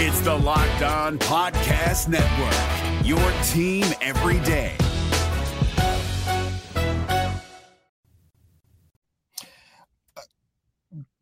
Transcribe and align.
It's 0.00 0.20
the 0.20 0.32
Locked 0.32 0.82
On 0.82 1.18
Podcast 1.18 2.06
Network, 2.06 3.04
your 3.04 3.18
team 3.48 3.84
every 4.00 4.38
day. 4.46 4.76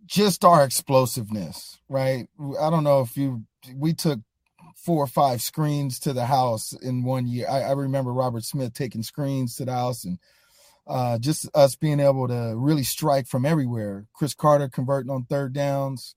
Just 0.05 0.45
our 0.45 0.63
explosiveness, 0.63 1.79
right? 1.89 2.29
I 2.61 2.69
don't 2.69 2.85
know 2.85 3.01
if 3.01 3.17
you, 3.17 3.45
we 3.75 3.95
took 3.95 4.21
four 4.75 5.03
or 5.03 5.07
five 5.07 5.41
screens 5.41 5.99
to 6.01 6.13
the 6.13 6.27
house 6.27 6.75
in 6.75 7.03
one 7.03 7.27
year. 7.27 7.49
I, 7.49 7.63
I 7.63 7.73
remember 7.73 8.13
Robert 8.13 8.45
Smith 8.45 8.75
taking 8.75 9.03
screens 9.03 9.57
to 9.57 9.65
the 9.65 9.73
house 9.73 10.05
and 10.05 10.19
uh, 10.87 11.19
just 11.19 11.49
us 11.55 11.77
being 11.77 11.99
able 11.99 12.29
to 12.29 12.53
really 12.55 12.85
strike 12.85 13.27
from 13.27 13.47
everywhere. 13.47 14.05
Cris 14.13 14.35
Carter 14.35 14.69
converting 14.69 15.11
on 15.11 15.25
third 15.25 15.55
downs. 15.55 16.15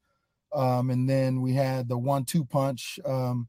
Um, 0.53 0.89
and 0.89 1.09
then 1.09 1.41
we 1.41 1.53
had 1.53 1.87
the 1.87 1.97
one-two 1.97 2.45
punch. 2.45 2.99
Um, 3.05 3.47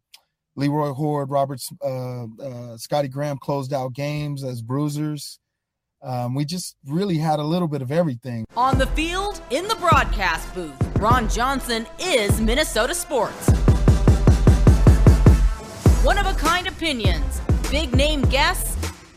Leroy 0.56 0.92
Hoard, 0.92 1.30
Roberts, 1.30 1.70
uh, 1.82 2.24
uh, 2.24 2.76
Scotty 2.76 3.08
Graham 3.08 3.38
closed 3.38 3.72
out 3.72 3.94
games 3.94 4.44
as 4.44 4.62
bruisers. 4.62 5.38
Um, 6.02 6.34
we 6.34 6.44
just 6.44 6.76
really 6.86 7.18
had 7.18 7.38
a 7.38 7.44
little 7.44 7.68
bit 7.68 7.82
of 7.82 7.92
everything. 7.92 8.46
On 8.56 8.78
the 8.78 8.86
field, 8.88 9.40
in 9.50 9.68
the 9.68 9.76
broadcast 9.76 10.52
booth, 10.54 10.74
Ron 10.98 11.28
Johnson 11.28 11.86
is 11.98 12.40
Minnesota 12.40 12.94
sports. 12.94 13.48
One 16.02 16.16
of 16.16 16.26
a 16.26 16.32
kind 16.34 16.66
opinions, 16.66 17.40
big 17.70 17.94
name 17.94 18.22
guests, 18.22 18.76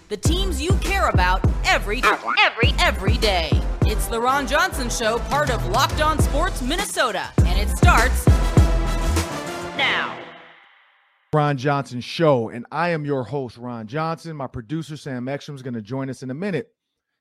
the 0.09 0.17
teams 0.17 0.61
you 0.61 0.73
care 0.75 1.09
about 1.09 1.41
every 1.65 2.01
every 2.39 2.73
every 2.79 3.17
day. 3.17 3.49
It's 3.83 4.07
the 4.07 4.19
Ron 4.19 4.47
Johnson 4.47 4.89
Show, 4.89 5.19
part 5.19 5.49
of 5.49 5.65
Locked 5.67 6.01
On 6.01 6.19
Sports 6.19 6.61
Minnesota, 6.61 7.29
and 7.45 7.59
it 7.59 7.75
starts 7.75 8.25
now. 9.77 10.17
Ron 11.33 11.57
Johnson 11.57 11.99
Show, 11.99 12.49
and 12.49 12.65
I 12.71 12.89
am 12.89 13.05
your 13.05 13.23
host, 13.23 13.57
Ron 13.57 13.87
Johnson. 13.87 14.35
My 14.35 14.47
producer, 14.47 14.95
Sam 14.97 15.27
Ekstrom, 15.27 15.55
is 15.55 15.63
going 15.63 15.73
to 15.73 15.81
join 15.81 16.09
us 16.09 16.21
in 16.21 16.29
a 16.29 16.35
minute. 16.35 16.67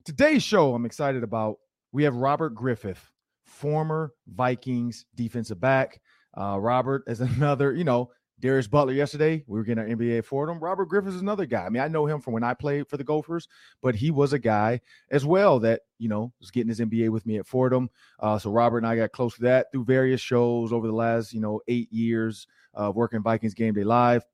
Today's 0.04 0.42
show, 0.42 0.74
I'm 0.74 0.84
excited 0.84 1.22
about. 1.22 1.56
We 1.92 2.04
have 2.04 2.14
Robert 2.16 2.50
Griffith, 2.50 3.10
former 3.44 4.12
Vikings 4.26 5.06
defensive 5.14 5.60
back. 5.60 6.00
Uh, 6.36 6.58
Robert 6.60 7.04
is 7.06 7.20
another, 7.20 7.72
you 7.72 7.84
know, 7.84 8.10
Darius 8.42 8.66
Butler 8.66 8.92
yesterday. 8.92 9.44
We 9.46 9.58
were 9.58 9.64
getting 9.64 9.84
our 9.84 9.88
MBA 9.88 10.24
for 10.24 10.50
him. 10.50 10.58
Robert 10.58 10.86
Griffith 10.86 11.14
is 11.14 11.20
another 11.20 11.46
guy. 11.46 11.64
I 11.64 11.68
mean, 11.68 11.80
I 11.80 11.86
know 11.86 12.06
him 12.06 12.20
from 12.20 12.32
when 12.34 12.42
I 12.42 12.54
played 12.54 12.88
for 12.88 12.96
the 12.96 13.04
Gophers, 13.04 13.46
but 13.80 13.94
he 13.94 14.10
was 14.10 14.32
a 14.32 14.38
guy 14.38 14.80
as 15.12 15.24
well 15.24 15.60
that, 15.60 15.82
you 15.98 16.08
know, 16.08 16.32
was 16.40 16.50
getting 16.50 16.68
his 16.68 16.80
MBA 16.80 17.08
with 17.10 17.24
me 17.24 17.38
at 17.38 17.46
Fordham. 17.46 17.88
Uh, 18.18 18.40
so 18.40 18.50
Robert 18.50 18.78
and 18.78 18.86
I 18.86 18.96
got 18.96 19.12
close 19.12 19.36
to 19.36 19.42
that 19.42 19.70
through 19.70 19.84
various 19.84 20.20
shows 20.20 20.72
over 20.72 20.88
the 20.88 20.92
last, 20.92 21.32
you 21.32 21.40
know, 21.40 21.60
eight 21.68 21.92
years 21.92 22.48
of 22.74 22.96
working 22.96 23.22
Vikings 23.22 23.54
Game 23.54 23.74
Day 23.74 23.84
Live. 23.84 24.24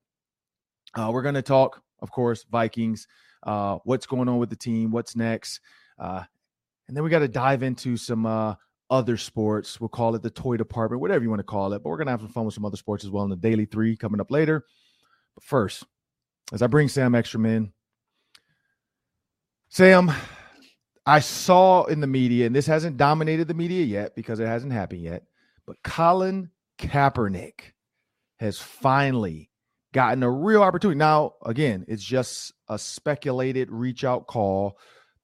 Uh, 0.94 1.10
we're 1.12 1.22
going 1.22 1.34
to 1.34 1.42
talk, 1.42 1.82
of 2.00 2.10
course, 2.10 2.46
Vikings, 2.50 3.06
uh, 3.42 3.76
what's 3.84 4.06
going 4.06 4.28
on 4.28 4.38
with 4.38 4.48
the 4.48 4.56
team, 4.56 4.90
what's 4.90 5.16
next. 5.16 5.60
Uh, 5.98 6.24
and 6.88 6.96
then 6.96 7.04
we 7.04 7.10
got 7.10 7.18
to 7.18 7.28
dive 7.28 7.62
into 7.62 7.98
some 7.98 8.24
uh, 8.24 8.54
other 8.90 9.16
sports. 9.16 9.80
We'll 9.80 9.88
call 9.88 10.14
it 10.14 10.22
the 10.22 10.30
toy 10.30 10.56
department, 10.56 11.00
whatever 11.00 11.22
you 11.22 11.30
want 11.30 11.40
to 11.40 11.44
call 11.44 11.72
it. 11.72 11.82
But 11.82 11.90
we're 11.90 11.96
going 11.96 12.06
to 12.06 12.12
have 12.12 12.20
some 12.20 12.30
fun 12.30 12.44
with 12.44 12.54
some 12.54 12.64
other 12.64 12.76
sports 12.76 13.04
as 13.04 13.10
well 13.10 13.24
in 13.24 13.30
the 13.30 13.36
Daily 13.36 13.66
Three 13.66 13.96
coming 13.96 14.20
up 14.20 14.30
later. 14.30 14.64
But 15.34 15.44
first, 15.44 15.84
as 16.52 16.62
I 16.62 16.66
bring 16.66 16.88
Sam 16.88 17.14
Ekstrom 17.14 17.46
in, 17.46 17.72
Sam, 19.68 20.10
I 21.04 21.20
saw 21.20 21.84
in 21.84 22.00
the 22.00 22.06
media, 22.06 22.46
and 22.46 22.54
this 22.54 22.66
hasn't 22.66 22.96
dominated 22.96 23.48
the 23.48 23.54
media 23.54 23.84
yet 23.84 24.14
because 24.14 24.40
it 24.40 24.46
hasn't 24.46 24.72
happened 24.72 25.02
yet, 25.02 25.24
but 25.66 25.82
Colin 25.82 26.50
Kaepernick 26.78 27.60
has 28.40 28.58
finally 28.58 29.50
gotten 29.92 30.22
a 30.22 30.30
real 30.30 30.62
opportunity. 30.62 30.98
Now, 30.98 31.34
again, 31.44 31.84
it's 31.88 32.04
just 32.04 32.52
a 32.68 32.78
speculated 32.78 33.70
reach 33.70 34.04
out 34.04 34.26
call, 34.26 34.78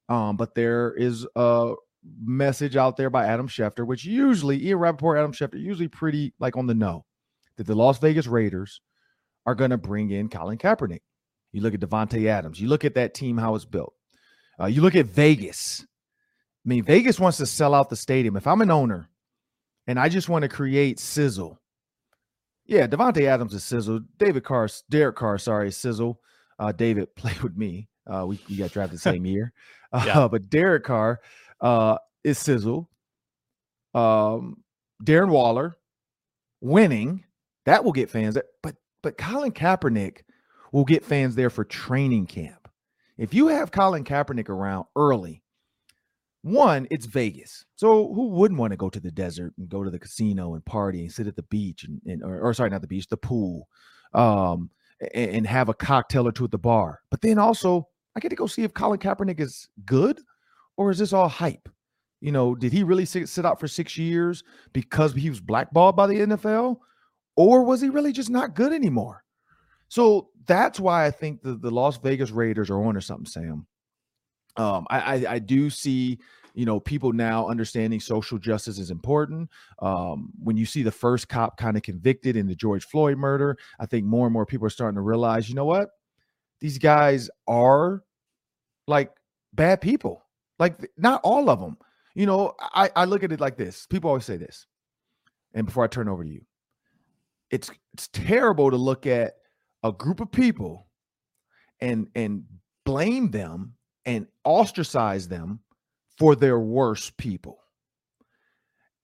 um, 0.09 0.37
but 0.37 0.55
there 0.55 0.95
is 0.95 1.27
a 1.37 1.75
message 2.21 2.77
out 2.77 2.97
there 2.97 3.11
by 3.11 3.27
Adam 3.27 3.49
Schefter, 3.49 3.87
which 3.87 4.05
usually 4.05 4.65
Ian 4.67 4.79
Rapoport, 4.79 5.19
Adam 5.19 5.33
Schefter, 5.33 5.61
usually 5.61 5.89
pretty 5.89 6.35
like 6.39 6.57
on 6.57 6.67
the 6.67 6.75
know 6.75 7.05
that 7.57 7.67
the 7.67 7.75
Las 7.75 7.99
Vegas 7.99 8.27
Raiders 8.27 8.81
are 9.47 9.55
going 9.55 9.71
to 9.71 9.79
bring 9.79 10.11
in 10.11 10.29
Colin 10.29 10.59
Kaepernick. 10.59 11.03
You 11.53 11.61
look 11.61 11.75
at 11.75 11.81
Davante 11.81 12.27
Adams. 12.27 12.61
You 12.61 12.69
look 12.69 12.85
at 12.85 12.95
that 12.95 13.15
team, 13.15 13.39
how 13.39 13.55
it's 13.55 13.65
built. 13.65 13.95
Uh, 14.61 14.67
you 14.67 14.83
look 14.83 14.97
at 14.97 15.07
Vegas. 15.07 15.85
I 15.85 16.69
mean, 16.69 16.83
Vegas 16.83 17.21
wants 17.21 17.39
to 17.39 17.47
sell 17.47 17.75
out 17.75 17.91
the 17.91 17.97
stadium. 17.97 18.37
If 18.37 18.47
I'm 18.47 18.61
an 18.61 18.71
owner 18.71 19.11
and 19.87 19.99
I 19.99 20.09
just 20.09 20.29
want 20.29 20.43
to 20.43 20.49
create 20.49 20.99
sizzle, 20.99 21.61
yeah, 22.67 22.87
Davante 22.87 23.27
Adams 23.27 23.53
is 23.53 23.65
sizzle. 23.65 24.01
David 24.19 24.45
Carr, 24.45 24.69
Derek 24.89 25.17
Carr, 25.17 25.39
sorry, 25.39 25.71
sizzle. 25.71 26.21
Uh, 26.59 26.73
David 26.73 27.15
played 27.17 27.41
with 27.41 27.57
me. 27.57 27.89
Uh, 28.07 28.25
we, 28.27 28.39
we 28.49 28.57
got 28.57 28.73
drafted 28.73 28.99
the 28.99 29.03
same 29.11 29.25
year. 29.27 29.53
Uh, 29.93 30.05
yeah. 30.07 30.29
But 30.29 30.51
Derek 30.51 30.85
Carr, 30.85 31.21
uh, 31.65 31.97
is 32.23 32.39
Sizzle, 32.39 32.89
um, 33.95 34.63
Darren 35.03 35.31
Waller 35.31 35.77
winning. 36.61 37.25
That 37.65 37.83
will 37.83 37.93
get 37.93 38.11
fans. 38.11 38.39
But 38.63 38.77
but 39.03 39.19
Colin 39.19 39.53
Kaepernick 39.53 40.19
will 40.73 40.85
get 40.85 41.05
fans 41.05 41.35
there 41.35 41.51
for 41.51 41.65
training 41.65 42.27
camp. 42.27 42.69
If 43.17 43.33
you 43.33 43.49
have 43.49 43.73
Colin 43.73 44.05
Kaepernick 44.05 44.49
around 44.49 44.87
early, 44.95 45.43
one, 46.43 46.87
it's 46.91 47.07
Vegas. 47.07 47.65
So 47.77 48.13
who 48.13 48.29
wouldn't 48.29 48.61
want 48.61 48.73
to 48.73 48.77
go 48.77 48.91
to 48.91 49.01
the 49.01 49.11
desert 49.11 49.55
and 49.57 49.69
go 49.69 49.83
to 49.83 49.91
the 49.91 49.99
casino 49.99 50.55
and 50.55 50.65
party 50.67 51.01
and 51.01 51.13
sit 51.13 51.27
at 51.27 51.37
the 51.37 51.45
beach 51.45 51.85
and, 51.85 52.01
and 52.07 52.23
or, 52.23 52.41
or 52.41 52.53
sorry, 52.53 52.71
not 52.71 52.83
the 52.83 52.87
beach, 52.87 53.09
the 53.09 53.17
pool, 53.17 53.69
um, 54.13 54.69
and, 55.15 55.31
and 55.31 55.47
have 55.47 55.71
a 55.71 55.75
cocktail 55.75 56.29
or 56.29 56.33
two 56.33 56.45
at 56.45 56.51
the 56.51 56.59
bar. 56.59 57.01
But 57.11 57.23
then 57.23 57.39
also, 57.39 57.89
I 58.15 58.21
get 58.21 58.29
to 58.29 58.37
go 58.37 58.47
see 58.47 58.65
if 58.65 58.75
Colin 58.75 58.99
Kaepernick 58.99 59.41
is 59.41 59.69
good 59.87 60.21
or 60.77 60.91
is 60.91 60.99
this 60.99 61.13
all 61.13 61.29
hype? 61.29 61.69
You 62.21 62.33
know, 62.33 62.55
did 62.55 62.73
he 62.73 62.83
really 62.83 63.05
sit, 63.05 63.29
sit 63.29 63.45
out 63.45 63.61
for 63.61 63.69
six 63.69 63.99
years 63.99 64.45
because 64.73 65.13
he 65.13 65.29
was 65.29 65.41
blackballed 65.41 65.97
by 65.97 66.07
the 66.07 66.21
NFL? 66.21 66.79
Or 67.37 67.65
was 67.65 67.81
he 67.81 67.91
really 67.91 68.13
just 68.13 68.31
not 68.31 68.55
good 68.55 68.73
anymore? 68.73 69.25
So 69.89 70.31
that's 70.47 70.81
why 70.81 71.07
I 71.07 71.11
think 71.11 71.43
the, 71.43 71.55
the 71.55 71.71
Las 71.71 71.99
Vegas 71.99 72.31
Raiders 72.31 72.71
are 72.71 72.83
on 72.83 72.97
or 72.97 73.01
something, 73.01 73.27
Sam. 73.27 73.67
Um, 74.57 74.87
I, 74.89 74.99
I, 74.99 75.33
I 75.35 75.39
do 75.39 75.69
see 75.69 76.19
you 76.55 76.65
know 76.65 76.79
people 76.79 77.13
now 77.13 77.49
understanding 77.49 78.01
social 78.01 78.39
justice 78.39 78.79
is 78.79 78.91
important 78.91 79.51
um, 79.81 80.31
when 80.43 80.57
you 80.57 80.65
see 80.65 80.83
the 80.83 80.91
first 80.91 81.29
cop 81.29 81.59
kind 81.59 81.77
of 81.77 81.83
convicted 81.83 82.37
in 82.37 82.47
the 82.47 82.55
george 82.55 82.85
floyd 82.85 83.19
murder 83.19 83.59
i 83.81 83.87
think 83.87 84.07
more 84.07 84.27
and 84.27 84.33
more 84.33 84.47
people 84.47 84.67
are 84.67 84.71
starting 84.71 84.95
to 84.95 85.01
realize 85.01 85.49
you 85.49 85.57
know 85.57 85.65
what 85.65 85.91
these 86.61 86.79
guys 86.79 87.29
are 87.49 88.05
like 88.87 89.11
bad 89.53 89.81
people 89.81 90.24
like 90.59 90.91
not 90.97 91.21
all 91.25 91.51
of 91.51 91.61
them. 91.61 91.77
You 92.15 92.27
know, 92.27 92.55
I, 92.61 92.91
I 92.95 93.05
look 93.07 93.25
at 93.25 93.33
it 93.33 93.41
like 93.41 93.57
this. 93.57 93.87
People 93.87 94.09
always 94.09 94.25
say 94.25 94.37
this. 94.37 94.67
And 95.53 95.67
before 95.67 95.85
I 95.85 95.89
turn 95.89 96.09
over 96.09 96.25
to 96.25 96.31
you, 96.31 96.43
it's 97.51 97.71
it's 97.93 98.09
terrible 98.09 98.71
to 98.71 98.77
look 98.77 99.07
at 99.07 99.35
a 99.83 99.93
group 99.93 100.21
of 100.21 100.31
people 100.33 100.89
and 101.81 102.09
and 102.15 102.45
blame 102.85 103.31
them 103.31 103.75
and 104.05 104.27
ostracize 104.45 105.29
them 105.29 105.61
for 106.19 106.35
their 106.35 106.59
worst 106.59 107.17
people. 107.17 107.59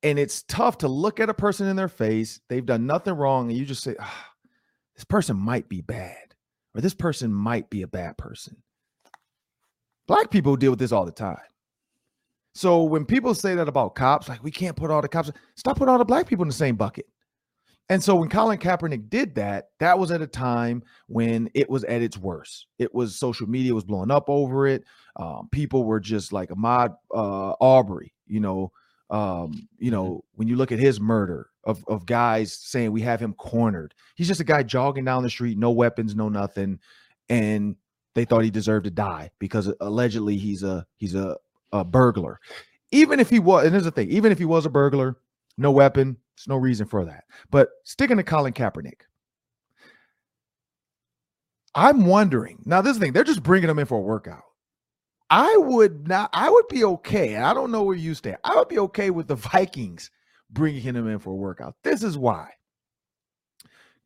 And 0.03 0.19
it's 0.19 0.43
tough 0.45 0.79
to 0.79 0.89
look 0.89 1.21
at 1.21 1.29
a 1.29 1.35
person 1.35 1.67
in 1.67 1.77
their 1.77 1.89
face, 1.89 2.41
they've 2.49 2.65
done 2.65 2.87
nothing 2.87 3.15
wrong, 3.15 3.51
and 3.51 3.59
you 3.59 3.67
just 3.67 3.83
say, 3.83 3.95
oh, 4.01 4.25
this 4.95 5.05
person 5.05 5.37
might 5.37 5.69
be 5.69 5.83
bad, 5.83 6.35
or 6.75 6.81
this 6.81 6.95
person 6.95 7.33
might 7.33 7.69
be 7.69 7.83
a 7.83 7.89
bad 7.89 8.17
person. 8.17 8.63
Black 10.11 10.29
people 10.29 10.57
deal 10.57 10.73
with 10.73 10.81
this 10.81 10.91
all 10.91 11.07
the 11.07 11.13
time. 11.13 11.39
So 12.53 12.83
when 12.83 13.05
people 13.05 13.33
say 13.33 13.55
that 13.55 13.69
about 13.69 13.95
cops, 13.95 14.29
like 14.29 14.43
we 14.43 14.51
can't 14.51 14.75
put 14.75 14.91
all 14.91 15.01
the 15.01 15.07
cops, 15.09 15.31
stop 15.55 15.77
putting 15.79 15.93
all 15.93 15.99
the 15.99 16.05
black 16.05 16.27
people 16.27 16.43
in 16.43 16.49
the 16.49 16.53
same 16.53 16.75
bucket. 16.75 17.07
And 17.89 18.03
so 18.03 18.17
when 18.17 18.29
Colin 18.29 18.59
Kaepernick 18.59 19.09
did 19.09 19.37
that, 19.37 19.69
that 19.79 19.97
was 19.97 20.11
at 20.11 20.21
a 20.21 20.27
time 20.27 20.83
when 21.07 21.49
it 21.55 21.71
was 21.71 21.85
at 21.85 22.03
its 22.03 22.19
worst. 22.19 22.67
It 22.81 22.93
was 22.93 23.15
social 23.15 23.49
media 23.49 23.73
was 23.73 23.85
blowing 23.85 24.11
up 24.11 24.29
over 24.29 24.67
it. 24.67 24.83
Um, 25.15 25.49
people 25.53 25.85
were 25.85 26.01
just 26.01 26.33
like 26.33 26.49
Ahmaud 26.49 26.97
uh, 27.15 27.53
Arbery, 27.61 28.13
you 28.27 28.41
know. 28.41 28.73
Um, 29.11 29.69
you 29.79 29.93
know, 29.93 30.07
mm-hmm. 30.07 30.27
when 30.35 30.49
you 30.49 30.57
look 30.57 30.73
at 30.73 30.81
his 30.81 30.99
murder 30.99 31.51
of, 31.63 31.85
of 31.87 32.05
guys 32.05 32.53
saying 32.53 32.91
we 32.91 33.03
have 33.03 33.21
him 33.21 33.35
cornered, 33.35 33.95
he's 34.17 34.27
just 34.27 34.41
a 34.41 34.45
guy 34.45 34.65
jogging 34.65 35.05
down 35.05 35.23
the 35.23 35.31
street, 35.31 35.57
no 35.57 35.71
weapons, 35.71 36.17
no 36.17 36.29
nothing. 36.29 36.81
And 37.29 37.77
they 38.15 38.25
thought 38.25 38.45
he 38.45 38.51
deserved 38.51 38.85
to 38.85 38.91
die 38.91 39.31
because 39.39 39.73
allegedly 39.81 40.37
he's 40.37 40.63
a 40.63 40.87
he's 40.97 41.15
a, 41.15 41.37
a 41.73 41.85
burglar. 41.85 42.41
Even 42.93 43.21
if 43.21 43.31
he 43.31 43.39
was, 43.39 43.65
and 43.65 43.73
there's 43.73 43.85
the 43.85 43.91
thing, 43.91 44.11
even 44.11 44.33
if 44.33 44.39
he 44.39 44.45
was 44.45 44.67
a 44.67 44.71
burglar, 44.71 45.17
no 45.57 45.71
weapon, 45.71 46.17
there's 46.37 46.49
no 46.49 46.57
reason 46.57 46.87
for 46.87 47.05
that. 47.05 47.25
But 47.51 47.69
sticking 47.85 48.17
to 48.17 48.25
Colin 48.25 48.53
Kaepernick, 48.53 49.03
I'm 51.75 52.07
wondering 52.07 52.63
now. 52.65 52.83
This 52.83 52.99
thing, 52.99 53.13
they're 53.13 53.25
just 53.25 53.43
bringing 53.43 53.71
him 53.71 53.79
in 53.79 53.87
for 53.87 53.99
a 53.99 54.03
workout. 54.03 54.43
I 55.31 55.57
would 55.57 56.09
not. 56.09 56.31
I 56.33 56.51
would 56.51 56.67
be 56.69 56.83
okay. 56.83 57.37
I 57.37 57.55
don't 57.55 57.71
know 57.71 57.85
where 57.85 57.97
you 57.97 58.15
stand. 58.15 58.39
I 58.43 58.57
would 58.57 58.69
be 58.69 58.81
okay 58.81 59.11
with 59.11 59.29
the 59.29 59.35
Vikings 59.37 60.11
bringing 60.51 60.83
him 60.83 61.09
in 61.09 61.21
for 61.21 61.31
a 61.31 61.37
workout. 61.37 61.77
This 61.85 62.03
is 62.03 62.19
why. 62.19 62.51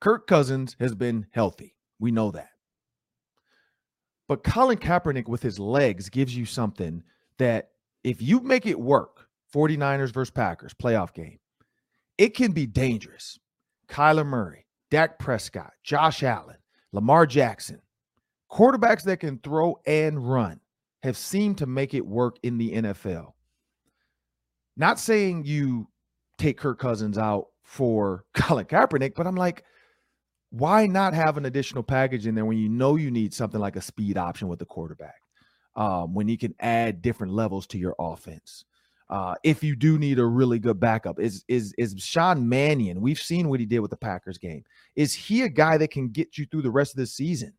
Kirk 0.01 0.27
Cousins 0.27 0.77
has 0.79 0.95
been 0.95 1.27
healthy. 1.31 1.75
We 1.99 2.11
know 2.11 2.31
that. 2.33 2.51
But 4.29 4.45
Colin 4.45 4.79
Kaepernick 4.79 5.29
with 5.29 5.43
his 5.43 5.59
legs 5.59 6.09
gives 6.09 6.35
you 6.37 6.47
something 6.47 7.03
that 7.39 7.71
if 8.03 8.23
you 8.23 8.41
make 8.41 8.67
it 8.67 8.79
work, 8.79 9.29
49ers 9.55 10.13
versus 10.13 10.31
Packers 10.31 10.75
playoff 10.75 11.13
game, 11.15 11.39
it 12.19 12.35
can 12.35 12.53
be 12.53 12.67
dangerous. 12.67 13.39
Kyler 13.89 14.27
Murray, 14.27 14.67
Dak 14.91 15.19
Prescott, 15.19 15.73
Josh 15.83 16.23
Allen, 16.23 16.57
Lamar 16.93 17.27
Jackson, 17.27 17.81
quarterbacks 18.51 19.03
that 19.05 19.21
can 19.21 19.39
throw 19.39 19.79
and 19.87 20.31
run 20.31 20.61
have 21.03 21.17
seemed 21.17 21.59
to 21.59 21.67
make 21.67 21.93
it 21.93 22.07
work 22.07 22.37
in 22.43 22.57
the 22.57 22.73
NFL. 22.73 23.33
Not 24.77 24.99
saying 24.99 25.45
you 25.45 25.89
take 26.39 26.59
Kirk 26.59 26.79
Cousins 26.79 27.19
out 27.19 27.49
for 27.63 28.25
Colin 28.35 28.67
Kaepernick, 28.67 29.15
but 29.15 29.27
I'm 29.27 29.37
like, 29.37 29.65
why 30.59 30.87
not 30.87 31.15
have 31.15 31.37
an 31.37 31.47
additional 31.47 31.83
package 31.83 32.29
in 32.29 32.35
there 32.37 32.45
when 32.45 32.59
you 32.59 32.69
know 32.69 32.95
you 32.95 33.11
need 33.11 33.35
something 33.35 33.61
like 33.61 33.75
a 33.75 33.81
speed 33.81 34.17
option 34.17 34.47
with 34.47 34.61
the 34.61 34.65
quarterback? 34.65 35.21
Um, 35.75 36.15
when 36.15 36.29
you 36.29 36.39
can 36.39 36.55
add 36.61 37.03
different 37.03 37.33
levels 37.33 37.67
to 37.69 37.79
your 37.79 37.97
offense. 37.99 38.65
Uh, 39.11 39.35
if 39.43 39.65
you 39.65 39.75
do 39.75 39.99
need 39.99 40.21
a 40.21 40.25
really 40.25 40.61
good 40.61 40.79
backup, 40.79 41.19
is 41.19 41.45
is 41.49 41.75
is 41.77 41.97
Sean 41.99 42.49
Mannion? 42.49 43.01
We've 43.01 43.19
seen 43.19 43.49
what 43.49 43.59
he 43.59 43.67
did 43.67 43.81
with 43.81 43.91
the 43.91 43.97
Packers 43.97 44.39
game. 44.39 44.65
Is 44.95 45.13
he 45.13 45.43
a 45.43 45.49
guy 45.49 45.77
that 45.77 45.91
can 45.91 46.09
get 46.09 46.39
you 46.39 46.47
through 46.47 46.63
the 46.63 46.71
rest 46.71 46.93
of 46.93 46.99
the 46.99 47.07
season? 47.07 47.53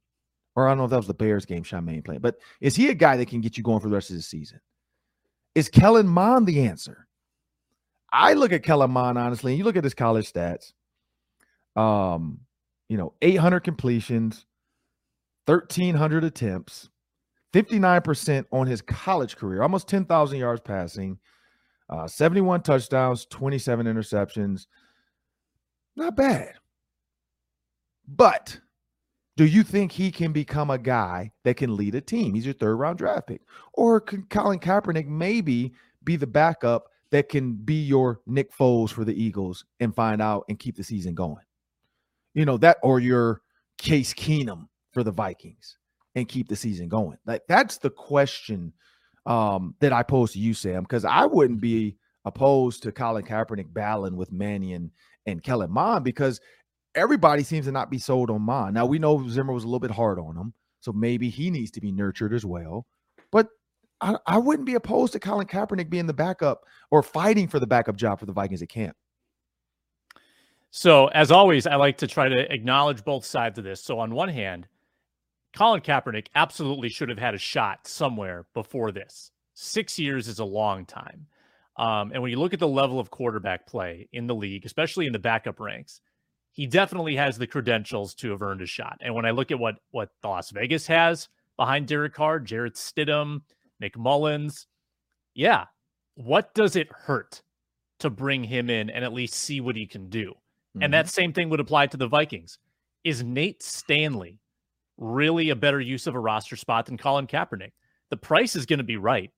Or 0.55 0.65
I 0.65 0.71
don't 0.71 0.77
know 0.77 0.85
if 0.85 0.91
that 0.91 0.97
was 0.97 1.07
the 1.07 1.13
Bears 1.13 1.45
game 1.45 1.63
Sean 1.63 1.83
Mannion 1.83 2.03
played, 2.03 2.21
but 2.21 2.37
is 2.61 2.77
he 2.77 2.87
a 2.89 2.95
guy 2.95 3.17
that 3.17 3.27
can 3.27 3.41
get 3.41 3.57
you 3.57 3.63
going 3.63 3.81
for 3.81 3.89
the 3.89 3.95
rest 3.95 4.09
of 4.09 4.15
the 4.15 4.21
season? 4.21 4.61
Is 5.53 5.67
Kellen 5.67 6.07
Mond 6.07 6.47
the 6.47 6.65
answer? 6.65 7.07
I 8.11 8.33
look 8.33 8.53
at 8.53 8.63
Kellen 8.63 8.91
Mond 8.91 9.17
honestly, 9.17 9.51
and 9.51 9.59
you 9.59 9.65
look 9.65 9.75
at 9.75 9.83
his 9.83 9.93
college 9.93 10.31
stats. 10.31 10.71
Um, 11.75 12.39
you 12.89 12.97
know, 12.97 13.13
800 13.21 13.61
completions, 13.61 14.45
1,300 15.45 16.23
attempts, 16.23 16.89
59% 17.53 18.45
on 18.51 18.67
his 18.67 18.81
college 18.81 19.37
career, 19.37 19.61
almost 19.61 19.87
10,000 19.87 20.37
yards 20.37 20.61
passing, 20.61 21.17
uh, 21.89 22.07
71 22.07 22.61
touchdowns, 22.61 23.25
27 23.27 23.85
interceptions. 23.85 24.67
Not 25.95 26.15
bad. 26.15 26.53
But 28.07 28.59
do 29.37 29.45
you 29.45 29.63
think 29.63 29.91
he 29.91 30.11
can 30.11 30.31
become 30.31 30.69
a 30.69 30.77
guy 30.77 31.31
that 31.43 31.57
can 31.57 31.75
lead 31.75 31.95
a 31.95 32.01
team? 32.01 32.33
He's 32.33 32.45
your 32.45 32.53
third 32.53 32.75
round 32.75 32.97
draft 32.97 33.27
pick. 33.27 33.41
Or 33.73 33.99
can 33.99 34.23
Colin 34.23 34.59
Kaepernick 34.59 35.07
maybe 35.07 35.73
be 36.03 36.15
the 36.15 36.27
backup 36.27 36.89
that 37.11 37.29
can 37.29 37.53
be 37.53 37.75
your 37.75 38.21
Nick 38.25 38.55
Foles 38.55 38.89
for 38.89 39.05
the 39.05 39.21
Eagles 39.21 39.65
and 39.79 39.95
find 39.95 40.21
out 40.21 40.45
and 40.49 40.59
keep 40.59 40.75
the 40.75 40.83
season 40.83 41.13
going? 41.15 41.43
You 42.35 42.45
know, 42.45 42.57
that 42.57 42.77
or 42.83 42.99
your 42.99 43.41
Case 43.79 44.13
Keenum 44.13 44.67
for 44.93 45.03
the 45.03 45.11
Vikings 45.11 45.77
and 46.15 46.27
keep 46.27 46.47
the 46.47 46.55
season 46.55 46.87
going. 46.87 47.17
Like 47.25 47.41
that's 47.47 47.77
the 47.77 47.89
question 47.89 48.73
um, 49.25 49.75
that 49.79 49.93
I 49.93 50.03
pose 50.03 50.33
to 50.33 50.39
you, 50.39 50.53
Sam, 50.53 50.83
because 50.83 51.05
I 51.05 51.25
wouldn't 51.25 51.61
be 51.61 51.97
opposed 52.25 52.83
to 52.83 52.91
Colin 52.91 53.25
Kaepernick 53.25 53.73
battling 53.73 54.15
with 54.15 54.31
Mannion 54.31 54.91
and 55.25 55.43
Kellen 55.43 55.71
Mond 55.71 56.03
because 56.03 56.39
everybody 56.95 57.43
seems 57.43 57.65
to 57.65 57.71
not 57.71 57.91
be 57.91 57.99
sold 57.99 58.29
on 58.29 58.41
Mond. 58.41 58.73
Now 58.73 58.85
we 58.85 58.99
know 58.99 59.27
Zimmer 59.27 59.53
was 59.53 59.63
a 59.63 59.67
little 59.67 59.79
bit 59.79 59.91
hard 59.91 60.19
on 60.19 60.35
him, 60.35 60.53
so 60.79 60.91
maybe 60.91 61.29
he 61.29 61.51
needs 61.51 61.71
to 61.71 61.81
be 61.81 61.91
nurtured 61.91 62.33
as 62.33 62.45
well. 62.45 62.85
But 63.31 63.47
I, 64.01 64.17
I 64.25 64.37
wouldn't 64.37 64.65
be 64.65 64.75
opposed 64.75 65.13
to 65.13 65.19
Colin 65.19 65.47
Kaepernick 65.47 65.89
being 65.89 66.07
the 66.07 66.13
backup 66.13 66.61
or 66.91 67.03
fighting 67.03 67.47
for 67.47 67.59
the 67.59 67.67
backup 67.67 67.95
job 67.95 68.19
for 68.19 68.25
the 68.25 68.33
Vikings 68.33 68.61
at 68.61 68.69
camp. 68.69 68.95
So, 70.77 71.07
as 71.07 71.31
always, 71.31 71.65
I 71.65 71.77
like 71.77 71.99
to 71.99 72.07
try 72.07 72.27
to 72.27 72.53
acknowledge 72.53 73.05
both 73.05 73.23
sides 73.23 73.57
of 73.57 73.63
this. 73.63 73.81
So, 73.81 73.97
on 73.97 74.13
one 74.13 74.27
hand, 74.27 74.67
Colin 75.55 75.79
Kaepernick 75.79 76.27
absolutely 76.35 76.89
should 76.89 77.07
have 77.07 77.17
had 77.17 77.33
a 77.33 77.37
shot 77.37 77.87
somewhere 77.87 78.45
before 78.53 78.91
this. 78.91 79.31
Six 79.53 79.97
years 79.97 80.27
is 80.27 80.39
a 80.39 80.43
long 80.43 80.85
time. 80.85 81.27
Um, 81.77 82.11
and 82.11 82.21
when 82.21 82.29
you 82.29 82.37
look 82.37 82.53
at 82.53 82.59
the 82.59 82.67
level 82.67 82.99
of 82.99 83.09
quarterback 83.09 83.65
play 83.65 84.09
in 84.11 84.27
the 84.27 84.35
league, 84.35 84.65
especially 84.65 85.07
in 85.07 85.13
the 85.13 85.17
backup 85.17 85.61
ranks, 85.61 86.01
he 86.51 86.67
definitely 86.67 87.15
has 87.15 87.37
the 87.37 87.47
credentials 87.47 88.13
to 88.15 88.31
have 88.31 88.41
earned 88.41 88.61
a 88.61 88.65
shot. 88.65 88.97
And 88.99 89.15
when 89.15 89.25
I 89.25 89.31
look 89.31 89.51
at 89.51 89.59
what 89.59 89.75
what 89.91 90.09
Las 90.25 90.51
Vegas 90.51 90.87
has 90.87 91.29
behind 91.55 91.87
Derek 91.87 92.15
Carr, 92.15 92.41
Jarrett 92.41 92.75
Stidham, 92.75 93.43
Nick 93.79 93.97
Mullens, 93.97 94.67
yeah, 95.35 95.67
what 96.15 96.53
does 96.53 96.75
it 96.75 96.91
hurt 96.91 97.43
to 97.99 98.09
bring 98.09 98.43
him 98.43 98.69
in 98.69 98.89
and 98.89 99.05
at 99.05 99.13
least 99.13 99.35
see 99.35 99.61
what 99.61 99.77
he 99.77 99.87
can 99.87 100.09
do? 100.09 100.35
Mm-hmm. 100.75 100.83
And 100.83 100.93
that 100.93 101.09
same 101.09 101.33
thing 101.33 101.49
would 101.49 101.59
apply 101.59 101.87
to 101.87 101.97
the 101.97 102.07
Vikings. 102.07 102.59
Is 103.03 103.23
Nate 103.23 103.63
Stanley 103.63 104.39
really 104.97 105.49
a 105.49 105.55
better 105.55 105.79
use 105.79 106.07
of 106.07 106.15
a 106.15 106.19
roster 106.19 106.55
spot 106.55 106.85
than 106.85 106.97
Colin 106.97 107.27
Kaepernick? 107.27 107.71
The 108.09 108.17
price 108.17 108.55
is 108.55 108.65
going 108.65 108.79
to 108.79 108.83
be 108.83 108.97
right. 108.97 109.31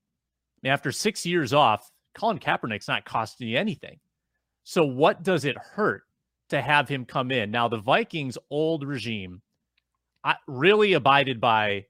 after 0.65 0.91
six 0.91 1.25
years 1.25 1.53
off, 1.53 1.91
Colin 2.15 2.39
Kaepernick's 2.39 2.87
not 2.87 3.05
costing 3.05 3.47
you 3.47 3.57
anything. 3.57 3.99
So, 4.63 4.83
what 4.83 5.23
does 5.23 5.45
it 5.45 5.57
hurt 5.57 6.03
to 6.49 6.61
have 6.61 6.89
him 6.89 7.05
come 7.05 7.31
in? 7.31 7.51
Now, 7.51 7.67
the 7.67 7.77
Vikings' 7.77 8.37
old 8.49 8.83
regime 8.83 9.41
really 10.47 10.93
abided 10.93 11.39
by 11.39 11.85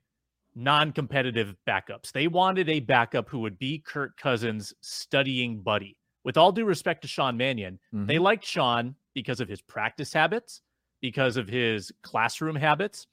non 0.54 0.92
competitive 0.92 1.56
backups. 1.66 2.12
They 2.12 2.28
wanted 2.28 2.68
a 2.68 2.80
backup 2.80 3.28
who 3.28 3.40
would 3.40 3.58
be 3.58 3.78
Kirk 3.78 4.16
Cousins' 4.16 4.74
studying 4.80 5.60
buddy. 5.60 5.96
With 6.24 6.36
all 6.36 6.52
due 6.52 6.64
respect 6.64 7.02
to 7.02 7.08
Sean 7.08 7.36
Mannion, 7.36 7.78
mm-hmm. 7.94 8.06
they 8.06 8.18
liked 8.18 8.44
Sean 8.44 8.94
because 9.18 9.40
of 9.40 9.48
his 9.48 9.60
practice 9.60 10.12
habits, 10.12 10.60
because 11.00 11.36
of 11.36 11.48
his 11.48 11.90
classroom 12.02 12.54
habits, 12.54 13.08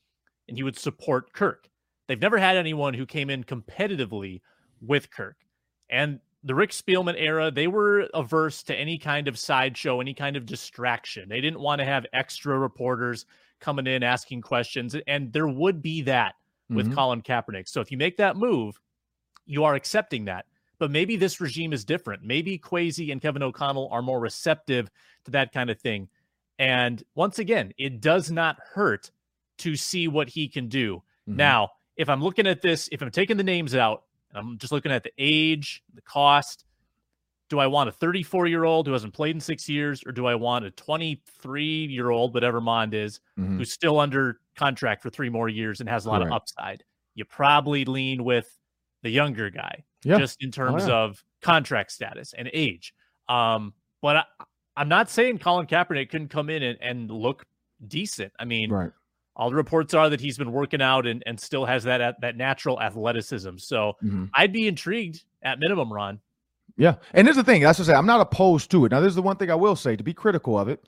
and 0.47 0.55
he 0.55 0.61
would 0.61 0.77
support 0.77 1.33
Kirk. 1.33 1.67
They've 2.07 2.21
never 2.21 2.37
had 2.37 2.57
anyone 2.57 2.93
who 2.93 3.07
came 3.07 3.31
in 3.31 3.43
competitively 3.43 4.41
with 4.81 5.09
Kirk. 5.09 5.37
And 5.89 6.19
the 6.43 6.53
Rick 6.53 6.69
Spielman 6.69 7.15
era, 7.17 7.49
they 7.49 7.65
were 7.65 8.01
averse 8.13 8.61
to 8.63 8.75
any 8.75 8.99
kind 8.99 9.27
of 9.27 9.39
sideshow, 9.39 9.99
any 9.99 10.13
kind 10.13 10.37
of 10.37 10.45
distraction. 10.45 11.27
They 11.27 11.41
didn't 11.41 11.59
want 11.59 11.79
to 11.79 11.85
have 11.85 12.05
extra 12.13 12.59
reporters 12.59 13.25
coming 13.59 13.87
in 13.87 14.03
asking 14.03 14.41
questions. 14.41 14.95
And 15.07 15.33
there 15.33 15.47
would 15.47 15.81
be 15.81 16.03
that 16.03 16.35
with 16.69 16.85
mm-hmm. 16.85 16.93
Colin 16.93 17.21
Kaepernick. 17.23 17.67
So 17.67 17.81
if 17.81 17.91
you 17.91 17.97
make 17.97 18.17
that 18.17 18.37
move, 18.37 18.79
you 19.47 19.63
are 19.63 19.73
accepting 19.73 20.25
that. 20.25 20.45
But 20.79 20.91
maybe 20.91 21.15
this 21.15 21.39
regime 21.39 21.73
is 21.73 21.85
different. 21.85 22.23
Maybe 22.23 22.57
Kwesi 22.57 23.11
and 23.11 23.21
Kevin 23.21 23.43
O'Connell 23.43 23.89
are 23.91 24.01
more 24.01 24.19
receptive 24.19 24.89
to 25.25 25.31
that 25.31 25.53
kind 25.53 25.69
of 25.69 25.79
thing. 25.79 26.09
And 26.59 27.03
once 27.15 27.39
again, 27.39 27.73
it 27.77 28.01
does 28.01 28.31
not 28.31 28.57
hurt 28.73 29.11
to 29.59 29.75
see 29.75 30.07
what 30.07 30.29
he 30.29 30.47
can 30.47 30.67
do. 30.67 30.97
Mm-hmm. 31.27 31.37
Now, 31.37 31.69
if 31.97 32.09
I'm 32.09 32.21
looking 32.21 32.47
at 32.47 32.61
this, 32.61 32.89
if 32.91 33.01
I'm 33.01 33.11
taking 33.11 33.37
the 33.37 33.43
names 33.43 33.75
out, 33.75 34.03
I'm 34.33 34.57
just 34.57 34.71
looking 34.71 34.91
at 34.91 35.03
the 35.03 35.11
age, 35.17 35.83
the 35.93 36.01
cost. 36.01 36.65
Do 37.49 37.59
I 37.59 37.67
want 37.67 37.89
a 37.89 37.91
34 37.91 38.47
year 38.47 38.63
old 38.63 38.87
who 38.87 38.93
hasn't 38.93 39.13
played 39.13 39.35
in 39.35 39.39
six 39.39 39.69
years, 39.69 40.03
or 40.05 40.11
do 40.11 40.25
I 40.25 40.35
want 40.35 40.65
a 40.65 40.71
23 40.71 41.85
year 41.85 42.09
old, 42.09 42.33
whatever 42.33 42.59
Mond 42.59 42.93
is, 42.93 43.19
mm-hmm. 43.39 43.57
who's 43.57 43.71
still 43.71 43.99
under 43.99 44.39
contract 44.55 45.03
for 45.03 45.09
three 45.09 45.29
more 45.29 45.47
years 45.47 45.79
and 45.79 45.87
has 45.87 46.05
a 46.05 46.09
lot 46.09 46.21
of 46.21 46.31
upside? 46.31 46.83
You 47.13 47.23
probably 47.23 47.85
lean 47.85 48.23
with 48.23 48.51
the 49.03 49.09
younger 49.09 49.49
guy, 49.49 49.83
yeah. 50.05 50.17
just 50.17 50.41
in 50.41 50.49
oh, 50.49 50.51
terms 50.51 50.83
oh, 50.85 50.87
yeah. 50.87 50.95
of 50.95 51.23
contract 51.41 51.91
status 51.91 52.33
and 52.37 52.49
age. 52.53 52.93
Um, 53.27 53.73
but 54.01 54.17
I, 54.17 54.23
am 54.81 54.87
not 54.87 55.09
saying 55.09 55.39
Colin 55.39 55.67
Kaepernick 55.67 56.09
couldn't 56.09 56.29
come 56.29 56.49
in 56.49 56.63
and, 56.63 56.77
and 56.81 57.11
look 57.11 57.45
decent. 57.87 58.31
I 58.39 58.45
mean, 58.45 58.71
right 58.71 58.91
all 59.35 59.49
the 59.49 59.55
reports 59.55 59.93
are 59.93 60.09
that 60.09 60.21
he's 60.21 60.37
been 60.37 60.51
working 60.51 60.81
out 60.81 61.05
and, 61.05 61.21
and 61.25 61.39
still 61.39 61.65
has 61.65 61.83
that 61.83 62.21
that 62.21 62.37
natural 62.37 62.81
athleticism. 62.81 63.57
So 63.57 63.93
mm-hmm. 64.03 64.25
I'd 64.33 64.53
be 64.53 64.67
intrigued 64.67 65.23
at 65.43 65.59
minimum, 65.59 65.91
Ron. 65.91 66.19
Yeah, 66.77 66.95
and 67.13 67.27
here's 67.27 67.37
the 67.37 67.43
thing. 67.43 67.61
That's 67.61 67.79
what 67.79 67.87
I 67.89 67.93
say. 67.93 67.97
I'm 67.97 68.05
not 68.05 68.21
opposed 68.21 68.71
to 68.71 68.85
it. 68.85 68.91
Now, 68.91 68.99
there's 68.99 69.15
the 69.15 69.21
one 69.21 69.37
thing 69.37 69.49
I 69.49 69.55
will 69.55 69.75
say 69.75 69.95
to 69.95 70.03
be 70.03 70.13
critical 70.13 70.59
of 70.59 70.67
it. 70.67 70.85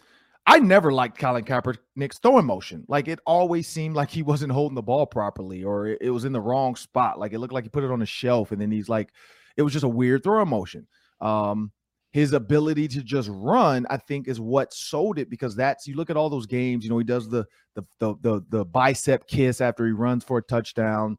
I 0.50 0.60
never 0.60 0.94
liked 0.94 1.20
Colin 1.20 1.44
Kaepernick's 1.44 2.20
throwing 2.20 2.46
motion. 2.46 2.86
Like 2.88 3.10
it 3.10 3.20
always 3.26 3.68
seemed 3.68 3.96
like 3.96 4.10
he 4.10 4.24
wasn't 4.24 4.54
holding 4.54 4.76
the 4.76 4.82
ball 4.82 5.06
properly, 5.06 5.64
or 5.64 5.88
it, 5.88 5.98
it 6.00 6.10
was 6.10 6.24
in 6.24 6.32
the 6.32 6.40
wrong 6.40 6.78
spot. 6.78 7.20
Like 7.20 7.34
it 7.34 7.40
looked 7.40 7.54
like 7.54 7.66
he 7.66 7.70
put 7.70 7.84
it 7.84 7.92
on 7.92 8.02
a 8.02 8.06
shelf, 8.06 8.54
and 8.54 8.62
then 8.62 8.72
he's 8.72 8.88
like, 8.88 9.10
it 9.58 9.62
was 9.62 9.74
just 9.74 9.84
a 9.84 9.90
weird 9.90 10.24
throwing 10.24 10.48
motion. 10.48 10.88
Um, 11.20 11.72
his 12.12 12.32
ability 12.32 12.88
to 12.88 13.04
just 13.04 13.30
run, 13.32 13.86
I 13.90 13.98
think, 13.98 14.30
is 14.30 14.40
what 14.40 14.74
sold 14.74 15.20
it 15.20 15.30
because 15.30 15.56
that's 15.56 15.86
you 15.86 15.96
look 15.96 16.10
at 16.10 16.16
all 16.16 16.30
those 16.30 16.46
games, 16.46 16.86
you 16.86 16.90
know, 16.90 16.98
he 16.98 17.04
does 17.04 17.28
the 17.28 17.46
the 17.76 17.84
the 18.00 18.16
the, 18.22 18.42
the 18.50 18.66
bicep 18.66 19.28
kiss 19.28 19.60
after 19.60 19.86
he 19.86 19.92
runs 19.92 20.24
for 20.24 20.38
a 20.38 20.44
touchdown. 20.44 21.18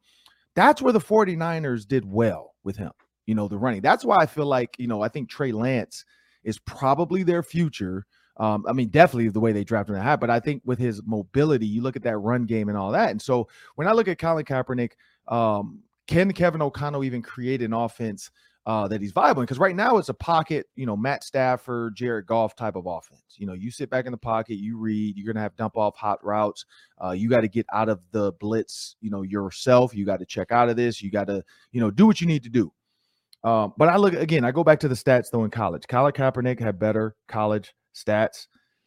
That's 0.56 0.80
where 0.80 0.92
the 0.92 1.00
49ers 1.00 1.86
did 1.86 2.04
well 2.04 2.54
with 2.64 2.76
him, 2.76 2.92
you 3.26 3.34
know, 3.34 3.46
the 3.46 3.58
running. 3.58 3.82
That's 3.82 4.04
why 4.04 4.16
I 4.18 4.26
feel 4.26 4.46
like, 4.46 4.74
you 4.78 4.88
know, 4.88 5.02
I 5.02 5.08
think 5.08 5.28
Trey 5.28 5.52
Lance 5.52 6.04
is 6.42 6.58
probably 6.58 7.22
their 7.22 7.42
future. 7.42 8.06
Um, 8.38 8.64
I 8.68 8.72
mean, 8.72 8.88
definitely 8.88 9.28
the 9.28 9.40
way 9.40 9.52
they 9.52 9.64
drafted 9.64 9.96
him 9.96 10.02
high, 10.02 10.16
but 10.16 10.30
I 10.30 10.38
think 10.38 10.62
with 10.64 10.78
his 10.78 11.02
mobility, 11.04 11.66
you 11.66 11.82
look 11.82 11.96
at 11.96 12.02
that 12.04 12.18
run 12.18 12.46
game 12.46 12.68
and 12.68 12.78
all 12.78 12.92
that. 12.92 13.10
And 13.10 13.20
so 13.20 13.48
when 13.74 13.88
I 13.88 13.92
look 13.92 14.06
at 14.06 14.18
Colin 14.18 14.44
Kaepernick, 14.44 14.92
um, 15.26 15.80
can 16.06 16.32
Kevin 16.32 16.62
O'Connell 16.62 17.04
even 17.04 17.20
create 17.20 17.62
an 17.62 17.72
offense 17.72 18.30
uh, 18.68 18.86
that 18.86 19.00
he's 19.00 19.12
viable 19.12 19.42
because 19.42 19.58
right 19.58 19.74
now 19.74 19.96
it's 19.96 20.10
a 20.10 20.14
pocket, 20.14 20.66
you 20.76 20.84
know, 20.84 20.96
Matt 20.96 21.24
Stafford, 21.24 21.96
Jared 21.96 22.26
Goff 22.26 22.54
type 22.54 22.76
of 22.76 22.84
offense. 22.84 23.22
You 23.36 23.46
know, 23.46 23.54
you 23.54 23.70
sit 23.70 23.88
back 23.88 24.04
in 24.04 24.12
the 24.12 24.18
pocket, 24.18 24.56
you 24.56 24.76
read, 24.76 25.16
you're 25.16 25.32
gonna 25.32 25.42
have 25.42 25.56
dump 25.56 25.76
off 25.78 25.96
hot 25.96 26.22
routes. 26.22 26.66
Uh, 27.02 27.12
you 27.12 27.30
got 27.30 27.40
to 27.40 27.48
get 27.48 27.64
out 27.72 27.88
of 27.88 28.00
the 28.10 28.32
blitz, 28.32 28.96
you 29.00 29.08
know, 29.08 29.22
yourself. 29.22 29.94
You 29.94 30.04
got 30.04 30.18
to 30.18 30.26
check 30.26 30.52
out 30.52 30.68
of 30.68 30.76
this. 30.76 31.00
You 31.00 31.10
got 31.10 31.28
to, 31.28 31.42
you 31.72 31.80
know, 31.80 31.90
do 31.90 32.06
what 32.06 32.20
you 32.20 32.26
need 32.26 32.42
to 32.42 32.50
do. 32.50 32.70
Um, 33.42 33.72
but 33.78 33.88
I 33.88 33.96
look 33.96 34.12
again, 34.12 34.44
I 34.44 34.50
go 34.50 34.64
back 34.64 34.80
to 34.80 34.88
the 34.88 34.94
stats 34.94 35.30
though 35.30 35.44
in 35.44 35.50
college. 35.50 35.84
Colin 35.88 36.12
Kaepernick 36.12 36.60
had 36.60 36.78
better 36.78 37.16
college 37.26 37.74
stats 38.04 38.46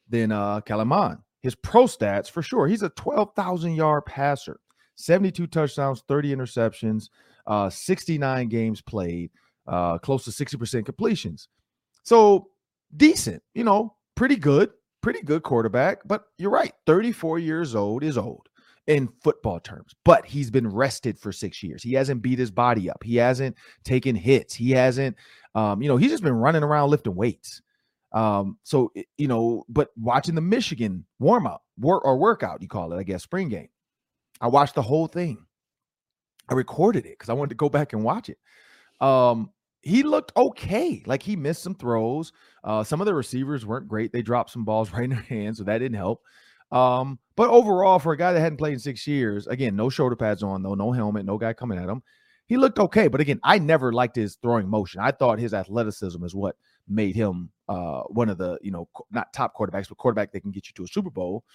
than 0.09 0.31
uh 0.31 0.61
Mond. 0.85 1.19
His 1.41 1.55
pro 1.55 1.85
stats 1.85 2.29
for 2.29 2.41
sure. 2.41 2.67
He's 2.67 2.83
a 2.83 2.89
12,000 2.89 3.73
yard 3.73 4.05
passer, 4.05 4.59
72 4.95 5.47
touchdowns, 5.47 6.03
30 6.07 6.35
interceptions, 6.35 7.09
uh, 7.47 7.69
69 7.69 8.47
games 8.47 8.81
played 8.81 9.31
uh, 9.67 9.97
close 9.97 10.23
to 10.25 10.31
60% 10.31 10.85
completions. 10.85 11.47
So 12.03 12.49
decent, 12.97 13.41
you 13.53 13.63
know, 13.63 13.95
pretty 14.15 14.35
good, 14.35 14.71
pretty 15.01 15.21
good 15.21 15.43
quarterback. 15.43 15.99
But 16.05 16.25
you're 16.37 16.51
right, 16.51 16.73
34 16.85 17.39
years 17.39 17.75
old 17.75 18.03
is 18.03 18.17
old 18.17 18.47
in 18.87 19.09
football 19.23 19.59
terms, 19.59 19.93
but 20.03 20.25
he's 20.25 20.49
been 20.49 20.67
rested 20.67 21.17
for 21.17 21.31
six 21.31 21.61
years. 21.61 21.83
He 21.83 21.93
hasn't 21.93 22.21
beat 22.21 22.39
his 22.39 22.51
body 22.51 22.89
up. 22.89 23.03
He 23.03 23.15
hasn't 23.15 23.55
taken 23.83 24.15
hits. 24.15 24.53
He 24.53 24.71
hasn't, 24.71 25.15
um, 25.55 25.81
you 25.81 25.87
know, 25.87 25.97
he's 25.97 26.11
just 26.11 26.23
been 26.23 26.33
running 26.33 26.63
around 26.63 26.89
lifting 26.89 27.15
weights. 27.15 27.61
Um, 28.13 28.57
so 28.63 28.91
you 29.17 29.27
know, 29.27 29.63
but 29.69 29.89
watching 29.95 30.35
the 30.35 30.41
Michigan 30.41 31.05
warm 31.19 31.47
up 31.47 31.63
work 31.79 32.03
or 32.05 32.17
workout, 32.17 32.61
you 32.61 32.67
call 32.67 32.93
it, 32.93 32.97
I 32.97 33.03
guess, 33.03 33.23
spring 33.23 33.49
game. 33.49 33.69
I 34.39 34.47
watched 34.47 34.75
the 34.75 34.81
whole 34.81 35.07
thing. 35.07 35.45
I 36.49 36.53
recorded 36.53 37.05
it 37.05 37.17
because 37.17 37.29
I 37.29 37.33
wanted 37.33 37.49
to 37.49 37.55
go 37.55 37.69
back 37.69 37.93
and 37.93 38.03
watch 38.03 38.29
it. 38.29 38.37
Um, 38.99 39.51
he 39.81 40.03
looked 40.03 40.31
okay. 40.35 41.03
Like 41.05 41.23
he 41.23 41.35
missed 41.35 41.63
some 41.63 41.75
throws. 41.75 42.33
Uh, 42.63 42.83
some 42.83 43.01
of 43.01 43.05
the 43.05 43.13
receivers 43.13 43.65
weren't 43.65 43.87
great. 43.87 44.11
They 44.11 44.21
dropped 44.21 44.51
some 44.51 44.65
balls 44.65 44.91
right 44.93 45.03
in 45.03 45.11
their 45.11 45.21
hands, 45.21 45.57
so 45.57 45.63
that 45.63 45.79
didn't 45.79 45.97
help. 45.97 46.21
Um, 46.71 47.19
but 47.35 47.49
overall, 47.49 47.99
for 47.99 48.13
a 48.13 48.17
guy 48.17 48.33
that 48.33 48.39
hadn't 48.39 48.57
played 48.57 48.73
in 48.73 48.79
six 48.79 49.05
years, 49.05 49.47
again, 49.47 49.75
no 49.75 49.89
shoulder 49.89 50.15
pads 50.15 50.43
on, 50.43 50.63
though, 50.63 50.75
no 50.75 50.91
helmet, 50.91 51.25
no 51.25 51.37
guy 51.37 51.53
coming 51.53 51.77
at 51.77 51.89
him. 51.89 52.01
He 52.45 52.57
looked 52.57 52.79
okay. 52.79 53.07
But 53.07 53.21
again, 53.21 53.39
I 53.43 53.59
never 53.59 53.91
liked 53.91 54.15
his 54.15 54.35
throwing 54.35 54.69
motion. 54.69 55.01
I 55.01 55.11
thought 55.11 55.39
his 55.39 55.53
athleticism 55.53 56.23
is 56.23 56.35
what 56.35 56.55
made 56.87 57.15
him 57.15 57.49
uh, 57.71 58.03
one 58.03 58.27
of 58.27 58.37
the, 58.37 58.59
you 58.61 58.71
know, 58.71 58.89
not 59.11 59.31
top 59.31 59.55
quarterbacks, 59.55 59.87
but 59.87 59.97
quarterback 59.97 60.31
that 60.31 60.41
can 60.41 60.51
get 60.51 60.67
you 60.67 60.73
to 60.75 60.83
a 60.83 60.87
Super 60.87 61.09
Bowl. 61.09 61.45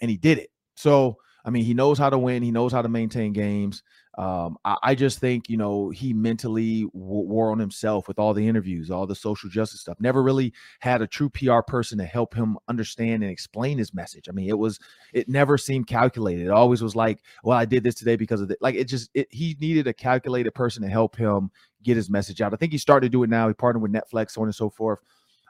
And 0.00 0.10
he 0.10 0.16
did 0.16 0.38
it. 0.38 0.50
So 0.74 1.18
I 1.44 1.50
mean, 1.50 1.64
he 1.64 1.74
knows 1.74 1.98
how 1.98 2.10
to 2.10 2.18
win. 2.18 2.42
He 2.42 2.50
knows 2.50 2.72
how 2.72 2.82
to 2.82 2.88
maintain 2.88 3.32
games. 3.32 3.82
Um, 4.18 4.58
I, 4.64 4.76
I, 4.82 4.94
just 4.94 5.18
think, 5.18 5.48
you 5.48 5.56
know, 5.56 5.88
he 5.88 6.12
mentally 6.12 6.82
w- 6.82 7.28
wore 7.28 7.50
on 7.50 7.58
himself 7.58 8.08
with 8.08 8.18
all 8.18 8.34
the 8.34 8.46
interviews, 8.46 8.90
all 8.90 9.06
the 9.06 9.14
social 9.14 9.48
justice 9.48 9.80
stuff. 9.80 9.96
Never 10.00 10.22
really 10.22 10.52
had 10.80 11.00
a 11.00 11.06
true 11.06 11.30
PR 11.30 11.60
person 11.60 11.96
to 11.98 12.04
help 12.04 12.34
him 12.34 12.58
understand 12.68 13.22
and 13.22 13.30
explain 13.30 13.78
his 13.78 13.94
message. 13.94 14.28
I 14.28 14.32
mean, 14.32 14.48
it 14.48 14.58
was, 14.58 14.78
it 15.14 15.28
never 15.28 15.56
seemed 15.56 15.86
calculated. 15.86 16.46
It 16.46 16.50
always 16.50 16.82
was 16.82 16.96
like, 16.96 17.22
well, 17.44 17.56
I 17.56 17.64
did 17.64 17.84
this 17.84 17.94
today 17.94 18.16
because 18.16 18.40
of 18.40 18.50
it. 18.50 18.58
Like, 18.60 18.74
it 18.74 18.84
just, 18.84 19.10
it, 19.14 19.28
he 19.30 19.56
needed 19.60 19.86
a 19.86 19.94
calculated 19.94 20.52
person 20.54 20.82
to 20.82 20.88
help 20.88 21.16
him 21.16 21.50
get 21.82 21.96
his 21.96 22.10
message 22.10 22.42
out. 22.42 22.52
I 22.52 22.56
think 22.56 22.72
he 22.72 22.78
started 22.78 23.06
to 23.06 23.10
do 23.10 23.22
it 23.22 23.30
now. 23.30 23.48
He 23.48 23.54
partnered 23.54 23.82
with 23.82 23.92
Netflix, 23.92 24.32
so 24.32 24.42
on 24.42 24.48
and 24.48 24.54
so 24.54 24.68
forth. 24.68 24.98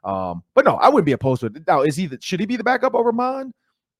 Um, 0.04 0.42
but 0.54 0.64
no, 0.64 0.76
I 0.76 0.88
wouldn't 0.88 1.06
be 1.06 1.12
opposed 1.12 1.40
to 1.40 1.46
it. 1.46 1.66
Now, 1.66 1.82
is 1.82 1.96
he 1.96 2.06
the, 2.06 2.18
should 2.20 2.40
he 2.40 2.46
be 2.46 2.56
the 2.56 2.64
backup 2.64 2.94
over 2.94 3.12
Mond? 3.12 3.52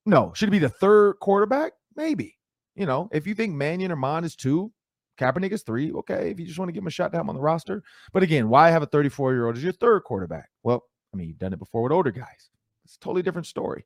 No. 0.06 0.32
Should 0.34 0.48
he 0.48 0.58
be 0.58 0.58
the 0.58 0.68
third 0.68 1.14
quarterback? 1.20 1.72
Maybe. 1.96 2.36
You 2.74 2.86
know, 2.86 3.08
if 3.12 3.26
you 3.26 3.34
think 3.34 3.54
Mannion 3.54 3.92
or 3.92 3.96
Mond 3.96 4.24
is 4.24 4.36
two, 4.36 4.72
Kaepernick 5.18 5.52
is 5.52 5.62
three. 5.62 5.92
Okay, 5.92 6.30
if 6.30 6.40
you 6.40 6.46
just 6.46 6.58
want 6.58 6.70
to 6.70 6.72
give 6.72 6.82
him 6.82 6.86
a 6.86 6.90
shot 6.90 7.12
to 7.12 7.18
have 7.18 7.24
him 7.24 7.28
on 7.28 7.34
the 7.34 7.42
roster. 7.42 7.82
But 8.12 8.22
again, 8.22 8.48
why 8.48 8.70
have 8.70 8.82
a 8.82 8.86
34 8.86 9.32
year 9.34 9.46
old 9.46 9.56
as 9.56 9.62
your 9.62 9.72
third 9.72 10.04
quarterback? 10.04 10.48
Well, 10.62 10.84
I 11.12 11.16
mean, 11.16 11.28
you've 11.28 11.38
done 11.38 11.52
it 11.52 11.58
before 11.58 11.82
with 11.82 11.92
older 11.92 12.10
guys. 12.10 12.50
It's 12.84 12.96
a 12.96 13.00
totally 13.00 13.22
different 13.22 13.46
story. 13.46 13.84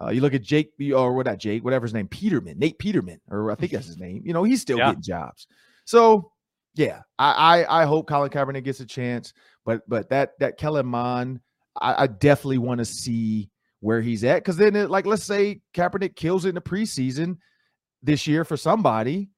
Uh, 0.00 0.10
you 0.10 0.20
look 0.20 0.34
at 0.34 0.42
Jake 0.42 0.72
or 0.94 1.14
what 1.14 1.26
not 1.26 1.38
Jake, 1.38 1.64
whatever 1.64 1.84
his 1.84 1.94
name, 1.94 2.06
Peterman, 2.06 2.58
Nate 2.58 2.78
Peterman, 2.78 3.20
or 3.28 3.50
I 3.50 3.56
think 3.56 3.72
that's 3.72 3.86
his 3.86 3.98
name. 3.98 4.22
You 4.24 4.32
know, 4.32 4.44
he's 4.44 4.62
still 4.62 4.78
yeah. 4.78 4.88
getting 4.88 5.02
jobs. 5.02 5.48
So 5.84 6.30
yeah, 6.74 7.00
I, 7.18 7.64
I, 7.64 7.82
I 7.82 7.84
hope 7.84 8.06
Colin 8.06 8.30
Kaepernick 8.30 8.62
gets 8.62 8.78
a 8.78 8.86
chance, 8.86 9.32
but 9.64 9.82
but 9.88 10.08
that 10.10 10.38
that 10.38 10.56
Kellen 10.56 10.86
Mond, 10.86 11.40
I, 11.80 12.02
I 12.02 12.06
definitely 12.06 12.58
want 12.58 12.78
to 12.78 12.84
see 12.84 13.50
where 13.80 14.00
he's 14.00 14.24
at. 14.24 14.36
Because 14.36 14.56
then, 14.56 14.76
it, 14.76 14.90
like, 14.90 15.06
let's 15.06 15.24
say 15.24 15.60
Kaepernick 15.74 16.16
kills 16.16 16.44
in 16.44 16.54
the 16.54 16.60
preseason 16.60 17.38
this 18.02 18.26
year 18.26 18.44
for 18.44 18.56
somebody, 18.56 19.30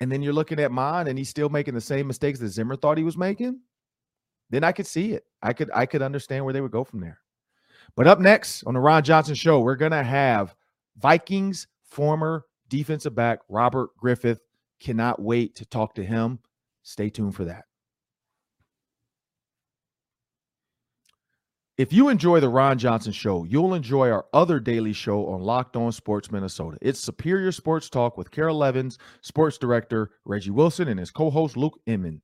and 0.00 0.10
then 0.10 0.22
you're 0.22 0.32
looking 0.32 0.60
at 0.60 0.72
mine, 0.72 1.08
and 1.08 1.18
he's 1.18 1.28
still 1.28 1.48
making 1.48 1.74
the 1.74 1.80
same 1.80 2.06
mistakes 2.06 2.38
that 2.40 2.48
Zimmer 2.48 2.76
thought 2.76 2.98
he 2.98 3.04
was 3.04 3.16
making. 3.16 3.60
Then 4.50 4.64
I 4.64 4.72
could 4.72 4.86
see 4.86 5.12
it. 5.12 5.24
I 5.42 5.52
could 5.52 5.70
I 5.74 5.86
could 5.86 6.02
understand 6.02 6.44
where 6.44 6.54
they 6.54 6.60
would 6.60 6.70
go 6.70 6.84
from 6.84 7.00
there. 7.00 7.20
But 7.96 8.06
up 8.06 8.18
next 8.20 8.64
on 8.64 8.74
the 8.74 8.80
Ron 8.80 9.02
Johnson 9.02 9.34
Show, 9.34 9.60
we're 9.60 9.76
gonna 9.76 10.02
have 10.02 10.54
Vikings 10.96 11.66
former 11.84 12.44
defensive 12.68 13.14
back 13.14 13.40
Robert 13.48 13.90
Griffith. 13.98 14.40
Cannot 14.80 15.20
wait 15.20 15.56
to 15.56 15.66
talk 15.66 15.94
to 15.94 16.04
him. 16.04 16.38
Stay 16.82 17.10
tuned 17.10 17.34
for 17.34 17.44
that. 17.44 17.64
If 21.78 21.92
you 21.92 22.08
enjoy 22.08 22.40
the 22.40 22.48
Ron 22.48 22.76
Johnson 22.76 23.12
show, 23.12 23.44
you'll 23.44 23.72
enjoy 23.74 24.10
our 24.10 24.26
other 24.32 24.58
daily 24.58 24.92
show 24.92 25.28
on 25.28 25.42
Locked 25.42 25.76
On 25.76 25.92
Sports 25.92 26.32
Minnesota. 26.32 26.76
It's 26.82 26.98
Superior 26.98 27.52
Sports 27.52 27.88
Talk 27.88 28.18
with 28.18 28.32
Carol 28.32 28.64
Evans, 28.64 28.98
sports 29.20 29.58
director 29.58 30.10
Reggie 30.24 30.50
Wilson, 30.50 30.88
and 30.88 30.98
his 30.98 31.12
co 31.12 31.30
host 31.30 31.56
Luke 31.56 31.78
Inman. 31.86 32.20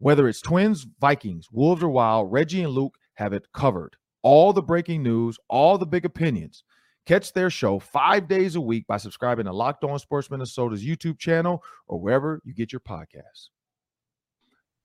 Whether 0.00 0.26
it's 0.26 0.40
Twins, 0.40 0.84
Vikings, 1.00 1.46
Wolves, 1.52 1.80
or 1.80 1.90
Wild, 1.90 2.32
Reggie 2.32 2.64
and 2.64 2.72
Luke 2.72 2.98
have 3.14 3.32
it 3.32 3.46
covered. 3.54 3.94
All 4.22 4.52
the 4.52 4.62
breaking 4.62 5.04
news, 5.04 5.38
all 5.48 5.78
the 5.78 5.86
big 5.86 6.04
opinions. 6.04 6.64
Catch 7.06 7.32
their 7.34 7.50
show 7.50 7.78
five 7.78 8.26
days 8.26 8.56
a 8.56 8.60
week 8.60 8.84
by 8.88 8.96
subscribing 8.96 9.44
to 9.44 9.52
Locked 9.52 9.84
On 9.84 9.96
Sports 10.00 10.28
Minnesota's 10.28 10.84
YouTube 10.84 11.20
channel 11.20 11.62
or 11.86 12.00
wherever 12.00 12.42
you 12.44 12.52
get 12.52 12.72
your 12.72 12.80
podcasts. 12.80 13.50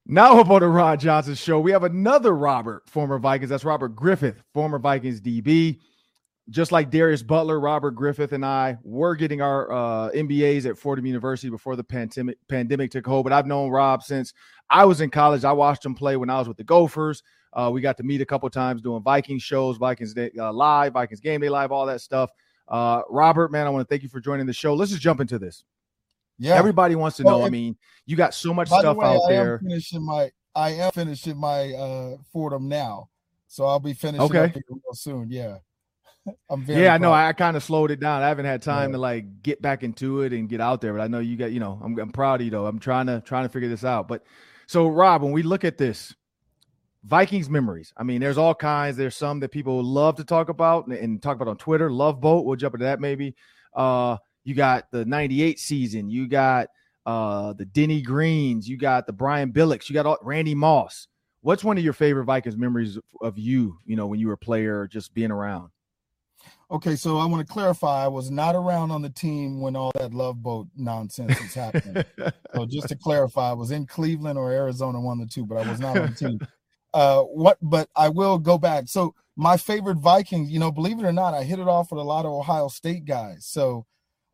Now, 0.05 0.39
about 0.39 0.60
the 0.60 0.67
Ron 0.67 1.00
Johnson 1.00 1.36
show, 1.36 1.62
we 1.62 1.72
have 1.72 1.83
another 1.83 2.36
Robert, 2.36 2.83
former 2.89 3.17
Vikings. 3.19 3.50
That's 3.50 3.63
Robert 3.63 3.95
Griffith, 3.95 4.43
former 4.53 4.77
Vikings 4.77 5.22
DB. 5.22 5.79
Just 6.50 6.74
like 6.74 6.91
Darius 6.91 7.24
Butler, 7.24 7.57
Robert 7.57 7.91
Griffith 7.91 8.33
and 8.33 8.45
I 8.45 8.77
were 8.83 9.15
getting 9.15 9.41
our 9.41 9.72
uh, 9.72 10.12
MBAs 10.12 10.65
at 10.65 10.77
Fordham 10.77 11.05
University 11.05 11.50
before 11.50 11.77
the 11.77 11.86
pandemic 11.86 12.38
pandemic 12.50 12.91
took 12.91 13.05
hold. 13.05 13.24
But 13.24 13.31
I've 13.31 13.48
known 13.48 13.69
Rob 13.69 14.03
since 14.03 14.33
I 14.69 14.83
was 14.83 15.00
in 15.00 15.10
college. 15.10 15.45
I 15.45 15.53
watched 15.53 15.86
him 15.86 15.95
play 15.95 16.17
when 16.17 16.29
I 16.29 16.38
was 16.39 16.50
with 16.50 16.57
the 16.57 16.65
Gophers. 16.65 17.24
Uh, 17.53 17.72
we 17.74 17.79
got 17.79 17.95
to 17.95 18.03
meet 18.03 18.19
a 18.19 18.25
couple 18.25 18.50
times 18.50 18.81
doing 18.81 19.01
Vikings 19.01 19.41
shows, 19.41 19.77
Vikings 19.77 20.13
Day, 20.13 20.31
uh, 20.38 20.51
Live, 20.51 20.91
Vikings 20.91 21.22
Game 21.22 21.39
Day 21.39 21.48
Live, 21.48 21.72
all 21.72 21.86
that 21.86 22.01
stuff. 22.01 22.29
Uh, 22.67 23.03
Robert, 23.10 23.53
man, 23.53 23.65
I 23.65 23.69
want 23.69 23.88
to 23.88 23.93
thank 23.93 24.03
you 24.03 24.10
for 24.10 24.19
joining 24.19 24.45
the 24.45 24.53
show. 24.53 24.74
Let's 24.74 24.91
just 24.91 25.03
jump 25.03 25.22
into 25.22 25.39
this. 25.39 25.63
Yeah. 26.37 26.55
Everybody 26.55 26.95
wants 26.95 27.17
to 27.17 27.23
well, 27.23 27.39
know. 27.39 27.45
I 27.45 27.49
mean, 27.49 27.77
you 28.05 28.15
got 28.15 28.33
so 28.33 28.53
much 28.53 28.67
stuff 28.67 28.83
the 28.83 28.93
way, 28.93 29.07
out 29.07 29.21
I 29.25 29.31
there. 29.31 29.53
Am 29.55 29.59
finishing 29.61 30.05
my 30.05 30.31
I 30.55 30.69
am 30.71 30.91
finishing 30.91 31.37
my 31.37 31.73
uh 31.73 32.17
Fordham 32.31 32.67
now. 32.67 33.09
So 33.47 33.65
I'll 33.65 33.79
be 33.79 33.93
finishing 33.93 34.25
okay. 34.25 34.53
real 34.69 34.93
soon. 34.93 35.29
Yeah. 35.29 35.57
I'm 36.49 36.63
very 36.63 36.83
Yeah, 36.83 36.93
I 36.93 36.97
know. 36.97 37.13
I 37.13 37.31
kind 37.33 37.55
of 37.55 37.63
slowed 37.63 37.91
it 37.91 37.99
down. 37.99 38.23
I 38.23 38.27
haven't 38.27 38.45
had 38.45 38.61
time 38.61 38.89
yeah. 38.89 38.95
to 38.95 38.99
like 38.99 39.43
get 39.43 39.61
back 39.61 39.83
into 39.83 40.21
it 40.21 40.33
and 40.33 40.49
get 40.49 40.61
out 40.61 40.81
there, 40.81 40.93
but 40.93 41.01
I 41.01 41.07
know 41.07 41.19
you 41.19 41.37
got, 41.37 41.51
you 41.51 41.59
know, 41.59 41.79
I'm 41.83 41.97
I'm 41.99 42.11
proud 42.11 42.41
of 42.41 42.45
you 42.45 42.51
though. 42.51 42.65
I'm 42.65 42.79
trying 42.79 43.07
to 43.07 43.21
trying 43.21 43.45
to 43.45 43.49
figure 43.49 43.69
this 43.69 43.83
out. 43.83 44.07
But 44.07 44.23
so 44.67 44.87
Rob, 44.87 45.21
when 45.21 45.31
we 45.31 45.43
look 45.43 45.63
at 45.63 45.77
this, 45.77 46.15
Vikings 47.03 47.49
memories. 47.49 47.93
I 47.97 48.03
mean, 48.03 48.21
there's 48.21 48.37
all 48.37 48.55
kinds. 48.55 48.95
There's 48.95 49.15
some 49.15 49.41
that 49.41 49.49
people 49.49 49.83
love 49.83 50.15
to 50.17 50.23
talk 50.23 50.47
about 50.47 50.87
and, 50.87 50.95
and 50.95 51.21
talk 51.21 51.35
about 51.35 51.49
on 51.49 51.57
Twitter. 51.57 51.91
Love 51.91 52.21
boat. 52.21 52.45
We'll 52.45 52.55
jump 52.55 52.75
into 52.75 52.85
that 52.85 53.01
maybe. 53.01 53.35
Uh 53.73 54.17
you 54.43 54.55
got 54.55 54.91
the 54.91 55.05
98 55.05 55.59
season. 55.59 56.09
You 56.09 56.27
got 56.27 56.67
uh, 57.05 57.53
the 57.53 57.65
Denny 57.65 58.01
Greens. 58.01 58.67
You 58.67 58.77
got 58.77 59.07
the 59.07 59.13
Brian 59.13 59.51
Billicks. 59.51 59.89
You 59.89 59.93
got 59.93 60.05
all, 60.05 60.17
Randy 60.21 60.55
Moss. 60.55 61.07
What's 61.41 61.63
one 61.63 61.77
of 61.77 61.83
your 61.83 61.93
favorite 61.93 62.25
Vikings 62.25 62.55
memories 62.55 62.97
of 63.21 63.38
you, 63.38 63.77
you 63.85 63.95
know, 63.95 64.07
when 64.07 64.19
you 64.19 64.27
were 64.27 64.33
a 64.33 64.38
player, 64.38 64.88
just 64.88 65.13
being 65.13 65.31
around? 65.31 65.69
Okay, 66.71 66.95
so 66.95 67.17
I 67.17 67.25
want 67.25 67.45
to 67.45 67.53
clarify. 67.53 68.03
I 68.03 68.07
was 68.07 68.31
not 68.31 68.55
around 68.55 68.91
on 68.91 69.01
the 69.01 69.09
team 69.09 69.62
when 69.62 69.75
all 69.75 69.91
that 69.95 70.13
love 70.13 70.41
boat 70.41 70.67
nonsense 70.75 71.39
was 71.39 71.53
happening. 71.53 72.03
so 72.55 72.65
just 72.69 72.88
to 72.89 72.95
clarify, 72.95 73.51
I 73.51 73.53
was 73.53 73.71
in 73.71 73.85
Cleveland 73.85 74.39
or 74.39 74.51
Arizona, 74.51 75.00
one 75.00 75.21
of 75.21 75.27
the 75.27 75.33
two, 75.33 75.45
but 75.45 75.57
I 75.57 75.69
was 75.69 75.79
not 75.79 75.97
on 75.97 76.09
the 76.09 76.15
team. 76.15 76.39
Uh, 76.93 77.21
what? 77.23 77.57
But 77.62 77.89
I 77.95 78.09
will 78.09 78.38
go 78.38 78.57
back. 78.57 78.88
So 78.88 79.13
my 79.35 79.57
favorite 79.57 79.97
Vikings, 79.97 80.51
you 80.51 80.59
know, 80.59 80.71
believe 80.71 81.00
it 81.00 81.05
or 81.05 81.12
not, 81.12 81.33
I 81.33 81.43
hit 81.43 81.59
it 81.59 81.67
off 81.67 81.91
with 81.91 82.00
a 82.00 82.03
lot 82.03 82.25
of 82.25 82.31
Ohio 82.31 82.67
State 82.67 83.05
guys. 83.05 83.45
So 83.45 83.85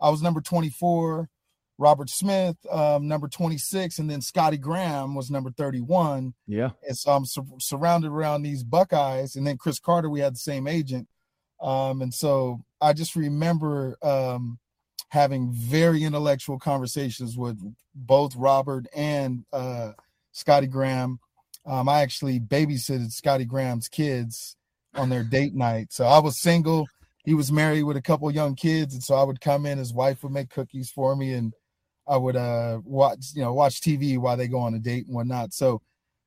I 0.02 0.10
was 0.10 0.22
number 0.22 0.42
24, 0.42 1.30
Robert 1.78 2.10
Smith, 2.10 2.58
um, 2.70 3.08
number 3.08 3.28
26, 3.28 4.00
and 4.00 4.10
then 4.10 4.22
Scotty 4.22 4.58
Graham 4.58 5.16
was 5.16 5.32
number 5.32 5.50
31. 5.52 6.34
Yeah. 6.46 6.72
And 6.88 6.98
so 6.98 7.12
I'm 7.12 7.26
su- 7.26 7.58
surrounded 7.60 8.10
around 8.10 8.42
these 8.42 8.64
Buckeyes. 8.64 9.36
And 9.36 9.48
then 9.48 9.58
Cris 9.58 9.80
Carter, 9.80 10.10
we 10.10 10.20
had 10.20 10.36
the 10.36 10.40
same 10.40 10.68
agent. 10.68 11.08
Um, 11.62 12.02
and 12.02 12.14
so 12.14 12.64
I 12.82 12.94
just 12.94 13.16
remember 13.16 13.98
um, 14.02 14.60
having 15.10 15.52
very 15.52 16.04
intellectual 16.04 16.60
conversations 16.60 17.38
with 17.38 17.58
both 17.96 18.36
Robert 18.36 18.86
and 18.96 19.46
uh, 19.52 19.92
Scotty 20.32 20.68
Graham. 20.68 21.20
Um, 21.66 21.90
I 21.90 22.02
actually 22.02 22.40
babysitted 22.40 23.12
Scotty 23.12 23.46
Graham's 23.46 23.88
kids 23.88 24.56
on 24.96 25.10
their 25.10 25.24
date 25.24 25.54
night. 25.54 25.92
So 25.92 26.06
I 26.06 26.20
was 26.20 26.40
single. 26.40 26.88
He 27.26 27.34
was 27.34 27.52
married 27.52 27.84
with 27.84 27.98
a 27.98 28.02
couple 28.02 28.32
young 28.32 28.56
kids, 28.56 28.94
and 28.94 29.04
so 29.04 29.16
I 29.16 29.24
would 29.24 29.42
come 29.42 29.66
in. 29.66 29.78
His 29.78 29.94
wife 29.94 30.24
would 30.24 30.32
make 30.32 30.50
cookies 30.50 30.90
for 30.90 31.16
me, 31.16 31.34
and 31.34 31.54
I 32.08 32.18
would 32.18 32.36
uh 32.36 32.80
watch 32.84 33.28
you 33.36 33.42
know 33.42 33.54
watch 33.54 33.82
TV 33.82 34.18
while 34.18 34.38
they 34.38 34.48
go 34.48 34.60
on 34.60 34.74
a 34.74 34.80
date 34.80 35.06
and 35.06 35.16
whatnot. 35.16 35.54
So 35.54 35.82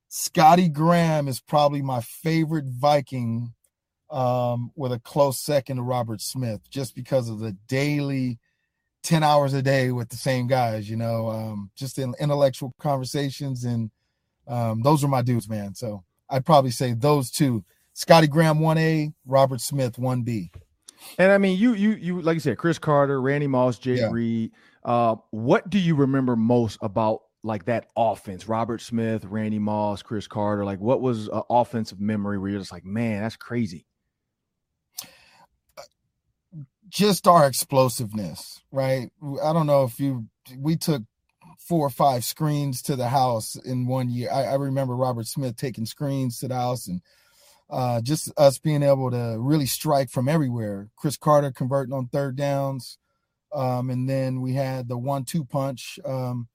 Scotty 0.08 0.68
Graham 0.68 1.26
is 1.28 1.40
probably 1.40 1.82
my 1.82 2.00
favorite 2.02 2.66
Viking, 2.66 3.54
um, 4.10 4.70
with 4.76 4.92
a 4.92 5.00
close 5.00 5.40
second 5.40 5.78
to 5.78 5.82
Robert 5.82 6.20
Smith, 6.20 6.60
just 6.70 6.94
because 6.94 7.30
of 7.30 7.40
the 7.40 7.56
daily 7.66 8.38
10 9.02 9.22
hours 9.22 9.54
a 9.54 9.62
day 9.62 9.90
with 9.90 10.10
the 10.10 10.16
same 10.16 10.46
guys, 10.46 10.88
you 10.88 10.96
know, 10.96 11.28
um, 11.30 11.70
just 11.74 11.98
in 11.98 12.14
intellectual 12.20 12.74
conversations. 12.78 13.64
And 13.64 13.90
um, 14.46 14.82
those 14.82 15.02
are 15.02 15.08
my 15.08 15.22
dudes, 15.22 15.48
man. 15.48 15.74
So 15.74 16.04
I'd 16.28 16.46
probably 16.46 16.70
say 16.70 16.92
those 16.92 17.30
two 17.30 17.64
Scotty 17.94 18.26
Graham 18.26 18.58
1A, 18.58 19.12
Robert 19.26 19.60
Smith 19.60 19.96
1B. 19.96 20.50
And 21.18 21.32
I 21.32 21.38
mean, 21.38 21.58
you, 21.58 21.74
you, 21.74 21.90
you, 21.92 22.22
like 22.22 22.34
you 22.34 22.40
said, 22.40 22.58
Cris 22.58 22.78
Carter, 22.78 23.20
Randy 23.20 23.46
Moss, 23.46 23.78
Jay 23.78 23.96
yeah. 23.96 24.10
Reed. 24.10 24.52
Uh, 24.84 25.16
what 25.30 25.68
do 25.70 25.78
you 25.78 25.94
remember 25.94 26.36
most 26.36 26.78
about 26.82 27.20
like 27.42 27.64
that 27.66 27.88
offense? 27.96 28.48
Robert 28.48 28.80
Smith, 28.80 29.24
Randy 29.24 29.58
Moss, 29.58 30.02
Cris 30.02 30.26
Carter. 30.26 30.64
Like, 30.64 30.80
what 30.80 31.00
was 31.00 31.28
an 31.28 31.42
offensive 31.50 32.00
memory 32.00 32.38
where 32.38 32.50
you're 32.50 32.60
just 32.60 32.72
like, 32.72 32.84
man, 32.84 33.22
that's 33.22 33.36
crazy? 33.36 33.86
just 36.92 37.26
our 37.26 37.46
explosiveness, 37.46 38.60
right? 38.70 39.10
I 39.42 39.52
don't 39.52 39.66
know 39.66 39.84
if 39.84 39.98
you 39.98 40.26
we 40.58 40.76
took 40.76 41.02
four 41.58 41.86
or 41.86 41.90
five 41.90 42.22
screens 42.22 42.82
to 42.82 42.96
the 42.96 43.08
house 43.08 43.56
in 43.56 43.86
one 43.86 44.10
year. 44.10 44.30
I, 44.30 44.44
I 44.44 44.54
remember 44.54 44.94
Robert 44.94 45.26
Smith 45.26 45.56
taking 45.56 45.86
screens 45.86 46.38
to 46.38 46.48
the 46.48 46.54
house 46.54 46.86
and 46.86 47.00
uh, 47.70 48.00
just 48.00 48.32
us 48.36 48.58
being 48.58 48.82
able 48.82 49.10
to 49.10 49.36
really 49.38 49.66
strike 49.66 50.10
from 50.10 50.28
everywhere. 50.28 50.88
Cris 50.96 51.16
Carter 51.16 51.50
converting 51.50 51.94
on 51.94 52.08
third 52.08 52.36
downs. 52.36 52.98
Um, 53.52 53.90
and 53.90 54.08
then 54.08 54.40
we 54.40 54.54
had 54.54 54.88
the 54.88 54.96
one-two 54.96 55.44
punch. 55.44 55.98
Um, 56.04 56.48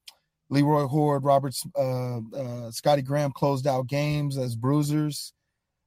Leroy 0.50 0.88
Hoard, 0.88 1.24
Roberts, 1.24 1.66
uh, 1.78 2.20
uh, 2.36 2.72
Scotty 2.72 3.02
Graham 3.02 3.32
closed 3.32 3.68
out 3.68 3.88
games 3.88 4.38
as 4.38 4.56
bruisers. 4.56 5.34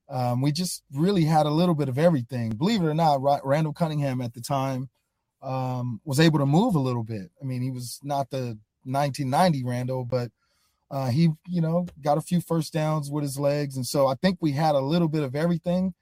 Um, 0.08 0.42
we 0.42 0.52
just 0.52 0.82
really 0.92 1.24
had 1.24 1.46
a 1.46 1.50
little 1.50 1.74
bit 1.74 1.88
of 1.88 1.98
everything. 1.98 2.50
Believe 2.50 2.82
it 2.82 2.86
or 2.86 2.94
not, 2.94 3.22
Randall 3.44 3.72
Cunningham 3.72 4.20
at 4.20 4.34
the 4.34 4.40
time 4.40 4.90
um, 5.40 6.00
was 6.04 6.20
able 6.20 6.40
to 6.40 6.46
move 6.46 6.74
a 6.74 6.80
little 6.80 7.04
bit. 7.04 7.30
I 7.40 7.44
mean, 7.44 7.62
he 7.62 7.70
was 7.70 8.00
not 8.02 8.30
the 8.30 8.58
1990 8.84 9.64
Randall, 9.64 10.04
but 10.04 10.30
uh, 10.90 11.08
he, 11.10 11.30
you 11.48 11.60
know, 11.60 11.86
got 12.02 12.18
a 12.18 12.22
few 12.22 12.40
first 12.40 12.72
downs 12.72 13.10
with 13.10 13.22
his 13.22 13.38
legs. 13.38 13.76
And 13.76 13.86
so 13.86 14.06
I 14.06 14.14
think 14.14 14.38
we 14.40 14.52
had 14.52 14.74
a 14.74 14.80
little 14.80 15.08
bit 15.08 15.22
of 15.22 15.36
everything. 15.36 15.94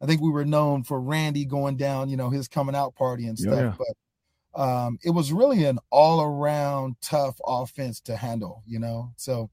I 0.00 0.06
think 0.06 0.20
we 0.20 0.30
were 0.30 0.44
known 0.44 0.84
for 0.84 1.00
Randy 1.00 1.44
going 1.44 1.76
down, 1.76 2.08
you 2.08 2.16
know, 2.16 2.30
his 2.30 2.48
coming 2.48 2.74
out 2.74 2.94
party 2.94 3.26
and 3.26 3.38
stuff. 3.38 3.54
Yeah. 3.54 3.74
But 3.78 4.62
um, 4.62 4.98
it 5.02 5.10
was 5.10 5.32
really 5.32 5.64
an 5.64 5.78
all 5.90 6.22
around 6.22 6.96
tough 7.00 7.40
offense 7.46 8.00
to 8.02 8.16
handle, 8.16 8.62
you 8.66 8.78
know. 8.78 9.12
So 9.16 9.50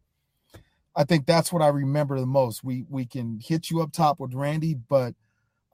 I 0.96 1.06
think 1.06 1.26
that's 1.26 1.52
what 1.52 1.62
I 1.62 1.70
remember 1.70 2.20
the 2.20 2.26
most. 2.26 2.64
We 2.64 2.86
we 2.90 3.06
can 3.06 3.40
hit 3.44 3.70
you 3.70 3.82
up 3.82 3.92
top 3.92 4.20
with 4.20 4.34
Randy, 4.34 4.76
but 4.76 5.16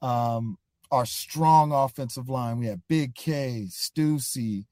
um, 0.02 0.58
our 0.92 1.06
strong 1.06 1.72
offensive 1.72 2.30
line. 2.30 2.60
We 2.60 2.68
had 2.68 2.82
Big 2.88 3.16
K, 3.16 3.68
Steussie, 3.70 4.66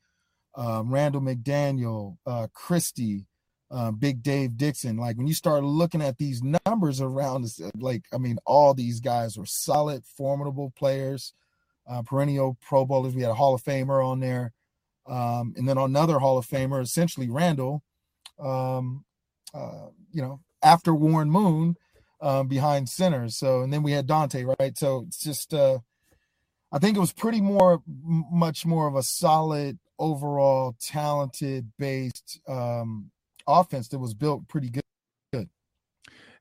um, 0.56 0.92
Randall 0.92 1.22
McDaniel, 1.22 2.18
uh, 2.26 2.48
Christy, 2.54 3.26
uh, 3.70 3.92
Big 3.92 4.24
Dave 4.24 4.58
Dixon. 4.58 4.98
Like 4.98 5.18
when 5.18 5.28
you 5.28 5.34
start 5.34 5.64
looking 5.64 6.02
at 6.02 6.18
these 6.18 6.42
numbers 6.66 7.02
around 7.02 7.48
like 7.78 8.06
I 8.14 8.18
mean, 8.18 8.38
all 8.46 8.74
these 8.74 9.00
guys 9.00 9.38
were 9.38 9.46
solid, 9.46 10.06
formidable 10.06 10.74
players, 10.78 11.34
uh, 11.88 12.02
perennial 12.02 12.58
Pro 12.62 12.86
Bowlers. 12.86 13.16
We 13.16 13.22
had 13.22 13.32
a 13.32 13.36
Hall 13.36 13.56
of 13.56 13.64
Famer 13.64 14.06
on 14.06 14.20
there, 14.20 14.54
um, 15.06 15.54
and 15.58 15.68
then 15.68 15.78
another 15.78 16.20
Hall 16.20 16.38
of 16.38 16.48
Famer, 16.48 16.82
essentially 16.82 17.30
Randall. 17.30 17.84
Um, 18.40 19.04
uh, 19.54 19.88
you 20.12 20.22
know, 20.22 20.42
after 20.62 20.94
Warren 20.94 21.32
Moon 21.32 21.76
um, 22.22 22.48
behind 22.48 22.90
center. 22.90 23.30
So, 23.30 23.62
and 23.62 23.72
then 23.72 23.84
we 23.84 23.92
had 23.92 24.08
Dante, 24.08 24.44
right? 24.60 24.78
So 24.78 25.06
it's 25.08 25.22
just, 25.22 25.54
uh, 25.54 25.80
I 26.72 26.80
think 26.80 26.98
it 26.98 27.02
was 27.02 27.14
pretty 27.14 27.42
more, 27.42 27.82
much 27.88 28.66
more 28.66 28.88
of 28.88 28.96
a 28.96 29.04
solid 29.04 29.80
overall 30.00 30.76
talented 30.80 31.72
based 31.78 32.40
um, 32.48 33.12
offense 33.48 33.88
that 33.90 34.00
was 34.00 34.14
built 34.14 34.48
pretty 34.48 34.70
good. 34.70 34.84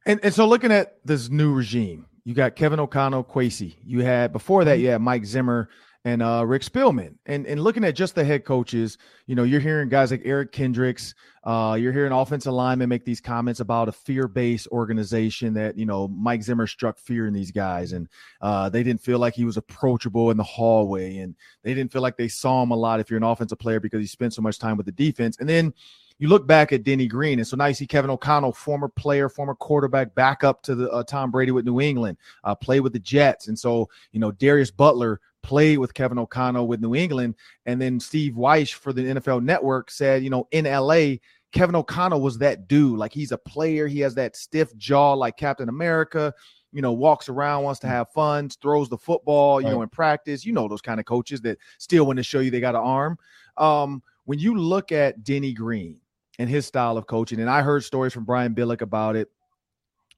And, 0.06 0.20
and 0.22 0.32
so 0.32 0.46
looking 0.46 0.70
at 0.70 0.98
this 1.04 1.28
new 1.28 1.52
regime, 1.52 2.06
you 2.24 2.34
got 2.34 2.56
Kevin 2.56 2.80
O'Connell, 2.80 3.24
Kwesi. 3.24 3.74
You 3.84 4.00
had 4.00 4.32
before 4.32 4.64
that, 4.64 4.74
mm-hmm. 4.74 4.82
you 4.82 4.88
had 4.90 5.00
Mike 5.00 5.24
Zimmer 5.24 5.68
and 6.04 6.22
uh, 6.22 6.44
Rick 6.46 6.62
Spielman. 6.62 7.16
And 7.26 7.46
and 7.46 7.60
looking 7.60 7.84
at 7.84 7.96
just 7.96 8.14
the 8.14 8.24
head 8.24 8.44
coaches, 8.44 8.96
you 9.26 9.34
know, 9.34 9.42
you're 9.42 9.60
hearing 9.60 9.88
guys 9.88 10.12
like 10.12 10.22
Eric 10.24 10.52
Kendricks. 10.52 11.14
Uh, 11.42 11.76
you're 11.80 11.92
hearing 11.92 12.12
offensive 12.12 12.52
linemen 12.52 12.88
make 12.88 13.04
these 13.04 13.20
comments 13.20 13.58
about 13.58 13.88
a 13.88 13.92
fear-based 13.92 14.68
organization 14.68 15.54
that 15.54 15.76
you 15.76 15.86
know 15.86 16.06
Mike 16.06 16.42
Zimmer 16.42 16.68
struck 16.68 16.96
fear 16.98 17.26
in 17.26 17.34
these 17.34 17.50
guys, 17.50 17.92
and 17.92 18.08
uh, 18.40 18.68
they 18.68 18.84
didn't 18.84 19.00
feel 19.00 19.18
like 19.18 19.34
he 19.34 19.44
was 19.44 19.56
approachable 19.56 20.30
in 20.30 20.36
the 20.36 20.44
hallway, 20.44 21.18
and 21.18 21.34
they 21.64 21.74
didn't 21.74 21.92
feel 21.92 22.02
like 22.02 22.16
they 22.16 22.28
saw 22.28 22.62
him 22.62 22.70
a 22.70 22.76
lot 22.76 23.00
if 23.00 23.10
you're 23.10 23.18
an 23.18 23.24
offensive 23.24 23.58
player 23.58 23.80
because 23.80 24.00
he 24.00 24.06
spent 24.06 24.32
so 24.32 24.42
much 24.42 24.60
time 24.60 24.76
with 24.76 24.86
the 24.86 24.92
defense. 24.92 25.38
And 25.38 25.48
then 25.48 25.74
you 26.18 26.28
look 26.28 26.46
back 26.46 26.72
at 26.72 26.82
Denny 26.82 27.06
Green, 27.06 27.38
and 27.38 27.46
so 27.46 27.56
now 27.56 27.66
you 27.66 27.74
see 27.74 27.86
Kevin 27.86 28.10
O'Connell, 28.10 28.52
former 28.52 28.88
player, 28.88 29.28
former 29.28 29.54
quarterback, 29.54 30.14
back 30.14 30.44
up 30.44 30.62
to 30.62 30.74
the 30.74 30.90
uh, 30.90 31.02
Tom 31.02 31.30
Brady 31.30 31.52
with 31.52 31.66
New 31.66 31.80
England, 31.80 32.16
uh, 32.44 32.54
play 32.54 32.80
with 32.80 32.92
the 32.92 32.98
Jets, 32.98 33.48
and 33.48 33.58
so 33.58 33.88
you 34.12 34.20
know 34.20 34.32
Darius 34.32 34.70
Butler 34.70 35.20
played 35.46 35.78
with 35.78 35.94
Kevin 35.94 36.18
O'Connell 36.18 36.66
with 36.66 36.80
New 36.80 36.96
England. 36.96 37.36
And 37.66 37.80
then 37.80 38.00
Steve 38.00 38.32
Wyche 38.32 38.74
for 38.74 38.92
the 38.92 39.02
NFL 39.02 39.44
Network 39.44 39.92
said, 39.92 40.24
you 40.24 40.28
know, 40.28 40.48
in 40.50 40.64
LA, 40.64 41.18
Kevin 41.52 41.76
O'Connell 41.76 42.20
was 42.20 42.38
that 42.38 42.66
dude. 42.66 42.98
Like 42.98 43.12
he's 43.12 43.30
a 43.30 43.38
player. 43.38 43.86
He 43.86 44.00
has 44.00 44.16
that 44.16 44.34
stiff 44.34 44.76
jaw 44.76 45.12
like 45.12 45.36
Captain 45.36 45.68
America, 45.68 46.34
you 46.72 46.82
know, 46.82 46.92
walks 46.92 47.28
around, 47.28 47.62
wants 47.62 47.78
to 47.80 47.86
have 47.86 48.10
fun, 48.10 48.48
throws 48.48 48.88
the 48.88 48.98
football, 48.98 49.60
you 49.60 49.68
right. 49.68 49.72
know, 49.72 49.82
in 49.82 49.88
practice. 49.88 50.44
You 50.44 50.52
know, 50.52 50.66
those 50.66 50.82
kind 50.82 50.98
of 50.98 51.06
coaches 51.06 51.40
that 51.42 51.58
still 51.78 52.06
want 52.06 52.16
to 52.16 52.24
show 52.24 52.40
you 52.40 52.50
they 52.50 52.58
got 52.58 52.74
an 52.74 52.82
arm. 52.82 53.16
Um, 53.56 54.02
when 54.24 54.40
you 54.40 54.58
look 54.58 54.90
at 54.90 55.22
Denny 55.22 55.52
Green 55.52 56.00
and 56.38 56.48
his 56.48 56.66
style 56.66 56.96
of 56.96 57.06
coaching, 57.06 57.40
and 57.40 57.50
I 57.50 57.62
heard 57.62 57.84
stories 57.84 58.12
from 58.12 58.24
Brian 58.24 58.54
Billick 58.54 58.80
about 58.80 59.16
it 59.16 59.28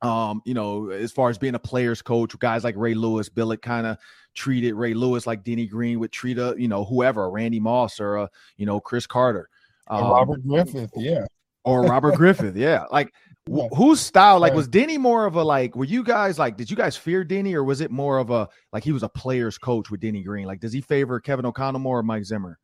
um, 0.02 0.42
you 0.44 0.54
know, 0.54 0.90
as 0.90 1.10
far 1.10 1.28
as 1.28 1.38
being 1.38 1.54
a 1.54 1.58
player's 1.58 2.02
coach, 2.02 2.38
guys 2.38 2.62
like 2.62 2.76
Ray 2.76 2.94
Lewis, 2.94 3.28
Billick 3.28 3.62
kind 3.62 3.86
of 3.86 3.98
treated 4.34 4.74
Ray 4.74 4.94
Lewis 4.94 5.26
like 5.26 5.42
Denny 5.42 5.66
Green 5.66 5.98
would 5.98 6.12
treat 6.12 6.38
a, 6.38 6.54
you 6.56 6.68
know, 6.68 6.84
whoever, 6.84 7.28
Randy 7.30 7.58
Moss 7.58 7.98
or 7.98 8.16
a, 8.16 8.30
you 8.56 8.66
know, 8.66 8.80
Cris 8.80 9.06
Carter. 9.06 9.48
Um, 9.88 10.04
Robert 10.04 10.46
Griffith, 10.46 10.92
yeah. 10.94 11.24
Or 11.64 11.82
Robert 11.82 12.14
Griffith, 12.14 12.56
yeah. 12.56 12.84
Like 12.92 13.12
yeah. 13.48 13.66
whose 13.74 14.00
style, 14.00 14.38
like 14.38 14.54
was 14.54 14.68
Denny 14.68 14.98
more 14.98 15.26
of 15.26 15.34
a 15.34 15.42
like, 15.42 15.74
were 15.74 15.84
you 15.84 16.04
guys 16.04 16.38
like, 16.38 16.56
did 16.56 16.70
you 16.70 16.76
guys 16.76 16.96
fear 16.96 17.24
Denny 17.24 17.54
or 17.54 17.64
was 17.64 17.80
it 17.80 17.90
more 17.90 18.18
of 18.18 18.30
a 18.30 18.48
like 18.72 18.84
he 18.84 18.92
was 18.92 19.02
a 19.02 19.08
player's 19.08 19.58
coach 19.58 19.90
with 19.90 20.00
Denny 20.00 20.22
Green? 20.22 20.46
Like, 20.46 20.60
does 20.60 20.72
he 20.72 20.80
favor 20.80 21.18
Kevin 21.18 21.46
O'Connell 21.46 21.80
more 21.80 21.98
or 21.98 22.02
Mike 22.04 22.24
Zimmer? 22.24 22.58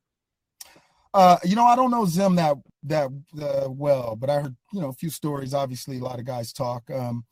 Uh, 1.13 1.39
you 1.45 1.57
know, 1.57 1.65
I 1.65 1.75
don't 1.75 1.91
know 1.91 2.05
Zim 2.05 2.37
that 2.37 2.57
that 2.85 3.11
uh, 3.41 3.69
well, 3.71 4.17
but 4.17 4.31
I 4.31 4.41
heard 4.41 4.57
you 4.73 4.81
know 4.81 4.89
a 4.89 4.95
few 4.95 5.11
stories. 5.11 5.55
Obviously, 5.55 5.99
a 5.99 6.05
lot 6.05 6.19
of 6.19 6.27
guys 6.27 6.53
talk. 6.53 6.91
Um, 6.91 7.25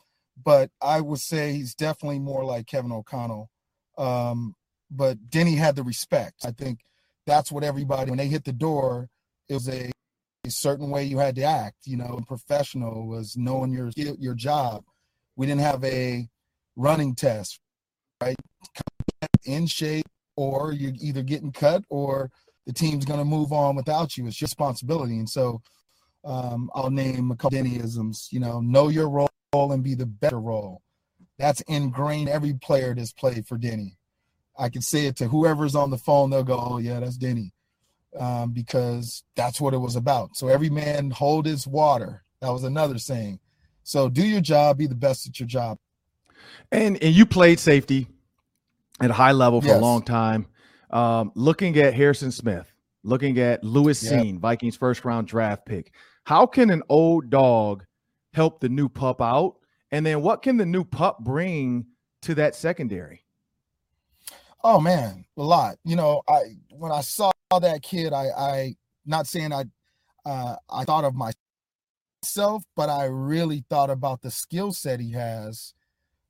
but 0.43 0.71
I 0.81 1.01
would 1.01 1.21
say 1.21 1.53
he's 1.53 1.75
definitely 1.75 2.19
more 2.19 2.45
like 2.45 2.67
Kevin 2.67 2.93
O'Connell. 2.93 3.51
Um, 3.99 4.55
but 4.91 5.31
Denny 5.31 5.55
had 5.57 5.77
the 5.77 5.83
respect. 5.83 6.45
I 6.45 6.51
think 6.51 6.81
that's 7.27 7.53
what 7.53 7.65
everybody 7.65 8.11
when 8.11 8.19
they 8.19 8.29
hit 8.29 8.45
the 8.45 8.53
door, 8.53 9.09
it 9.49 9.55
was 9.55 9.69
a, 9.69 9.91
a 10.45 10.51
certain 10.51 10.91
way 10.91 11.05
you 11.05 11.19
had 11.19 11.37
to 11.37 11.43
act. 11.43 11.77
You 11.85 11.99
know, 11.99 12.21
professional 12.27 13.07
was 13.07 13.37
knowing 13.37 13.73
your 13.73 13.91
your 13.97 14.35
job. 14.35 14.85
We 15.37 15.47
didn't 15.47 15.63
have 15.63 15.85
a 15.85 16.29
running 16.77 17.15
test, 17.15 17.61
right? 18.23 18.37
In 19.45 19.67
shape, 19.67 20.07
or 20.37 20.73
you're 20.73 20.93
either 21.01 21.23
getting 21.23 21.53
cut 21.53 21.85
or 21.89 22.31
the 22.67 22.73
team's 22.73 23.05
going 23.05 23.19
to 23.19 23.25
move 23.25 23.53
on 23.53 23.77
without 23.77 24.17
you. 24.17 24.27
It's 24.27 24.41
your 24.41 24.47
responsibility. 24.47 25.19
And 25.19 25.29
so 25.29 25.63
um, 26.25 26.71
I'll 26.75 26.91
name 26.91 27.31
a 27.31 27.37
couple 27.37 27.59
Dennyisms. 27.59 28.31
You 28.31 28.41
know, 28.41 28.61
know 28.61 28.89
your 28.89 29.09
role 29.09 29.29
and 29.55 29.83
be 29.83 29.95
the 29.95 30.07
better 30.07 30.41
role. 30.41 30.83
That's 31.39 31.61
ingrained 31.63 32.29
every 32.29 32.55
player 32.55 32.95
that's 32.95 33.13
played 33.13 33.47
for 33.47 33.59
Denny. 33.59 33.97
I 34.57 34.69
can 34.69 34.83
say 34.83 35.07
it 35.07 35.17
to 35.17 35.29
whoever's 35.29 35.75
on 35.75 35.91
the 35.91 35.99
phone, 35.99 36.31
they'll 36.31 36.45
go, 36.45 36.59
Oh, 36.59 36.79
yeah, 36.79 37.01
that's 37.01 37.17
Denny. 37.17 37.53
Um, 38.19 38.53
because 38.53 39.25
that's 39.35 39.61
what 39.61 39.73
it 39.73 39.79
was 39.79 39.97
about. 39.97 40.37
So 40.37 40.49
every 40.49 40.69
man 40.69 41.11
hold 41.11 41.47
his 41.47 41.67
water. 41.67 42.23
That 42.41 42.51
was 42.51 42.63
another 42.63 42.99
saying. 42.99 43.41
So 43.85 44.09
do 44.09 44.23
your 44.23 44.43
job, 44.43 44.79
be 44.79 44.87
the 44.87 44.95
best 44.95 45.27
at 45.27 45.41
your 45.41 45.47
job. 45.47 45.79
And 46.71 47.03
and 47.03 47.15
you 47.15 47.25
played 47.25 47.59
safety 47.59 48.09
at 49.01 49.11
a 49.11 49.15
high 49.15 49.33
level 49.33 49.61
for 49.61 49.69
yes. 49.69 49.79
a 49.79 49.81
long 49.81 50.03
time. 50.03 50.47
Um, 50.93 51.33
looking 51.35 51.79
at 51.79 51.95
Harrison 51.95 52.31
Smith, 52.31 52.71
looking 53.03 53.39
at 53.39 53.65
Lewis 53.65 54.03
yep. 54.03 54.13
Cine, 54.13 54.39
Vikings 54.39 54.77
first 54.77 55.05
round 55.05 55.27
draft 55.27 55.65
pick. 55.65 55.93
How 56.25 56.47
can 56.47 56.71
an 56.71 56.83
old 56.89 57.31
dog 57.31 57.85
help 58.35 58.61
the 58.61 58.69
new 58.69 58.89
pup 58.89 59.21
out? 59.21 59.57
And 59.91 60.05
then 60.05 60.23
what 60.23 60.43
can 60.43 60.57
the 60.57 60.67
new 60.67 60.85
pup 60.85 61.21
bring 61.21 61.87
to 62.23 62.35
that 62.37 62.55
secondary? 62.55 63.25
Oh 64.65 64.81
man, 64.81 65.25
a 65.37 65.43
lot. 65.43 65.77
You 65.85 65.97
know, 65.97 66.23
I 66.29 66.57
when 66.71 66.93
I 66.93 67.01
saw 67.01 67.33
that 67.51 67.83
kid, 67.83 68.13
I 68.13 68.27
I 68.37 68.77
not 69.05 69.27
saying 69.27 69.53
I 69.53 69.65
uh 70.25 70.57
I 70.71 70.85
thought 70.85 71.05
of 71.05 71.15
myself, 71.15 72.65
but 72.77 72.89
I 72.89 73.05
really 73.05 73.65
thought 73.69 73.91
about 73.91 74.23
the 74.23 74.31
skill 74.31 74.73
set 74.73 75.01
he 75.01 75.13
has. 75.13 75.75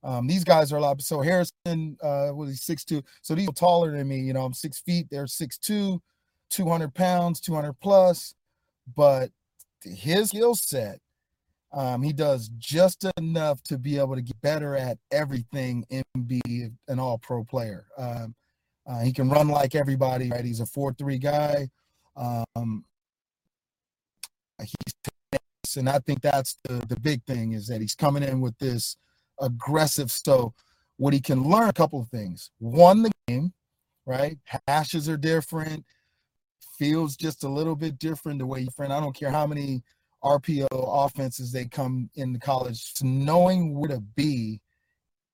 Um, 0.04 0.26
these 0.26 0.44
guys 0.44 0.72
are 0.72 0.76
a 0.76 0.80
lot. 0.80 1.00
So 1.02 1.20
Harrison 1.20 1.96
uh 2.02 2.30
was 2.34 2.50
he 2.50 2.56
six 2.56 2.84
two. 2.84 3.02
So 3.22 3.34
these 3.34 3.48
are 3.48 3.52
taller 3.52 3.96
than 3.96 4.08
me. 4.08 4.20
You 4.20 4.32
know, 4.32 4.44
I'm 4.44 4.54
six 4.54 4.80
feet, 4.80 5.06
they're 5.10 5.26
six 5.26 5.58
two, 5.58 6.02
200 6.50 6.94
pounds, 6.94 7.40
200 7.40 7.74
plus, 7.80 8.34
but 8.94 9.30
his 9.84 10.28
skill 10.28 10.54
set 10.54 11.00
um, 11.72 12.02
he 12.02 12.12
does 12.12 12.50
just 12.58 13.06
enough 13.16 13.62
to 13.64 13.78
be 13.78 13.98
able 13.98 14.14
to 14.14 14.22
get 14.22 14.40
better 14.42 14.76
at 14.76 14.98
everything 15.10 15.86
and 15.90 16.04
be 16.26 16.68
an 16.88 16.98
all 16.98 17.18
pro 17.18 17.44
player. 17.44 17.86
Um, 17.96 18.34
uh, 18.86 19.00
he 19.00 19.12
can 19.12 19.30
run 19.30 19.48
like 19.48 19.74
everybody, 19.74 20.30
right? 20.30 20.44
He's 20.44 20.60
a 20.60 20.66
4 20.66 20.92
3 20.92 21.18
guy. 21.18 21.68
Um, 22.14 22.84
he's, 24.60 25.76
and 25.76 25.88
I 25.88 25.98
think 26.00 26.20
that's 26.20 26.58
the, 26.64 26.84
the 26.88 27.00
big 27.00 27.24
thing 27.24 27.52
is 27.52 27.66
that 27.68 27.80
he's 27.80 27.94
coming 27.94 28.22
in 28.22 28.42
with 28.42 28.58
this 28.58 28.96
aggressive. 29.42 30.10
So, 30.10 30.54
what 30.96 31.12
he 31.12 31.20
can 31.20 31.42
learn 31.42 31.68
a 31.68 31.72
couple 31.72 32.00
of 32.00 32.08
things. 32.08 32.50
One, 32.58 33.02
the 33.02 33.10
game, 33.26 33.52
right? 34.06 34.38
Hashes 34.68 35.08
are 35.08 35.16
different, 35.16 35.84
feels 36.78 37.16
just 37.16 37.44
a 37.44 37.48
little 37.48 37.76
bit 37.76 37.98
different 37.98 38.38
the 38.38 38.46
way 38.46 38.60
you 38.60 38.70
friend. 38.70 38.92
I 38.92 39.00
don't 39.00 39.14
care 39.14 39.30
how 39.30 39.46
many 39.46 39.82
RPO 40.22 40.68
offenses 40.72 41.52
they 41.52 41.64
come 41.64 42.08
in 42.14 42.38
college, 42.38 42.92
knowing 43.02 43.74
where 43.74 43.88
to 43.88 44.00
be 44.00 44.60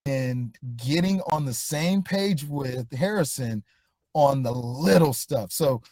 and 0.06 0.56
getting 0.76 1.20
on 1.30 1.44
the 1.44 1.52
same 1.52 2.02
page 2.02 2.44
with 2.44 2.90
Harrison 2.92 3.62
on 4.14 4.42
the 4.42 4.52
little 4.52 5.12
stuff. 5.12 5.52
So 5.52 5.82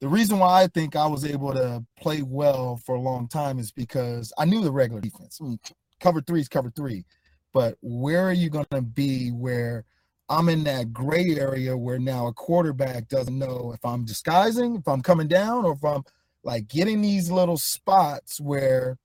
the 0.00 0.08
reason 0.08 0.38
why 0.38 0.62
I 0.62 0.66
think 0.66 0.96
I 0.96 1.06
was 1.06 1.24
able 1.24 1.52
to 1.54 1.84
play 1.98 2.22
well 2.22 2.76
for 2.76 2.96
a 2.96 3.00
long 3.00 3.28
time 3.28 3.58
is 3.58 3.70
because 3.70 4.32
I 4.36 4.44
knew 4.44 4.62
the 4.62 4.72
regular 4.72 5.00
defense. 5.00 5.38
I 5.40 5.44
mean, 5.44 5.60
cover 6.00 6.20
three 6.20 6.40
is 6.40 6.48
cover 6.48 6.70
three, 6.70 7.04
but 7.52 7.76
where 7.82 8.22
are 8.28 8.32
you 8.32 8.50
going 8.50 8.66
to 8.72 8.82
be 8.82 9.30
where 9.30 9.84
I'm 10.28 10.48
in 10.48 10.64
that 10.64 10.92
gray 10.92 11.36
area 11.36 11.76
where 11.76 11.98
now 11.98 12.28
a 12.28 12.32
quarterback 12.32 13.08
doesn't 13.08 13.38
know 13.38 13.72
if 13.74 13.84
I'm 13.84 14.04
disguising, 14.04 14.76
if 14.76 14.88
I'm 14.88 15.02
coming 15.02 15.28
down, 15.28 15.64
or 15.64 15.72
if 15.74 15.84
I'm 15.84 16.04
like 16.44 16.68
getting 16.68 17.02
these 17.02 17.30
little 17.30 17.58
spots 17.58 18.40
where 18.40 18.98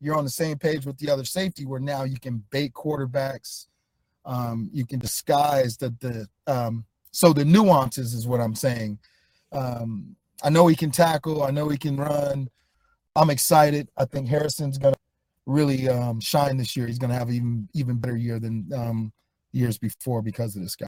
you're 0.00 0.16
on 0.16 0.24
the 0.24 0.30
same 0.30 0.58
page 0.58 0.86
with 0.86 0.98
the 0.98 1.10
other 1.10 1.24
safety 1.24 1.66
where 1.66 1.80
now 1.80 2.04
you 2.04 2.20
can 2.20 2.44
bait 2.50 2.72
quarterbacks 2.74 3.66
um, 4.26 4.70
you 4.72 4.86
can 4.86 5.00
disguise 5.00 5.78
the 5.78 5.90
the 6.00 6.28
um, 6.52 6.84
so 7.12 7.32
the 7.32 7.44
nuances 7.44 8.14
is 8.14 8.28
what 8.28 8.40
i'm 8.40 8.54
saying. 8.54 8.98
Um, 9.52 10.16
i 10.44 10.50
know 10.50 10.68
he 10.68 10.76
can 10.76 10.92
tackle 10.92 11.42
i 11.42 11.50
know 11.50 11.68
he 11.68 11.78
can 11.78 11.96
run. 11.96 12.50
I'm 13.16 13.30
excited. 13.30 13.88
I 13.96 14.06
think 14.06 14.28
harrison's 14.28 14.78
gonna 14.78 14.96
really 15.48 15.88
um, 15.88 16.20
shine 16.20 16.56
this 16.56 16.76
year 16.76 16.86
he's 16.86 16.98
gonna 16.98 17.14
have 17.14 17.30
even 17.30 17.68
even 17.74 17.96
better 17.96 18.16
year 18.16 18.38
than 18.38 18.68
um, 18.74 19.12
years 19.52 19.78
before 19.78 20.22
because 20.22 20.54
of 20.54 20.62
this 20.62 20.76
guy 20.76 20.86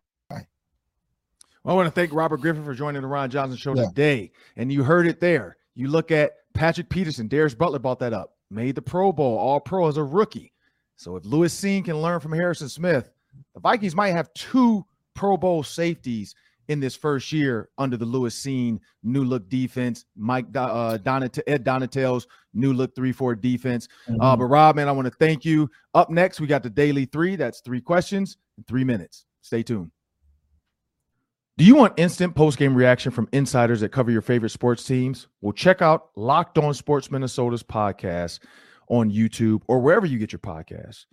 well, 1.62 1.74
I 1.74 1.76
want 1.76 1.94
to 1.94 2.00
thank 2.00 2.12
Robert 2.12 2.38
Griffith 2.38 2.64
for 2.64 2.74
joining 2.74 3.02
the 3.02 3.08
Ron 3.08 3.28
Johnson 3.28 3.58
Show 3.58 3.74
yeah. 3.74 3.86
today. 3.86 4.32
And 4.56 4.72
you 4.72 4.82
heard 4.82 5.06
it 5.06 5.20
there. 5.20 5.56
You 5.74 5.88
look 5.88 6.10
at 6.10 6.32
Patrick 6.54 6.88
Peterson, 6.88 7.28
Darius 7.28 7.54
Butler 7.54 7.78
brought 7.78 7.98
that 7.98 8.12
up, 8.12 8.36
made 8.50 8.74
the 8.74 8.82
Pro 8.82 9.12
Bowl, 9.12 9.36
all 9.36 9.60
pro 9.60 9.86
as 9.88 9.96
a 9.96 10.02
rookie. 10.04 10.52
So 10.96 11.16
if 11.16 11.24
Lewis 11.24 11.58
Cine 11.58 11.84
can 11.84 12.00
learn 12.00 12.20
from 12.20 12.32
Harrison 12.32 12.68
Smith, 12.68 13.10
the 13.54 13.60
Vikings 13.60 13.94
might 13.94 14.10
have 14.10 14.32
two 14.34 14.84
Pro 15.14 15.36
Bowl 15.36 15.62
safeties 15.62 16.34
in 16.70 16.78
this 16.78 16.94
first 16.94 17.32
year 17.32 17.68
under 17.78 17.96
the 17.96 18.04
Lewis 18.04 18.40
Cine, 18.40 18.78
new 19.02 19.24
look 19.24 19.48
defense, 19.48 20.04
Mike 20.16 20.46
uh, 20.54 20.98
Donat- 20.98 21.42
Ed 21.48 21.64
Donatell's 21.64 22.28
new 22.54 22.72
look 22.72 22.94
3 22.94 23.10
4 23.10 23.34
defense. 23.34 23.88
Uh, 24.06 24.12
mm-hmm. 24.12 24.20
Uh, 24.20 24.36
but 24.36 24.44
Rob, 24.44 24.76
man, 24.76 24.88
I 24.88 24.92
want 24.92 25.06
to 25.06 25.14
thank 25.18 25.44
you. 25.44 25.68
Up 25.94 26.10
next, 26.10 26.40
we 26.40 26.46
got 26.46 26.62
the 26.62 26.70
daily 26.70 27.06
three. 27.06 27.34
That's 27.34 27.60
three 27.60 27.80
questions 27.80 28.36
in 28.56 28.62
three 28.64 28.84
minutes. 28.84 29.26
Stay 29.42 29.64
tuned. 29.64 29.90
Do 31.58 31.64
you 31.64 31.74
want 31.74 31.98
instant 31.98 32.36
post 32.36 32.56
game 32.56 32.74
reaction 32.74 33.10
from 33.10 33.28
insiders 33.32 33.80
that 33.80 33.88
cover 33.88 34.12
your 34.12 34.22
favorite 34.22 34.50
sports 34.50 34.84
teams? 34.84 35.26
Well, 35.40 35.52
check 35.52 35.82
out 35.82 36.10
Locked 36.14 36.56
On 36.56 36.72
Sports 36.72 37.10
Minnesota's 37.10 37.64
podcast 37.64 38.38
on 38.88 39.10
YouTube 39.10 39.62
or 39.66 39.80
wherever 39.80 40.06
you 40.06 40.18
get 40.18 40.30
your 40.30 40.38
podcasts. 40.38 41.06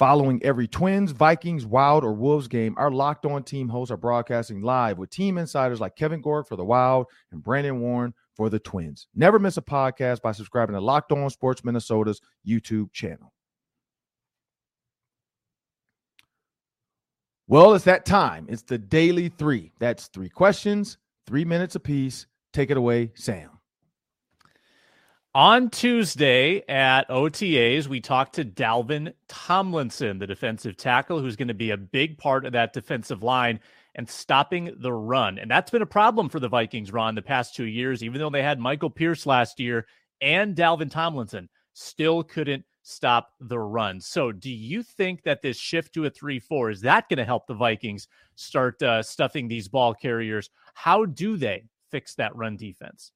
Following 0.00 0.42
every 0.42 0.66
Twins, 0.66 1.12
Vikings, 1.12 1.66
Wild, 1.66 2.04
or 2.04 2.14
Wolves 2.14 2.48
game, 2.48 2.74
our 2.78 2.90
Locked 2.90 3.26
On 3.26 3.42
team 3.42 3.68
hosts 3.68 3.92
are 3.92 3.98
broadcasting 3.98 4.62
live 4.62 4.96
with 4.96 5.10
team 5.10 5.36
insiders 5.36 5.78
like 5.78 5.94
Kevin 5.94 6.22
Gorg 6.22 6.46
for 6.46 6.56
the 6.56 6.64
Wild 6.64 7.04
and 7.32 7.42
Brandon 7.42 7.80
Warne 7.80 8.14
for 8.34 8.48
the 8.48 8.58
Twins. 8.58 9.08
Never 9.14 9.38
miss 9.38 9.58
a 9.58 9.60
podcast 9.60 10.22
by 10.22 10.32
subscribing 10.32 10.72
to 10.72 10.80
Locked 10.80 11.12
On 11.12 11.28
Sports 11.28 11.66
Minnesota's 11.66 12.22
YouTube 12.48 12.90
channel. 12.92 13.34
Well, 17.46 17.74
it's 17.74 17.84
that 17.84 18.06
time. 18.06 18.46
It's 18.48 18.62
the 18.62 18.78
daily 18.78 19.28
three. 19.28 19.70
That's 19.80 20.06
three 20.06 20.30
questions, 20.30 20.96
three 21.26 21.44
minutes 21.44 21.74
apiece. 21.74 22.26
Take 22.54 22.70
it 22.70 22.78
away, 22.78 23.12
Sam. 23.16 23.59
On 25.32 25.70
Tuesday 25.70 26.64
at 26.68 27.08
OTAs, 27.08 27.86
we 27.86 28.00
talked 28.00 28.34
to 28.34 28.44
Dalvin 28.44 29.12
Tomlinson, 29.28 30.18
the 30.18 30.26
defensive 30.26 30.76
tackle, 30.76 31.20
who's 31.20 31.36
going 31.36 31.46
to 31.46 31.54
be 31.54 31.70
a 31.70 31.76
big 31.76 32.18
part 32.18 32.44
of 32.44 32.50
that 32.54 32.72
defensive 32.72 33.22
line 33.22 33.60
and 33.94 34.08
stopping 34.08 34.74
the 34.78 34.92
run. 34.92 35.38
And 35.38 35.48
that's 35.48 35.70
been 35.70 35.82
a 35.82 35.86
problem 35.86 36.28
for 36.28 36.40
the 36.40 36.48
Vikings, 36.48 36.92
Ron, 36.92 37.14
the 37.14 37.22
past 37.22 37.54
two 37.54 37.66
years. 37.66 38.02
Even 38.02 38.18
though 38.18 38.28
they 38.28 38.42
had 38.42 38.58
Michael 38.58 38.90
Pierce 38.90 39.24
last 39.24 39.60
year 39.60 39.86
and 40.20 40.56
Dalvin 40.56 40.90
Tomlinson, 40.90 41.48
still 41.74 42.24
couldn't 42.24 42.64
stop 42.82 43.30
the 43.38 43.60
run. 43.60 44.00
So, 44.00 44.32
do 44.32 44.50
you 44.50 44.82
think 44.82 45.22
that 45.22 45.42
this 45.42 45.56
shift 45.56 45.94
to 45.94 46.06
a 46.06 46.10
3 46.10 46.40
4 46.40 46.70
is 46.70 46.80
that 46.80 47.08
going 47.08 47.18
to 47.18 47.24
help 47.24 47.46
the 47.46 47.54
Vikings 47.54 48.08
start 48.34 48.82
uh, 48.82 49.00
stuffing 49.00 49.46
these 49.46 49.68
ball 49.68 49.94
carriers? 49.94 50.50
How 50.74 51.04
do 51.04 51.36
they 51.36 51.66
fix 51.88 52.16
that 52.16 52.34
run 52.34 52.56
defense? 52.56 53.12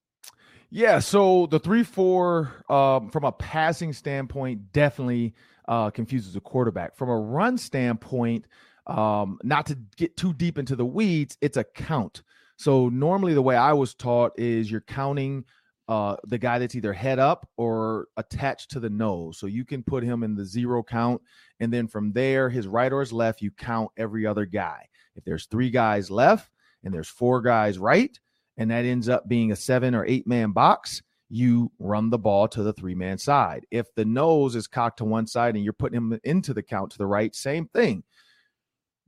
Yeah, 0.76 0.98
so 0.98 1.46
the 1.46 1.60
3 1.60 1.84
4, 1.84 2.64
um, 2.68 3.08
from 3.10 3.22
a 3.22 3.30
passing 3.30 3.92
standpoint, 3.92 4.72
definitely 4.72 5.32
uh, 5.68 5.90
confuses 5.90 6.34
the 6.34 6.40
quarterback. 6.40 6.96
From 6.96 7.10
a 7.10 7.16
run 7.16 7.56
standpoint, 7.56 8.48
um, 8.88 9.38
not 9.44 9.66
to 9.66 9.78
get 9.96 10.16
too 10.16 10.32
deep 10.32 10.58
into 10.58 10.74
the 10.74 10.84
weeds, 10.84 11.38
it's 11.40 11.56
a 11.56 11.62
count. 11.62 12.24
So, 12.56 12.88
normally, 12.88 13.34
the 13.34 13.42
way 13.42 13.54
I 13.54 13.72
was 13.72 13.94
taught 13.94 14.32
is 14.36 14.68
you're 14.68 14.80
counting 14.80 15.44
uh, 15.86 16.16
the 16.26 16.38
guy 16.38 16.58
that's 16.58 16.74
either 16.74 16.92
head 16.92 17.20
up 17.20 17.48
or 17.56 18.08
attached 18.16 18.72
to 18.72 18.80
the 18.80 18.90
nose. 18.90 19.38
So 19.38 19.46
you 19.46 19.64
can 19.64 19.84
put 19.84 20.02
him 20.02 20.24
in 20.24 20.34
the 20.34 20.44
zero 20.44 20.82
count. 20.82 21.22
And 21.60 21.72
then 21.72 21.86
from 21.86 22.12
there, 22.12 22.50
his 22.50 22.66
right 22.66 22.92
or 22.92 22.98
his 22.98 23.12
left, 23.12 23.42
you 23.42 23.52
count 23.52 23.90
every 23.96 24.26
other 24.26 24.44
guy. 24.44 24.88
If 25.14 25.22
there's 25.22 25.46
three 25.46 25.70
guys 25.70 26.10
left 26.10 26.50
and 26.82 26.92
there's 26.92 27.08
four 27.08 27.42
guys 27.42 27.78
right, 27.78 28.18
and 28.56 28.70
that 28.70 28.84
ends 28.84 29.08
up 29.08 29.28
being 29.28 29.52
a 29.52 29.56
seven 29.56 29.94
or 29.94 30.04
eight 30.06 30.26
man 30.26 30.52
box, 30.52 31.02
you 31.28 31.70
run 31.78 32.10
the 32.10 32.18
ball 32.18 32.48
to 32.48 32.62
the 32.62 32.72
three 32.72 32.94
man 32.94 33.18
side. 33.18 33.66
If 33.70 33.92
the 33.94 34.04
nose 34.04 34.54
is 34.54 34.66
cocked 34.66 34.98
to 34.98 35.04
one 35.04 35.26
side 35.26 35.54
and 35.54 35.64
you're 35.64 35.72
putting 35.72 35.96
him 35.96 36.18
into 36.24 36.54
the 36.54 36.62
count 36.62 36.92
to 36.92 36.98
the 36.98 37.06
right, 37.06 37.34
same 37.34 37.66
thing. 37.68 38.04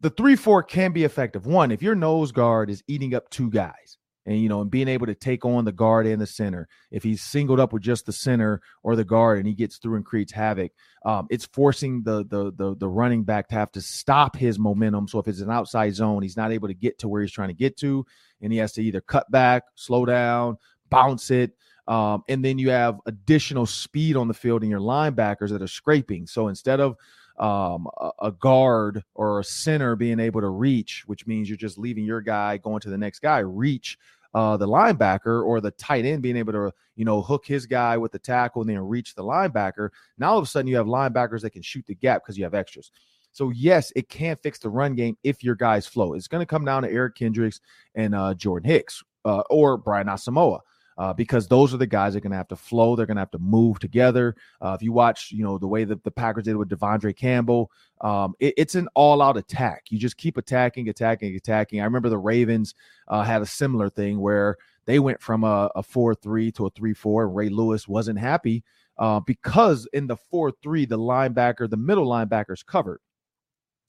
The 0.01 0.11
three 0.11 0.37
four 0.37 0.63
can 0.63 0.93
be 0.93 1.05
effective. 1.05 1.47
One, 1.47 1.71
if 1.71 1.83
your 1.83 1.95
nose 1.95 2.33
guard 2.33 2.71
is 2.71 2.83
eating 2.87 3.15
up 3.15 3.31
two 3.31 3.51
guys, 3.51 3.97
and 4.27 4.41
you 4.41 4.49
know, 4.49 4.61
and 4.61 4.71
being 4.71 4.89
able 4.89 5.07
to 5.07 5.15
take 5.15 5.45
on 5.45 5.65
the 5.65 5.73
guard 5.73 6.07
and 6.07 6.21
the 6.21 6.27
center. 6.27 6.69
If 6.91 7.03
he's 7.03 7.23
singled 7.23 7.61
up 7.61 7.73
with 7.73 7.83
just 7.83 8.07
the 8.07 8.13
center 8.13 8.61
or 8.83 8.97
the 8.97 9.05
guard 9.05 9.39
and 9.39 9.47
he 9.47 9.55
gets 9.55 9.79
through 9.79 9.97
and 9.97 10.05
creates 10.05 10.33
havoc, 10.33 10.73
um, 11.05 11.27
it's 11.31 11.47
forcing 11.47 12.03
the, 12.03 12.25
the 12.27 12.53
the 12.53 12.77
the 12.77 12.89
running 12.89 13.23
back 13.23 13.49
to 13.49 13.55
have 13.55 13.71
to 13.73 13.81
stop 13.81 14.37
his 14.37 14.59
momentum. 14.59 15.07
So 15.09 15.21
if 15.21 15.29
it's 15.29 15.41
an 15.41 15.51
outside 15.51 15.95
zone, 15.95 16.23
he's 16.23 16.37
not 16.37 16.53
able 16.53 16.69
to 16.69 16.75
get 16.75 16.99
to 16.99 17.09
where 17.09 17.23
he's 17.23 17.33
trying 17.33 17.49
to 17.49 17.55
get 17.55 17.77
to, 17.79 18.05
and 18.43 18.53
he 18.53 18.59
has 18.59 18.73
to 18.75 18.83
either 18.83 19.01
cut 19.01 19.31
back, 19.31 19.65
slow 19.75 20.05
down, 20.05 20.59
bounce 20.91 21.31
it. 21.31 21.53
Um, 21.89 22.25
and 22.29 22.45
then 22.45 22.59
you 22.59 22.71
have 22.71 23.01
additional 23.07 23.67
speed 23.67 24.17
on 24.17 24.29
the 24.29 24.35
field 24.35 24.65
in 24.65 24.71
your 24.71 24.81
linebackers 24.81 25.51
that 25.51 25.63
are 25.63 25.69
scraping. 25.69 26.27
So 26.27 26.49
instead 26.49 26.81
of 26.81 26.97
um, 27.39 27.87
a, 28.21 28.33
guard 28.33 29.05
or 29.15 29.41
a 29.41 29.45
center 29.45 29.95
being 29.95 30.19
able 30.19 30.41
to 30.41 30.49
reach, 30.49 31.05
which 31.07 31.27
means 31.27 31.49
you're 31.49 31.57
just 31.57 31.79
leaving 31.79 32.05
your 32.05 32.21
guy 32.21 32.57
going 32.57 32.81
to 32.81 32.91
the 32.91 32.99
next 32.99 33.21
guy, 33.21 33.39
reach 33.39 33.99
uh, 34.35 34.57
the 34.57 34.67
linebacker 34.67 35.45
or 35.45 35.61
the 35.61 35.71
tight 35.73 36.05
end 36.05 36.23
being 36.23 36.37
able 36.37 36.53
to, 36.53 36.73
you 36.97 37.05
know, 37.05 37.23
hook 37.23 37.47
his 37.47 37.67
guy 37.67 37.97
with 37.97 38.13
the 38.13 38.19
tackle 38.19 38.63
and 38.63 38.71
then 38.71 38.79
reach 38.79 39.15
the 39.15 39.23
linebacker. 39.23 39.91
Now 40.19 40.33
all 40.33 40.39
of 40.39 40.45
a 40.45 40.47
sudden 40.47 40.67
you 40.67 40.77
have 40.77 40.87
linebackers 40.87 41.43
that 41.43 41.51
can 41.51 41.63
shoot 41.63 41.87
the 41.87 41.95
gap 41.95 42.23
because 42.23 42.37
you 42.37 42.45
have 42.45 42.55
extras. 42.55 42.91
So 43.37 43.51
yes, 43.51 43.93
it 43.95 44.09
can 44.09 44.35
fix 44.37 44.59
the 44.59 44.71
run 44.71 44.95
game 44.95 45.19
if 45.23 45.45
your 45.45 45.57
guys 45.57 45.87
flow. 45.87 46.15
It's 46.15 46.27
going 46.27 46.41
to 46.41 46.47
come 46.47 46.65
down 46.65 46.85
to 46.85 46.91
Eric 46.91 47.17
Kendricks 47.17 47.61
and 47.95 48.15
uh, 48.15 48.33
Jordan 48.33 48.71
Hicks 48.71 49.05
uh, 49.27 49.43
or 49.51 49.77
Brian 49.77 50.07
Asamoah. 50.07 50.61
uh, 50.99 51.13
because 51.13 51.47
those 51.47 51.75
are 51.75 51.77
the 51.77 51.87
guys 51.87 52.13
that 52.13 52.19
are 52.19 52.23
going 52.23 52.31
to 52.31 52.37
have 52.37 52.49
to 52.49 52.57
flow. 52.57 52.97
They're 52.97 53.07
going 53.07 53.17
to 53.17 53.21
have 53.21 53.31
to 53.33 53.39
move 53.39 53.79
together. 53.79 54.35
Uh, 54.61 54.73
if 54.73 54.83
you 54.83 54.93
watch, 54.93 55.31
you 55.31 55.45
know, 55.45 55.59
the 55.59 55.67
way 55.67 55.85
that 55.85 56.03
the 56.05 56.11
Packers 56.11 56.45
did 56.45 56.57
with 56.57 56.69
De'Vondre 56.69 57.15
Campbell, 57.15 57.71
um, 58.01 58.35
it, 58.41 58.55
it's 58.57 58.75
an 58.75 58.89
all-out 58.95 59.37
attack. 59.37 59.85
You 59.91 59.99
just 59.99 60.17
keep 60.17 60.37
attacking, 60.37 60.89
attacking, 60.89 61.37
attacking. 61.37 61.81
I 61.81 61.85
remember 61.85 62.09
the 62.09 62.19
Ravens 62.19 62.75
uh, 63.09 63.23
had 63.23 63.43
a 63.43 63.47
similar 63.47 63.91
thing 63.91 64.21
where 64.21 64.57
they 64.87 64.99
went 64.99 65.21
from 65.21 65.45
a, 65.45 65.71
a 65.75 65.83
four-three 65.83 66.53
to 66.53 66.67
a 66.67 66.71
three-four. 66.71 67.29
Ray 67.29 67.49
Lewis 67.51 67.87
wasn't 67.87 68.19
happy 68.19 68.65
uh, 68.99 69.21
because 69.21 69.87
in 69.93 70.07
the 70.07 70.17
four-three, 70.17 70.87
the 70.87 70.99
linebacker, 70.99 71.69
the 71.69 71.77
middle 71.77 72.07
linebackers 72.07 72.65
covered. 72.65 73.01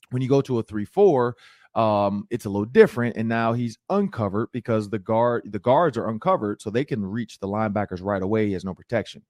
When 0.10 0.22
you 0.22 0.30
go 0.30 0.42
to 0.42 0.60
a 0.60 0.64
three-four, 0.64 1.36
um, 1.76 2.26
it's 2.30 2.46
a 2.46 2.50
little 2.50 2.66
different. 2.66 3.18
And 3.18 3.30
now 3.30 3.54
he's 3.54 3.78
uncovered 3.90 4.50
because 4.52 4.90
the 4.90 5.00
guard 5.00 5.44
the 5.52 5.60
guards 5.60 5.98
are 5.98 6.10
uncovered, 6.10 6.62
so 6.62 6.70
they 6.70 6.86
can 6.86 7.06
reach 7.06 7.40
the 7.40 7.48
linebackers 7.48 8.04
right 8.04 8.22
away. 8.22 8.48
He 8.48 8.54
has 8.54 8.66
no 8.66 8.74
protection. 8.74 9.24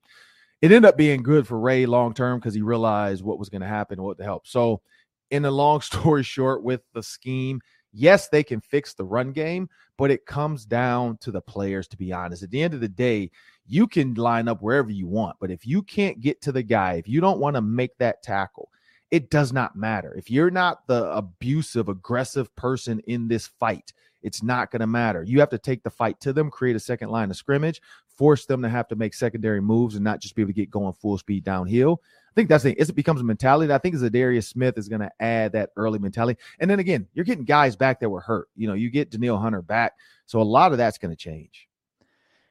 It 0.61 0.71
ended 0.71 0.85
up 0.85 0.97
being 0.97 1.21
good 1.21 1.47
for 1.47 1.59
Ray 1.59 1.85
long 1.85 2.13
term 2.13 2.39
because 2.39 2.55
he 2.55 2.61
realized 2.61 3.23
what 3.23 3.37
was 3.37 3.49
going 3.49 3.61
to 3.61 3.67
happen, 3.67 4.01
what 4.01 4.17
to 4.17 4.23
help. 4.23 4.47
So, 4.47 4.81
in 5.29 5.45
a 5.45 5.51
long 5.51 5.81
story 5.81 6.23
short, 6.23 6.63
with 6.63 6.81
the 6.93 7.03
scheme, 7.03 7.61
yes, 7.93 8.29
they 8.29 8.43
can 8.43 8.61
fix 8.61 8.93
the 8.93 9.03
run 9.03 9.33
game, 9.33 9.69
but 9.97 10.09
it 10.09 10.25
comes 10.25 10.65
down 10.65 11.17
to 11.17 11.31
the 11.31 11.41
players, 11.41 11.87
to 11.89 11.97
be 11.97 12.11
honest. 12.13 12.43
At 12.43 12.51
the 12.51 12.61
end 12.61 12.73
of 12.73 12.79
the 12.79 12.87
day, 12.87 13.29
you 13.65 13.87
can 13.87 14.13
line 14.13 14.47
up 14.47 14.61
wherever 14.61 14.89
you 14.89 15.07
want, 15.07 15.37
but 15.39 15.51
if 15.51 15.67
you 15.67 15.83
can't 15.83 16.21
get 16.21 16.41
to 16.41 16.51
the 16.51 16.63
guy, 16.63 16.93
if 16.93 17.07
you 17.07 17.19
don't 17.21 17.39
want 17.39 17.55
to 17.55 17.61
make 17.61 17.97
that 17.97 18.23
tackle, 18.23 18.69
it 19.11 19.29
does 19.29 19.53
not 19.53 19.75
matter. 19.75 20.13
If 20.17 20.29
you're 20.29 20.51
not 20.51 20.85
the 20.87 21.09
abusive, 21.11 21.89
aggressive 21.89 22.53
person 22.55 22.99
in 23.07 23.27
this 23.27 23.47
fight, 23.47 23.93
it's 24.21 24.43
not 24.43 24.71
going 24.71 24.81
to 24.81 24.87
matter. 24.87 25.23
You 25.23 25.39
have 25.39 25.49
to 25.49 25.57
take 25.57 25.83
the 25.83 25.89
fight 25.89 26.19
to 26.21 26.33
them, 26.33 26.49
create 26.49 26.75
a 26.75 26.79
second 26.79 27.09
line 27.09 27.29
of 27.29 27.37
scrimmage, 27.37 27.81
force 28.07 28.45
them 28.45 28.61
to 28.63 28.69
have 28.69 28.87
to 28.89 28.95
make 28.95 29.13
secondary 29.13 29.61
moves 29.61 29.95
and 29.95 30.03
not 30.03 30.19
just 30.19 30.35
be 30.35 30.41
able 30.41 30.49
to 30.49 30.53
get 30.53 30.71
going 30.71 30.93
full 30.93 31.17
speed 31.17 31.43
downhill. 31.43 32.01
I 32.29 32.33
think 32.35 32.49
that's 32.49 32.63
the 32.63 32.73
it 32.73 32.95
becomes 32.95 33.21
a 33.21 33.23
mentality. 33.23 33.71
I 33.71 33.77
think 33.77 33.95
Za'Darius 33.95 34.49
Smith 34.49 34.77
is 34.77 34.89
going 34.89 35.01
to 35.01 35.11
add 35.19 35.53
that 35.53 35.69
early 35.75 35.99
mentality. 35.99 36.39
And 36.59 36.69
then 36.69 36.79
again, 36.79 37.07
you're 37.13 37.25
getting 37.25 37.45
guys 37.45 37.75
back 37.75 37.99
that 37.99 38.09
were 38.09 38.21
hurt. 38.21 38.49
You 38.55 38.67
know, 38.67 38.73
you 38.73 38.89
get 38.89 39.11
Danielle 39.11 39.37
Hunter 39.37 39.61
back. 39.61 39.93
So 40.25 40.41
a 40.41 40.43
lot 40.43 40.71
of 40.71 40.77
that's 40.77 40.97
going 40.97 41.11
to 41.11 41.17
change 41.17 41.66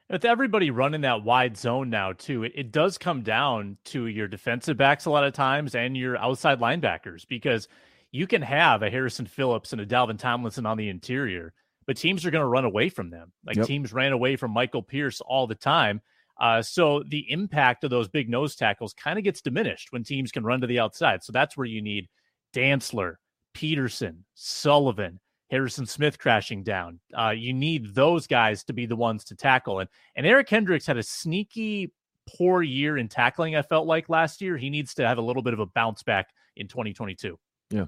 with 0.09 0.25
everybody 0.25 0.71
running 0.71 1.01
that 1.01 1.23
wide 1.23 1.57
zone 1.57 1.89
now 1.89 2.13
too 2.13 2.43
it, 2.43 2.51
it 2.55 2.71
does 2.71 2.97
come 2.97 3.21
down 3.21 3.77
to 3.83 4.07
your 4.07 4.27
defensive 4.27 4.77
backs 4.77 5.05
a 5.05 5.09
lot 5.09 5.23
of 5.23 5.33
times 5.33 5.75
and 5.75 5.97
your 5.97 6.17
outside 6.17 6.59
linebackers 6.59 7.27
because 7.27 7.67
you 8.11 8.27
can 8.27 8.41
have 8.41 8.83
a 8.83 8.89
harrison 8.89 9.25
phillips 9.25 9.73
and 9.73 9.81
a 9.81 9.85
dalvin 9.85 10.17
tomlinson 10.17 10.65
on 10.65 10.77
the 10.77 10.89
interior 10.89 11.53
but 11.85 11.97
teams 11.97 12.25
are 12.25 12.31
going 12.31 12.41
to 12.41 12.47
run 12.47 12.65
away 12.65 12.89
from 12.89 13.09
them 13.09 13.31
like 13.45 13.57
yep. 13.57 13.65
teams 13.65 13.93
ran 13.93 14.11
away 14.11 14.35
from 14.35 14.51
michael 14.51 14.83
pierce 14.83 15.21
all 15.21 15.47
the 15.47 15.55
time 15.55 16.01
uh, 16.39 16.61
so 16.61 17.03
the 17.07 17.25
impact 17.31 17.83
of 17.83 17.89
those 17.89 18.07
big 18.07 18.29
nose 18.29 18.55
tackles 18.55 18.93
kind 18.93 19.17
of 19.17 19.23
gets 19.23 19.41
diminished 19.41 19.91
when 19.91 20.03
teams 20.03 20.31
can 20.31 20.43
run 20.43 20.61
to 20.61 20.67
the 20.67 20.79
outside 20.79 21.23
so 21.23 21.31
that's 21.31 21.57
where 21.57 21.65
you 21.65 21.81
need 21.81 22.07
dantzler 22.53 23.15
peterson 23.53 24.23
sullivan 24.35 25.19
Harrison 25.49 25.85
Smith 25.85 26.19
crashing 26.19 26.63
down. 26.63 26.99
Uh, 27.17 27.29
you 27.29 27.53
need 27.53 27.95
those 27.95 28.27
guys 28.27 28.63
to 28.65 28.73
be 28.73 28.85
the 28.85 28.95
ones 28.95 29.23
to 29.25 29.35
tackle. 29.35 29.79
And 29.79 29.89
and 30.15 30.25
Eric 30.25 30.47
Kendricks 30.47 30.85
had 30.85 30.97
a 30.97 31.03
sneaky 31.03 31.93
poor 32.37 32.61
year 32.61 32.97
in 32.97 33.07
tackling. 33.07 33.55
I 33.55 33.61
felt 33.61 33.87
like 33.87 34.09
last 34.09 34.41
year 34.41 34.57
he 34.57 34.69
needs 34.69 34.93
to 34.95 35.07
have 35.07 35.17
a 35.17 35.21
little 35.21 35.41
bit 35.41 35.53
of 35.53 35.59
a 35.59 35.65
bounce 35.65 36.03
back 36.03 36.29
in 36.55 36.67
2022. 36.67 37.39
Yeah. 37.69 37.85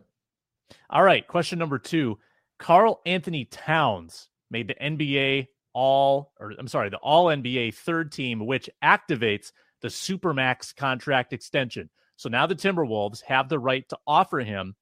All 0.90 1.04
right. 1.04 1.28
Question 1.28 1.60
number 1.60 1.80
two: 1.80 2.18
Karl-Anthony 2.58 3.46
Towns 3.46 4.30
made 4.50 4.68
the 4.68 4.76
NBA 4.76 5.48
All, 5.74 6.32
or 6.40 6.54
I'm 6.58 6.68
sorry, 6.68 6.90
the 6.90 6.98
All 6.98 7.26
NBA 7.26 7.76
third 7.76 8.12
team, 8.12 8.46
which 8.46 8.70
activates 8.84 9.52
the 9.82 9.90
Supermax 9.90 10.76
contract 10.76 11.34
extension. 11.34 11.90
So 12.16 12.30
now 12.30 12.46
the 12.46 12.56
Timberwolves 12.56 13.22
have 13.24 13.48
the 13.48 13.60
right 13.60 13.88
to 13.90 13.98
offer 14.06 14.40
him 14.40 14.76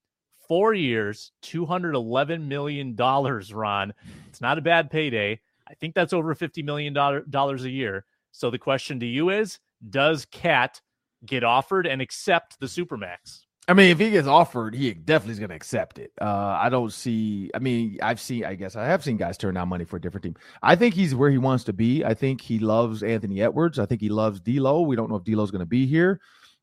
four 0.48 0.74
years, 0.74 1.32
$211 1.44 2.48
million, 2.48 2.96
Ron. 2.96 3.94
It's 4.28 4.42
not 4.42 4.58
a 4.58 4.62
bad 4.62 4.90
payday. 4.90 5.40
I 5.68 5.74
think 5.76 5.94
that's 5.94 6.14
over 6.14 6.34
$50 6.34 6.64
million 6.64 6.96
a 6.98 7.70
year. 7.70 8.06
So 8.32 8.50
the 8.50 8.60
question 8.60 9.00
to 9.00 9.06
you 9.06 9.30
is 9.30 9.60
Does 9.90 10.26
KAT 10.26 10.82
get 11.26 11.44
offered 11.44 11.88
and 11.88 12.02
accept 12.02 12.60
the 12.60 12.68
Supermax? 12.68 13.42
I 13.70 13.74
mean, 13.74 13.92
if 13.92 14.00
he 14.00 14.12
gets 14.12 14.28
offered, 14.28 14.74
he 14.74 14.94
definitely 14.94 15.34
is 15.34 15.40
going 15.40 15.50
to 15.50 15.56
accept 15.56 16.00
it. 16.00 16.14
Uh, 16.22 16.58
I 16.58 16.70
don't 16.70 16.94
see. 16.94 17.52
I 17.54 17.60
mean, 17.60 17.98
I've 18.02 18.22
seen. 18.22 18.46
I 18.46 18.56
guess 18.56 18.78
I 18.78 18.86
have 18.86 19.04
seen 19.04 19.18
guys 19.18 19.38
turn 19.38 19.56
down 19.56 19.68
money 19.68 19.84
for 19.84 19.98
a 19.98 20.02
different 20.02 20.24
team. 20.24 20.36
I 20.64 20.78
think 20.78 20.94
he's 20.94 21.14
where 21.14 21.30
he 21.30 21.38
wants 21.38 21.66
to 21.66 21.74
be. 21.74 22.06
I 22.06 22.14
think 22.14 22.40
he 22.40 22.60
loves 22.60 23.04
Anthony 23.04 23.42
Edwards. 23.42 23.78
I 23.78 23.86
think 23.86 24.00
he 24.00 24.08
loves 24.08 24.40
D'Lo. 24.40 24.82
We 24.82 24.96
don't 24.96 25.10
know 25.10 25.18
if 25.18 25.26
D'Lo's 25.26 25.52
going 25.52 25.60
to 25.60 25.66
be 25.66 25.86
here. 25.86 26.22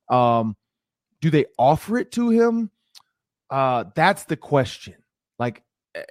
Um, 0.08 0.56
do 1.20 1.28
they 1.28 1.44
offer 1.58 1.98
it 1.98 2.10
to 2.12 2.30
him? 2.30 2.70
Uh, 3.54 3.84
that's 3.94 4.24
the 4.24 4.36
question. 4.36 4.96
Like, 5.38 5.62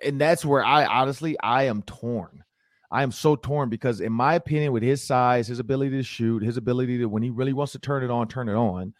and 0.02 0.20
that's 0.20 0.46
where 0.46 0.64
I 0.64 0.86
honestly 0.86 1.36
I 1.42 1.64
am 1.64 1.82
torn. 1.82 2.42
I 2.90 3.04
am 3.04 3.12
so 3.12 3.36
torn 3.36 3.70
because, 3.70 4.00
in 4.00 4.14
my 4.14 4.36
opinion, 4.36 4.72
with 4.72 4.82
his 4.82 5.04
size, 5.04 5.48
his 5.48 5.60
ability 5.60 5.92
to 5.98 6.04
shoot, 6.04 6.42
his 6.42 6.56
ability 6.56 7.00
to 7.00 7.06
when 7.08 7.22
he 7.22 7.32
really 7.32 7.52
wants 7.52 7.74
to 7.74 7.80
turn 7.80 8.02
it 8.02 8.10
on, 8.10 8.30
turn 8.30 8.48
it 8.48 8.56
on. 8.56 8.94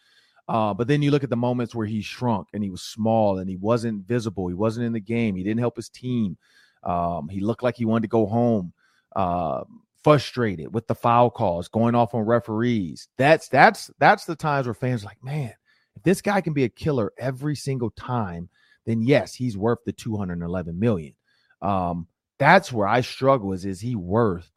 Uh, 0.46 0.74
but 0.74 0.88
then 0.88 1.00
you 1.00 1.10
look 1.10 1.24
at 1.24 1.30
the 1.30 1.36
moments 1.36 1.74
where 1.74 1.86
he 1.86 2.02
shrunk 2.02 2.48
and 2.52 2.62
he 2.62 2.68
was 2.68 2.82
small 2.82 3.38
and 3.38 3.48
he 3.48 3.56
wasn't 3.56 4.06
visible. 4.06 4.46
He 4.48 4.54
wasn't 4.54 4.84
in 4.84 4.92
the 4.92 5.00
game. 5.00 5.36
He 5.36 5.42
didn't 5.42 5.60
help 5.60 5.76
his 5.76 5.88
team. 5.88 6.36
Um, 6.82 7.30
he 7.30 7.40
looked 7.40 7.62
like 7.62 7.76
he 7.76 7.86
wanted 7.86 8.02
to 8.02 8.08
go 8.08 8.26
home. 8.26 8.74
Uh, 9.16 9.64
frustrated 10.02 10.74
with 10.74 10.86
the 10.86 10.94
foul 10.94 11.30
calls, 11.30 11.68
going 11.68 11.94
off 11.94 12.14
on 12.14 12.26
referees. 12.26 13.08
That's 13.16 13.48
that's 13.48 13.90
that's 13.98 14.26
the 14.26 14.36
times 14.36 14.66
where 14.66 14.74
fans 14.74 15.02
like, 15.02 15.24
man, 15.24 15.54
if 15.96 16.02
this 16.02 16.20
guy 16.20 16.40
can 16.40 16.52
be 16.52 16.64
a 16.64 16.68
killer 16.68 17.12
every 17.18 17.56
single 17.56 17.90
time, 17.90 18.48
then 18.86 19.02
yes, 19.02 19.34
he's 19.34 19.56
worth 19.56 19.78
the 19.84 19.92
211 19.92 20.78
million. 20.78 21.14
Um, 21.62 22.06
that's 22.38 22.72
where 22.72 22.86
I 22.86 23.00
struggle 23.00 23.52
is 23.52 23.64
is 23.64 23.80
he 23.80 23.94
worth 23.94 24.50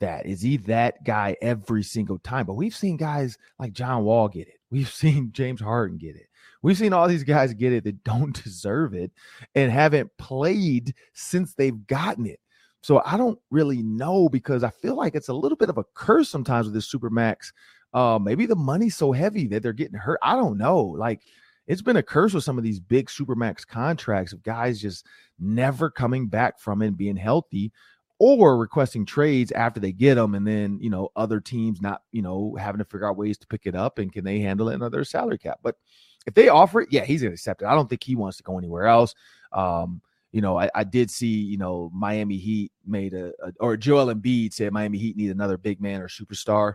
that? 0.00 0.26
Is 0.26 0.42
he 0.42 0.56
that 0.58 1.04
guy 1.04 1.36
every 1.42 1.82
single 1.82 2.18
time? 2.18 2.46
But 2.46 2.54
we've 2.54 2.74
seen 2.74 2.96
guys 2.96 3.36
like 3.58 3.72
John 3.72 4.04
Wall 4.04 4.28
get 4.28 4.48
it. 4.48 4.58
We've 4.70 4.90
seen 4.92 5.30
James 5.32 5.60
Harden 5.60 5.98
get 5.98 6.16
it. 6.16 6.26
We've 6.62 6.78
seen 6.78 6.92
all 6.92 7.06
these 7.06 7.24
guys 7.24 7.54
get 7.54 7.72
it 7.72 7.84
that 7.84 8.04
don't 8.04 8.42
deserve 8.44 8.94
it 8.94 9.12
and 9.54 9.70
haven't 9.70 10.10
played 10.18 10.94
since 11.12 11.54
they've 11.54 11.86
gotten 11.86 12.26
it. 12.26 12.40
So 12.82 13.02
I 13.04 13.16
don't 13.16 13.38
really 13.50 13.82
know 13.82 14.28
because 14.28 14.62
I 14.62 14.70
feel 14.70 14.94
like 14.94 15.16
it's 15.16 15.28
a 15.28 15.34
little 15.34 15.56
bit 15.56 15.70
of 15.70 15.78
a 15.78 15.84
curse 15.94 16.28
sometimes 16.28 16.66
with 16.66 16.74
this 16.74 16.88
super 16.88 17.10
max 17.10 17.52
uh, 17.94 18.18
maybe 18.20 18.46
the 18.46 18.56
money's 18.56 18.96
so 18.96 19.12
heavy 19.12 19.46
that 19.48 19.62
they're 19.62 19.72
getting 19.72 19.98
hurt. 19.98 20.18
I 20.22 20.36
don't 20.36 20.58
know. 20.58 20.80
Like 20.80 21.22
it's 21.66 21.82
been 21.82 21.96
a 21.96 22.02
curse 22.02 22.32
with 22.32 22.44
some 22.44 22.58
of 22.58 22.64
these 22.64 22.80
big 22.80 23.08
supermax 23.08 23.66
contracts 23.66 24.32
of 24.32 24.42
guys 24.42 24.80
just 24.80 25.06
never 25.38 25.90
coming 25.90 26.28
back 26.28 26.58
from 26.60 26.82
it 26.82 26.88
and 26.88 26.96
being 26.96 27.16
healthy 27.16 27.72
or 28.18 28.56
requesting 28.56 29.04
trades 29.04 29.52
after 29.52 29.78
they 29.78 29.92
get 29.92 30.14
them 30.14 30.34
and 30.34 30.46
then 30.46 30.78
you 30.80 30.88
know 30.88 31.10
other 31.16 31.38
teams 31.38 31.82
not 31.82 32.02
you 32.12 32.22
know 32.22 32.56
having 32.58 32.78
to 32.78 32.84
figure 32.84 33.06
out 33.06 33.16
ways 33.16 33.36
to 33.36 33.46
pick 33.46 33.66
it 33.66 33.74
up 33.74 33.98
and 33.98 34.12
can 34.12 34.24
they 34.24 34.38
handle 34.38 34.68
it 34.70 34.74
in 34.80 34.90
their 34.90 35.04
salary 35.04 35.36
cap 35.36 35.58
but 35.62 35.76
if 36.26 36.32
they 36.32 36.48
offer 36.48 36.80
it 36.80 36.88
yeah 36.90 37.04
he's 37.04 37.22
gonna 37.22 37.34
accept 37.34 37.60
it 37.60 37.66
i 37.66 37.74
don't 37.74 37.90
think 37.90 38.02
he 38.02 38.16
wants 38.16 38.38
to 38.38 38.42
go 38.42 38.56
anywhere 38.56 38.86
else 38.86 39.14
um 39.52 40.00
you 40.32 40.40
know 40.40 40.58
i, 40.58 40.70
I 40.74 40.84
did 40.84 41.10
see 41.10 41.26
you 41.26 41.58
know 41.58 41.90
miami 41.92 42.38
heat 42.38 42.72
made 42.86 43.12
a, 43.12 43.32
a 43.42 43.52
or 43.60 43.76
joel 43.76 44.14
Embiid 44.14 44.54
said 44.54 44.72
miami 44.72 44.96
heat 44.96 45.16
need 45.16 45.30
another 45.30 45.58
big 45.58 45.82
man 45.82 46.00
or 46.00 46.08
superstar 46.08 46.74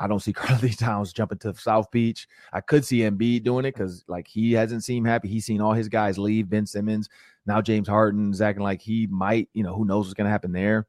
I 0.00 0.06
don't 0.06 0.20
see 0.20 0.32
Carly 0.34 0.70
Towns 0.70 1.12
jumping 1.12 1.38
to 1.38 1.54
South 1.54 1.90
Beach. 1.90 2.28
I 2.52 2.60
could 2.60 2.84
see 2.84 3.00
Embiid 3.00 3.42
doing 3.44 3.64
it 3.64 3.74
because 3.74 4.04
like 4.08 4.28
he 4.28 4.52
hasn't 4.52 4.84
seemed 4.84 5.06
happy. 5.06 5.28
He's 5.28 5.46
seen 5.46 5.60
all 5.60 5.72
his 5.72 5.88
guys 5.88 6.18
leave. 6.18 6.48
Ben 6.48 6.66
Simmons, 6.66 7.08
now 7.46 7.60
James 7.60 7.88
Harden's 7.88 8.40
acting 8.40 8.62
like 8.62 8.80
he 8.80 9.06
might, 9.08 9.48
you 9.52 9.62
know, 9.62 9.74
who 9.74 9.84
knows 9.84 10.06
what's 10.06 10.14
gonna 10.14 10.30
happen 10.30 10.52
there. 10.52 10.86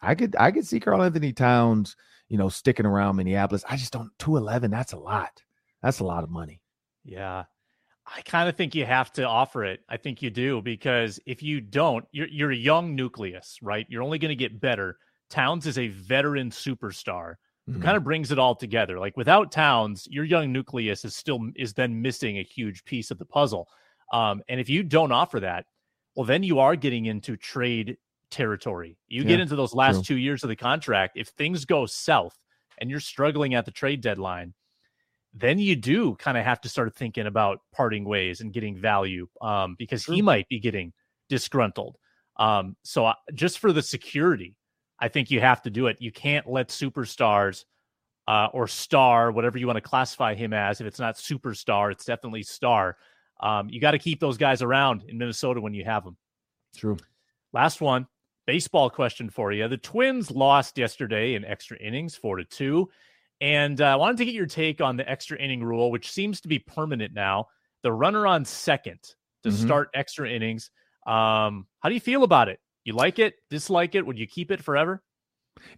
I 0.00 0.14
could 0.14 0.34
I 0.38 0.50
could 0.50 0.66
see 0.66 0.80
Karl-Anthony 0.80 1.32
Towns, 1.32 1.96
you 2.28 2.38
know, 2.38 2.48
sticking 2.48 2.86
around 2.86 3.16
Minneapolis. 3.16 3.64
I 3.68 3.76
just 3.76 3.92
don't 3.92 4.10
211, 4.18 4.70
that's 4.70 4.92
a 4.92 4.98
lot. 4.98 5.42
That's 5.82 6.00
a 6.00 6.04
lot 6.04 6.24
of 6.24 6.30
money. 6.30 6.60
Yeah. 7.04 7.44
I 8.04 8.20
kind 8.22 8.48
of 8.48 8.56
think 8.56 8.74
you 8.74 8.84
have 8.84 9.12
to 9.12 9.22
offer 9.22 9.64
it. 9.64 9.80
I 9.88 9.96
think 9.96 10.22
you 10.22 10.30
do 10.30 10.60
because 10.60 11.20
if 11.24 11.42
you 11.42 11.60
don't, 11.60 12.04
you're 12.10 12.26
you're 12.26 12.50
a 12.50 12.56
young 12.56 12.96
nucleus, 12.96 13.58
right? 13.62 13.86
You're 13.88 14.02
only 14.02 14.18
going 14.18 14.30
to 14.30 14.36
get 14.36 14.60
better. 14.60 14.98
Towns 15.30 15.66
is 15.66 15.78
a 15.78 15.88
veteran 15.88 16.50
superstar 16.50 17.36
mm-hmm. 17.68 17.82
kind 17.82 17.96
of 17.96 18.04
brings 18.04 18.32
it 18.32 18.38
all 18.38 18.54
together. 18.54 18.98
Like 18.98 19.16
without 19.16 19.52
Towns, 19.52 20.06
your 20.10 20.24
young 20.24 20.52
nucleus 20.52 21.04
is 21.04 21.16
still 21.16 21.40
is 21.56 21.74
then 21.74 22.00
missing 22.00 22.38
a 22.38 22.42
huge 22.42 22.84
piece 22.84 23.10
of 23.10 23.18
the 23.18 23.24
puzzle. 23.24 23.68
Um, 24.12 24.42
and 24.48 24.60
if 24.60 24.68
you 24.68 24.82
don't 24.82 25.12
offer 25.12 25.40
that, 25.40 25.66
well, 26.14 26.26
then 26.26 26.42
you 26.42 26.58
are 26.58 26.76
getting 26.76 27.06
into 27.06 27.36
trade 27.36 27.96
territory. 28.30 28.98
You 29.08 29.22
yeah, 29.22 29.28
get 29.28 29.40
into 29.40 29.56
those 29.56 29.74
last 29.74 30.04
true. 30.04 30.16
two 30.16 30.16
years 30.16 30.42
of 30.42 30.48
the 30.48 30.56
contract. 30.56 31.16
If 31.16 31.28
things 31.28 31.64
go 31.64 31.86
south 31.86 32.36
and 32.78 32.90
you're 32.90 33.00
struggling 33.00 33.54
at 33.54 33.64
the 33.64 33.70
trade 33.70 34.00
deadline, 34.00 34.54
then 35.34 35.58
you 35.58 35.76
do 35.76 36.14
kind 36.16 36.36
of 36.36 36.44
have 36.44 36.60
to 36.62 36.68
start 36.68 36.94
thinking 36.94 37.26
about 37.26 37.60
parting 37.72 38.04
ways 38.04 38.40
and 38.40 38.52
getting 38.52 38.76
value 38.76 39.26
um, 39.40 39.76
because 39.78 40.04
true. 40.04 40.14
he 40.14 40.22
might 40.22 40.48
be 40.48 40.60
getting 40.60 40.92
disgruntled. 41.28 41.96
Um, 42.36 42.76
so 42.82 43.06
uh, 43.06 43.14
just 43.34 43.58
for 43.58 43.72
the 43.72 43.82
security 43.82 44.56
I 45.02 45.08
think 45.08 45.32
you 45.32 45.40
have 45.40 45.60
to 45.62 45.70
do 45.70 45.88
it. 45.88 45.96
You 45.98 46.12
can't 46.12 46.48
let 46.48 46.68
superstars 46.68 47.64
uh, 48.28 48.46
or 48.52 48.68
star, 48.68 49.32
whatever 49.32 49.58
you 49.58 49.66
want 49.66 49.76
to 49.76 49.80
classify 49.80 50.32
him 50.34 50.52
as. 50.52 50.80
If 50.80 50.86
it's 50.86 51.00
not 51.00 51.16
superstar, 51.16 51.90
it's 51.90 52.04
definitely 52.04 52.44
star. 52.44 52.96
Um, 53.40 53.68
you 53.68 53.80
got 53.80 53.90
to 53.90 53.98
keep 53.98 54.20
those 54.20 54.38
guys 54.38 54.62
around 54.62 55.02
in 55.08 55.18
Minnesota 55.18 55.60
when 55.60 55.74
you 55.74 55.84
have 55.84 56.04
them. 56.04 56.16
True. 56.76 56.96
Last 57.52 57.80
one, 57.80 58.06
baseball 58.46 58.90
question 58.90 59.28
for 59.28 59.50
you. 59.50 59.66
The 59.66 59.76
Twins 59.76 60.30
lost 60.30 60.78
yesterday 60.78 61.34
in 61.34 61.44
extra 61.44 61.76
innings, 61.78 62.14
four 62.14 62.36
to 62.36 62.44
two, 62.44 62.88
and 63.40 63.80
uh, 63.80 63.86
I 63.86 63.96
wanted 63.96 64.18
to 64.18 64.24
get 64.24 64.34
your 64.34 64.46
take 64.46 64.80
on 64.80 64.96
the 64.96 65.10
extra 65.10 65.36
inning 65.36 65.64
rule, 65.64 65.90
which 65.90 66.12
seems 66.12 66.40
to 66.42 66.48
be 66.48 66.60
permanent 66.60 67.12
now. 67.12 67.48
The 67.82 67.92
runner 67.92 68.24
on 68.24 68.44
second 68.44 69.00
to 69.42 69.48
mm-hmm. 69.48 69.66
start 69.66 69.90
extra 69.94 70.30
innings. 70.30 70.70
Um, 71.08 71.66
how 71.80 71.88
do 71.88 71.94
you 71.94 72.00
feel 72.00 72.22
about 72.22 72.48
it? 72.48 72.60
You 72.84 72.94
like 72.94 73.18
it? 73.18 73.34
Dislike 73.50 73.94
it? 73.94 74.06
Would 74.06 74.18
you 74.18 74.26
keep 74.26 74.50
it 74.50 74.62
forever? 74.62 75.02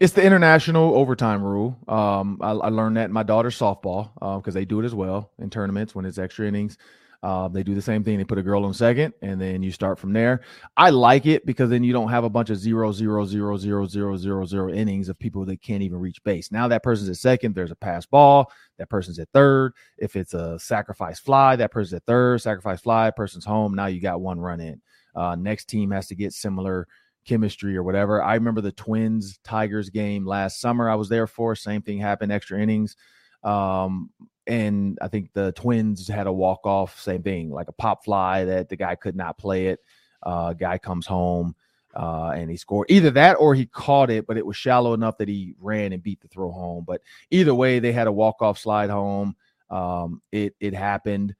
It's 0.01 0.12
the 0.12 0.23
international 0.23 0.95
overtime 0.95 1.43
rule. 1.43 1.79
Um, 1.88 2.38
I, 2.40 2.51
I, 2.51 2.69
learned 2.69 2.97
that 2.97 3.07
in 3.07 3.12
my 3.12 3.25
daughter's 3.25 3.59
softball 3.59 4.14
because 4.14 4.55
uh, 4.55 4.59
they 4.61 4.64
do 4.64 4.81
it 4.81 4.85
as 4.85 4.95
well 4.95 5.33
in 5.38 5.51
tournaments 5.51 5.95
when 5.95 6.05
it's 6.05 6.17
extra 6.17 6.47
innings. 6.47 6.79
Uh, 7.25 7.49
they 7.49 7.62
do 7.62 7.75
the 7.75 7.83
same 7.83 8.05
thing. 8.05 8.19
They 8.19 8.25
put 8.25 8.38
a 8.38 8.43
girl 8.43 8.67
on 8.67 8.75
second, 8.75 9.14
and 9.23 9.40
then 9.40 9.62
you 9.62 9.73
start 9.73 9.99
from 9.99 10.12
there. 10.12 10.43
I 10.77 10.90
like 10.90 11.25
it 11.25 11.47
because 11.47 11.71
then 11.71 11.83
you 11.83 11.93
don't 11.93 12.11
have 12.11 12.25
a 12.25 12.29
bunch 12.29 12.51
of 12.51 12.59
zero, 12.59 12.93
zero, 12.93 13.25
zero, 13.25 13.57
zero, 13.57 13.87
zero, 13.87 14.17
zero, 14.19 14.45
zero 14.45 14.71
innings 14.71 15.09
of 15.09 15.19
people 15.19 15.47
that 15.47 15.62
can't 15.62 15.83
even 15.83 15.99
reach 15.99 16.23
base. 16.23 16.53
Now 16.53 16.69
that 16.69 16.83
person's 16.83 17.09
at 17.09 17.17
second. 17.17 17.55
There's 17.55 17.71
a 17.71 17.77
pass 17.77 18.05
ball. 18.05 18.53
That 18.77 18.90
person's 18.90 19.19
at 19.19 19.31
third. 19.33 19.73
If 19.97 20.17
it's 20.17 20.35
a 20.35 20.59
sacrifice 20.59 21.19
fly, 21.19 21.57
that 21.57 21.71
person's 21.71 21.95
at 21.95 22.05
third. 22.05 22.43
Sacrifice 22.43 22.83
fly, 22.83 23.11
person's 23.11 23.47
home. 23.47 23.75
Now 23.75 23.87
you 23.87 24.03
got 24.03 24.21
one 24.21 24.38
run 24.38 24.61
in. 24.61 24.83
Uh, 25.14 25.35
next 25.35 25.66
team 25.66 25.90
has 25.90 26.07
to 26.09 26.14
get 26.14 26.33
similar 26.33 26.87
chemistry 27.24 27.77
or 27.77 27.83
whatever. 27.83 28.22
I 28.22 28.35
remember 28.35 28.61
the 28.61 28.72
Twins 28.72 29.38
Tigers 29.44 29.90
game 29.90 30.27
last 30.27 30.61
summer. 30.61 30.88
I 30.90 30.94
was 30.94 31.09
there 31.09 31.27
for. 31.27 31.55
Same 31.55 31.83
thing 31.83 31.98
happened. 31.98 32.33
Extra 32.33 32.61
innings. 32.61 32.96
Um, 33.42 34.11
and 34.46 34.98
I 35.00 35.09
think 35.09 35.33
the 35.33 35.53
Twins 35.53 36.07
had 36.09 36.27
a 36.27 36.33
walk 36.33 36.61
off, 36.64 37.00
same 37.00 37.22
thing, 37.22 37.50
like 37.50 37.68
a 37.68 37.72
pop 37.72 38.05
fly 38.05 38.44
that 38.44 38.68
the 38.68 38.77
guy 38.77 38.94
could 38.94 39.16
not 39.16 39.38
play 39.38 39.68
it. 39.68 39.81
Uh, 40.22 40.53
guy 40.53 40.79
comes 40.79 41.07
home 41.07 41.55
uh, 41.94 42.33
and 42.35 42.50
he 42.50 42.57
scored 42.57 42.90
either 42.90 43.11
that 43.11 43.35
or 43.35 43.55
he 43.55 43.66
caught 43.66 44.11
it, 44.11 44.27
but 44.27 44.37
it 44.37 44.44
was 44.44 44.57
shallow 44.57 44.94
enough 44.94 45.18
that 45.18 45.29
he 45.29 45.55
ran 45.61 45.92
and 45.92 46.03
beat 46.03 46.20
the 46.20 46.29
throw 46.29 46.50
home. 46.50 46.85
But 46.87 47.03
either 47.31 47.55
way, 47.55 47.79
they 47.79 47.92
had 47.92 48.07
a 48.07 48.12
walk 48.12 48.42
off 48.42 48.59
slide 48.59 48.90
home. 48.90 49.37
Um, 49.70 50.20
it 50.33 50.55
it 50.61 50.74
happened. 50.74 51.35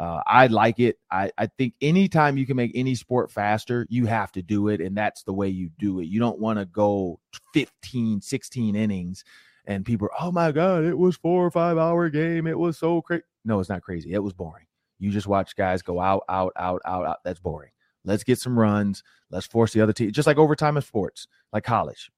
Uh, 0.00 0.22
I 0.26 0.46
like 0.46 0.80
it. 0.80 0.96
I, 1.10 1.30
I 1.36 1.46
think 1.46 1.74
anytime 1.82 2.38
you 2.38 2.46
can 2.46 2.56
make 2.56 2.72
any 2.74 2.94
sport 2.94 3.30
faster, 3.30 3.86
you 3.90 4.06
have 4.06 4.32
to 4.32 4.40
do 4.40 4.68
it. 4.68 4.80
And 4.80 4.96
that's 4.96 5.24
the 5.24 5.34
way 5.34 5.48
you 5.48 5.68
do 5.78 6.00
it. 6.00 6.06
You 6.06 6.18
don't 6.20 6.38
want 6.38 6.58
to 6.58 6.64
go 6.64 7.20
15, 7.52 8.22
16 8.22 8.76
innings 8.76 9.24
and 9.66 9.84
people 9.84 10.06
are, 10.06 10.26
oh 10.26 10.32
my 10.32 10.52
God, 10.52 10.84
it 10.84 10.96
was 10.96 11.16
four 11.16 11.44
or 11.44 11.50
five 11.50 11.76
hour 11.76 12.08
game. 12.08 12.46
It 12.46 12.58
was 12.58 12.78
so 12.78 13.02
crazy. 13.02 13.24
No, 13.44 13.60
it's 13.60 13.68
not 13.68 13.82
crazy. 13.82 14.14
It 14.14 14.22
was 14.22 14.32
boring. 14.32 14.64
You 14.98 15.10
just 15.10 15.26
watch 15.26 15.54
guys 15.54 15.82
go 15.82 16.00
out, 16.00 16.24
out, 16.30 16.52
out, 16.56 16.80
out, 16.86 17.06
out. 17.06 17.18
That's 17.22 17.40
boring. 17.40 17.72
Let's 18.02 18.24
get 18.24 18.38
some 18.38 18.58
runs. 18.58 19.02
Let's 19.30 19.46
force 19.46 19.74
the 19.74 19.82
other 19.82 19.92
team, 19.92 20.12
just 20.12 20.26
like 20.26 20.38
overtime 20.38 20.78
in 20.78 20.82
sports, 20.82 21.26
like 21.52 21.64
college. 21.64 22.10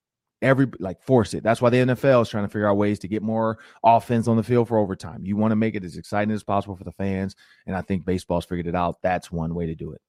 Every 0.43 0.67
like 0.81 1.01
force 1.03 1.35
it. 1.35 1.43
That's 1.43 1.63
why 1.63 1.71
the 1.71 1.79
NFL 1.79 2.23
is 2.23 2.29
trying 2.29 2.45
to 2.45 2.49
figure 2.49 2.69
out 2.69 2.77
ways 2.77 2.99
to 3.01 3.09
get 3.09 3.23
more 3.23 3.59
offense 3.85 4.29
on 4.29 4.37
the 4.37 4.43
field 4.43 4.69
for 4.69 4.79
overtime. 4.79 5.25
You 5.25 5.37
want 5.37 5.53
to 5.53 5.57
make 5.57 5.75
it 5.75 5.85
as 5.85 5.97
exciting 5.97 6.35
as 6.35 6.43
possible 6.43 6.77
for 6.77 6.85
the 6.85 6.93
fans, 6.93 7.37
and 7.67 7.77
I 7.77 7.83
think 7.83 8.05
baseball's 8.05 8.45
figured 8.45 8.67
it 8.67 8.75
out. 8.75 9.01
That's 9.03 9.31
one 9.31 9.55
way 9.55 9.67
to 9.67 9.75
do 9.75 9.93
it. 9.93 10.01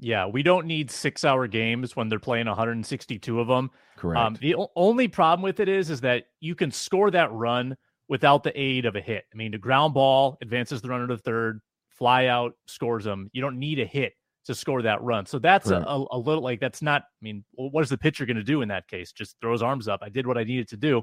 Yeah, 0.00 0.26
we 0.26 0.42
don't 0.42 0.66
need 0.66 0.90
six 0.90 1.24
hour 1.24 1.46
games 1.46 1.94
when 1.94 2.08
they're 2.08 2.18
playing 2.18 2.48
162 2.48 3.38
of 3.38 3.46
them. 3.46 3.56
Um, 3.56 3.70
Correct. 3.96 4.20
Um, 4.20 4.36
the 4.40 4.54
o- 4.56 4.72
only 4.74 5.06
problem 5.06 5.42
with 5.44 5.60
it 5.60 5.68
is, 5.68 5.90
is 5.90 6.00
that 6.00 6.24
you 6.40 6.56
can 6.56 6.72
score 6.72 7.10
that 7.12 7.30
run 7.32 7.76
without 8.08 8.42
the 8.42 8.58
aid 8.60 8.84
of 8.84 8.96
a 8.96 9.00
hit. 9.00 9.24
I 9.32 9.36
mean, 9.36 9.52
the 9.52 9.58
ground 9.58 9.94
ball 9.94 10.38
advances 10.42 10.82
the 10.82 10.88
runner 10.88 11.06
to 11.06 11.18
third, 11.18 11.60
fly 11.88 12.26
out 12.26 12.54
scores 12.66 13.04
them. 13.04 13.30
You 13.32 13.42
don't 13.42 13.60
need 13.60 13.78
a 13.78 13.86
hit 13.86 14.14
to 14.46 14.54
score 14.54 14.82
that 14.82 15.02
run. 15.02 15.26
So 15.26 15.38
that's 15.38 15.70
a, 15.70 15.84
a, 16.10 16.18
little 16.18 16.42
like 16.42 16.60
that's 16.60 16.82
not. 16.82 17.02
I 17.02 17.22
mean, 17.22 17.44
what 17.52 17.82
is 17.82 17.90
the 17.90 17.98
pitcher 17.98 18.26
going 18.26 18.36
to 18.36 18.42
do 18.42 18.62
in 18.62 18.68
that 18.68 18.88
case? 18.88 19.12
Just 19.12 19.36
throw 19.40 19.52
his 19.52 19.62
arms 19.62 19.88
up. 19.88 20.00
I 20.02 20.08
did 20.08 20.26
what 20.26 20.38
I 20.38 20.44
needed 20.44 20.68
to 20.68 20.76
do. 20.76 21.02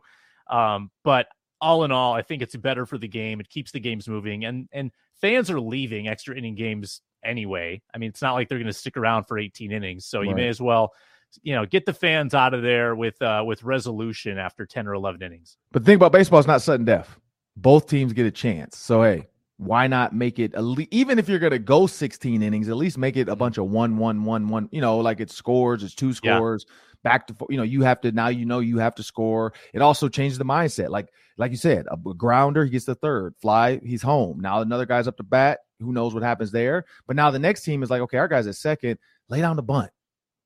Um, 0.49 0.91
but 1.03 1.27
all 1.61 1.83
in 1.83 1.91
all, 1.91 2.13
I 2.13 2.21
think 2.21 2.41
it's 2.41 2.55
better 2.55 2.85
for 2.85 2.97
the 2.97 3.07
game. 3.07 3.39
It 3.39 3.49
keeps 3.49 3.71
the 3.71 3.79
games 3.79 4.07
moving, 4.07 4.45
and 4.45 4.67
and 4.71 4.91
fans 5.21 5.49
are 5.49 5.59
leaving 5.59 6.07
extra 6.07 6.35
inning 6.35 6.55
games 6.55 7.01
anyway. 7.23 7.81
I 7.93 7.97
mean, 7.97 8.09
it's 8.09 8.21
not 8.21 8.33
like 8.33 8.49
they're 8.49 8.57
going 8.57 8.67
to 8.67 8.73
stick 8.73 8.97
around 8.97 9.25
for 9.25 9.37
18 9.37 9.71
innings, 9.71 10.05
so 10.05 10.19
right. 10.19 10.29
you 10.29 10.35
may 10.35 10.47
as 10.47 10.61
well, 10.61 10.93
you 11.41 11.53
know, 11.53 11.65
get 11.65 11.85
the 11.85 11.93
fans 11.93 12.33
out 12.33 12.53
of 12.53 12.61
there 12.61 12.95
with 12.95 13.21
uh, 13.21 13.43
with 13.45 13.63
resolution 13.63 14.37
after 14.37 14.65
10 14.65 14.87
or 14.87 14.93
11 14.93 15.21
innings. 15.21 15.57
But 15.71 15.83
the 15.83 15.87
thing 15.87 15.95
about 15.95 16.11
baseball 16.11 16.39
is 16.39 16.47
not 16.47 16.61
sudden 16.61 16.85
death. 16.85 17.19
Both 17.55 17.87
teams 17.87 18.13
get 18.13 18.25
a 18.25 18.31
chance. 18.31 18.77
So 18.77 19.03
hey, 19.03 19.27
why 19.59 19.87
not 19.87 20.15
make 20.15 20.39
it 20.39 20.53
le- 20.53 20.87
even 20.89 21.19
if 21.19 21.27
you're 21.27 21.39
going 21.39 21.51
to 21.51 21.59
go 21.59 21.85
16 21.85 22.41
innings, 22.41 22.69
at 22.69 22.77
least 22.77 22.97
make 22.97 23.17
it 23.17 23.29
a 23.29 23.35
bunch 23.35 23.57
of 23.57 23.65
one, 23.69 23.97
one, 23.97 24.23
one, 24.23 24.47
one. 24.47 24.69
You 24.71 24.81
know, 24.81 24.97
like 24.97 25.19
it 25.19 25.29
scores, 25.29 25.83
it's 25.83 25.93
two 25.93 26.13
scores. 26.13 26.65
Yeah. 26.67 26.75
Back 27.01 27.27
to 27.27 27.35
you 27.49 27.55
know, 27.55 27.63
you 27.63 27.81
have 27.83 28.01
to 28.01 28.11
now. 28.11 28.27
You 28.27 28.45
know, 28.45 28.59
you 28.59 28.77
have 28.79 28.95
to 28.95 29.03
score. 29.03 29.53
It 29.73 29.81
also 29.81 30.09
changes 30.09 30.37
the 30.37 30.43
mindset. 30.43 30.89
Like, 30.89 31.07
like 31.37 31.51
you 31.51 31.57
said, 31.57 31.85
a 31.89 31.95
grounder, 31.95 32.65
he 32.65 32.71
gets 32.71 32.83
the 32.83 32.95
third 32.95 33.35
fly, 33.41 33.79
he's 33.83 34.01
home. 34.01 34.41
Now 34.41 34.59
another 34.59 34.85
guy's 34.85 35.07
up 35.07 35.15
to 35.17 35.23
bat 35.23 35.59
who 35.79 35.93
knows 35.93 36.13
what 36.13 36.23
happens 36.23 36.51
there? 36.51 36.85
But 37.07 37.15
now 37.15 37.31
the 37.31 37.39
next 37.39 37.63
team 37.63 37.83
is 37.83 37.89
like, 37.89 38.01
okay, 38.01 38.17
our 38.17 38.27
guy's 38.27 38.47
at 38.47 38.55
second, 38.55 38.99
lay 39.29 39.41
down 39.41 39.55
the 39.55 39.63
bunt. 39.63 39.91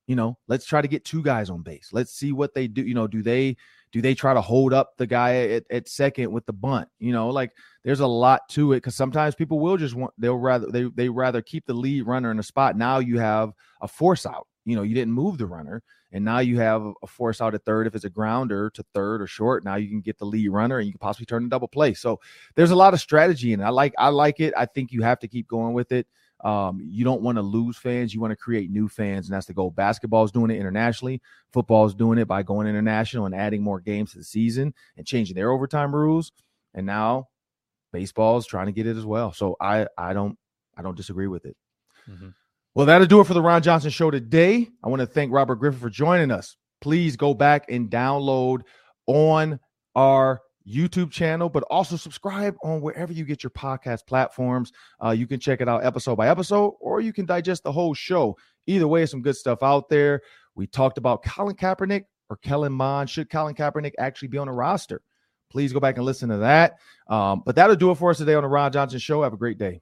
You 0.08 0.16
know, 0.16 0.38
let's 0.48 0.66
try 0.66 0.82
to 0.82 0.88
get 0.88 1.06
two 1.06 1.24
guys 1.24 1.50
on 1.50 1.62
base. 1.62 1.90
Let's 1.94 2.14
see 2.14 2.34
what 2.34 2.54
they 2.54 2.68
do. 2.68 2.84
You 2.84 2.94
know, 2.94 3.08
do 3.08 3.22
they 3.22 3.56
do 3.94 4.02
they 4.02 4.16
try 4.16 4.34
to 4.34 4.42
hold 4.42 4.74
up 4.74 4.98
the 4.98 5.06
guy 5.06 5.36
at, 5.36 5.64
at 5.70 5.88
second 5.88 6.32
with 6.32 6.46
the 6.48 6.52
bunt? 6.52 6.90
You 7.00 7.14
know, 7.14 7.30
like 7.30 7.52
there's 7.84 8.00
a 8.00 8.08
lot 8.08 8.50
to 8.50 8.74
it 8.74 8.78
because 8.78 8.96
sometimes 8.96 9.36
people 9.36 9.60
will 9.60 9.78
just 9.78 9.94
want 9.94 10.14
they'll 10.18 10.36
rather 10.36 10.68
they 10.68 10.86
they 10.96 11.08
rather 11.08 11.42
keep 11.42 11.66
the 11.68 11.76
lead 11.76 12.08
runner 12.08 12.32
in 12.32 12.40
a 12.40 12.44
spot. 12.44 12.76
Now 12.76 12.98
you 12.98 13.20
have 13.20 13.54
a 13.82 13.88
force 13.88 14.26
out. 14.26 14.48
You 14.66 14.76
know, 14.76 14.82
you 14.82 14.96
didn't 14.96 15.14
move 15.14 15.38
the 15.38 15.46
runner, 15.46 15.84
and 16.12 16.26
now 16.26 16.40
you 16.40 16.58
have 16.58 16.84
a 17.04 17.08
force 17.08 17.40
out 17.40 17.54
at 17.54 17.64
third. 17.66 17.86
If 17.86 17.94
it's 17.94 18.04
a 18.04 18.10
grounder 18.10 18.72
to 18.72 18.84
third 18.96 19.22
or 19.22 19.28
short, 19.28 19.64
now 19.64 19.76
you 19.76 19.90
can 19.90 20.02
get 20.02 20.18
the 20.18 20.26
lead 20.26 20.50
runner 20.50 20.80
and 20.80 20.88
you 20.88 20.94
can 20.94 21.00
possibly 21.00 21.28
turn 21.28 21.46
a 21.46 21.50
double 21.50 21.68
play. 21.68 21.94
So 21.94 22.20
there's 22.56 22.72
a 22.72 22.76
lot 22.76 22.96
of 22.96 23.00
strategy 23.00 23.54
in 23.54 23.62
it. 23.62 23.66
I 23.66 23.70
like 23.70 23.94
I 24.00 24.10
like 24.10 24.40
it. 24.40 24.56
I 24.58 24.66
think 24.66 24.92
you 24.92 25.04
have 25.04 25.20
to 25.20 25.28
keep 25.28 25.48
going 25.48 25.74
with 25.74 25.92
it. 25.92 26.08
Um, 26.44 26.82
you 26.84 27.06
don't 27.06 27.22
want 27.22 27.38
to 27.38 27.42
lose 27.42 27.78
fans. 27.78 28.14
You 28.14 28.20
want 28.20 28.32
to 28.32 28.38
create 28.38 28.70
new 28.70 28.90
fans, 28.90 29.28
and 29.28 29.36
that's 29.36 29.46
the 29.46 29.54
goal. 29.54 29.72
Basketball 29.72 30.26
is 30.26 30.32
doing 30.32 30.52
it 30.52 30.60
internationally. 30.60 31.22
Football 31.54 31.86
is 31.86 31.96
doing 31.96 32.18
it 32.18 32.28
by 32.28 32.44
going 32.44 32.68
international 32.68 33.26
and 33.26 33.34
adding 33.34 33.64
more 33.64 33.80
games 33.80 34.12
to 34.12 34.18
the 34.18 34.24
season 34.24 34.74
and 34.98 35.08
changing 35.08 35.36
their 35.36 35.52
overtime 35.52 35.96
rules. 35.96 36.32
And 36.74 36.86
now 36.86 37.30
baseball 37.94 38.38
is 38.38 38.46
trying 38.46 38.66
to 38.66 38.72
get 38.74 38.88
it 38.88 38.98
as 38.98 39.06
well. 39.06 39.32
So 39.32 39.56
I 39.62 39.88
I 39.98 40.14
don't 40.14 40.38
I 40.76 40.82
don't 40.82 40.98
disagree 40.98 41.28
with 41.28 41.46
it. 41.46 41.56
Mm-hmm. 42.10 42.30
Well, 42.76 42.88
that'll 42.88 43.08
do 43.08 43.22
it 43.22 43.28
for 43.28 43.36
the 43.36 43.42
Ron 43.42 43.62
Johnson 43.62 43.92
Show 43.92 44.12
today. 44.12 44.68
I 44.84 44.90
want 44.90 45.00
to 45.00 45.06
thank 45.06 45.32
Robert 45.32 45.56
Griffith 45.56 45.80
for 45.80 45.92
joining 45.92 46.32
us. 46.32 46.58
Please 46.82 47.16
go 47.16 47.34
back 47.34 47.66
and 47.70 47.90
download 47.90 48.62
on 49.06 49.60
our 49.96 50.42
YouTube 50.68 51.12
channel, 51.12 51.50
but 51.50 51.64
also 51.64 51.96
subscribe 51.96 52.56
on 52.64 52.82
wherever 52.82 53.12
you 53.12 53.26
get 53.26 53.44
your 53.44 53.52
podcast 53.52 54.06
platforms. 54.08 54.72
Uh, 55.04 55.12
you 55.12 55.28
can 55.28 55.40
check 55.40 55.62
it 55.62 55.70
out 55.70 55.86
episode 55.86 56.16
by 56.16 56.30
episode, 56.30 56.76
or 56.80 57.02
you 57.02 57.14
can 57.14 57.26
digest 57.26 57.64
the 57.64 57.72
whole 57.72 57.94
show. 57.94 58.38
Either 58.68 58.88
way, 58.88 59.06
some 59.06 59.22
good 59.22 59.36
stuff 59.36 59.62
out 59.62 59.90
there. 59.90 60.22
We 60.56 60.68
talked 60.68 60.98
about 60.98 61.24
Colin 61.24 61.56
Kaepernick 61.56 62.06
or 62.30 62.38
Kellen 62.38 62.74
Mond. 62.74 63.10
Should 63.10 63.30
Colin 63.30 63.56
Kaepernick 63.56 63.94
actually 64.00 64.30
be 64.30 64.38
on 64.38 64.48
a 64.48 64.54
roster? 64.54 65.02
Please 65.50 65.74
go 65.74 65.80
back 65.80 65.98
and 65.98 66.06
listen 66.06 66.30
to 66.30 66.38
that. 66.38 66.78
Um, 67.08 67.44
but 67.46 67.56
that'll 67.56 67.76
do 67.76 67.92
it 67.92 67.96
for 67.96 68.10
us 68.10 68.18
today 68.18 68.34
on 68.34 68.44
the 68.44 68.50
Ron 68.50 68.72
Johnson 68.72 69.00
Show. 69.00 69.24
Have 69.24 69.34
a 69.34 69.38
great 69.38 69.58
day. 69.58 69.82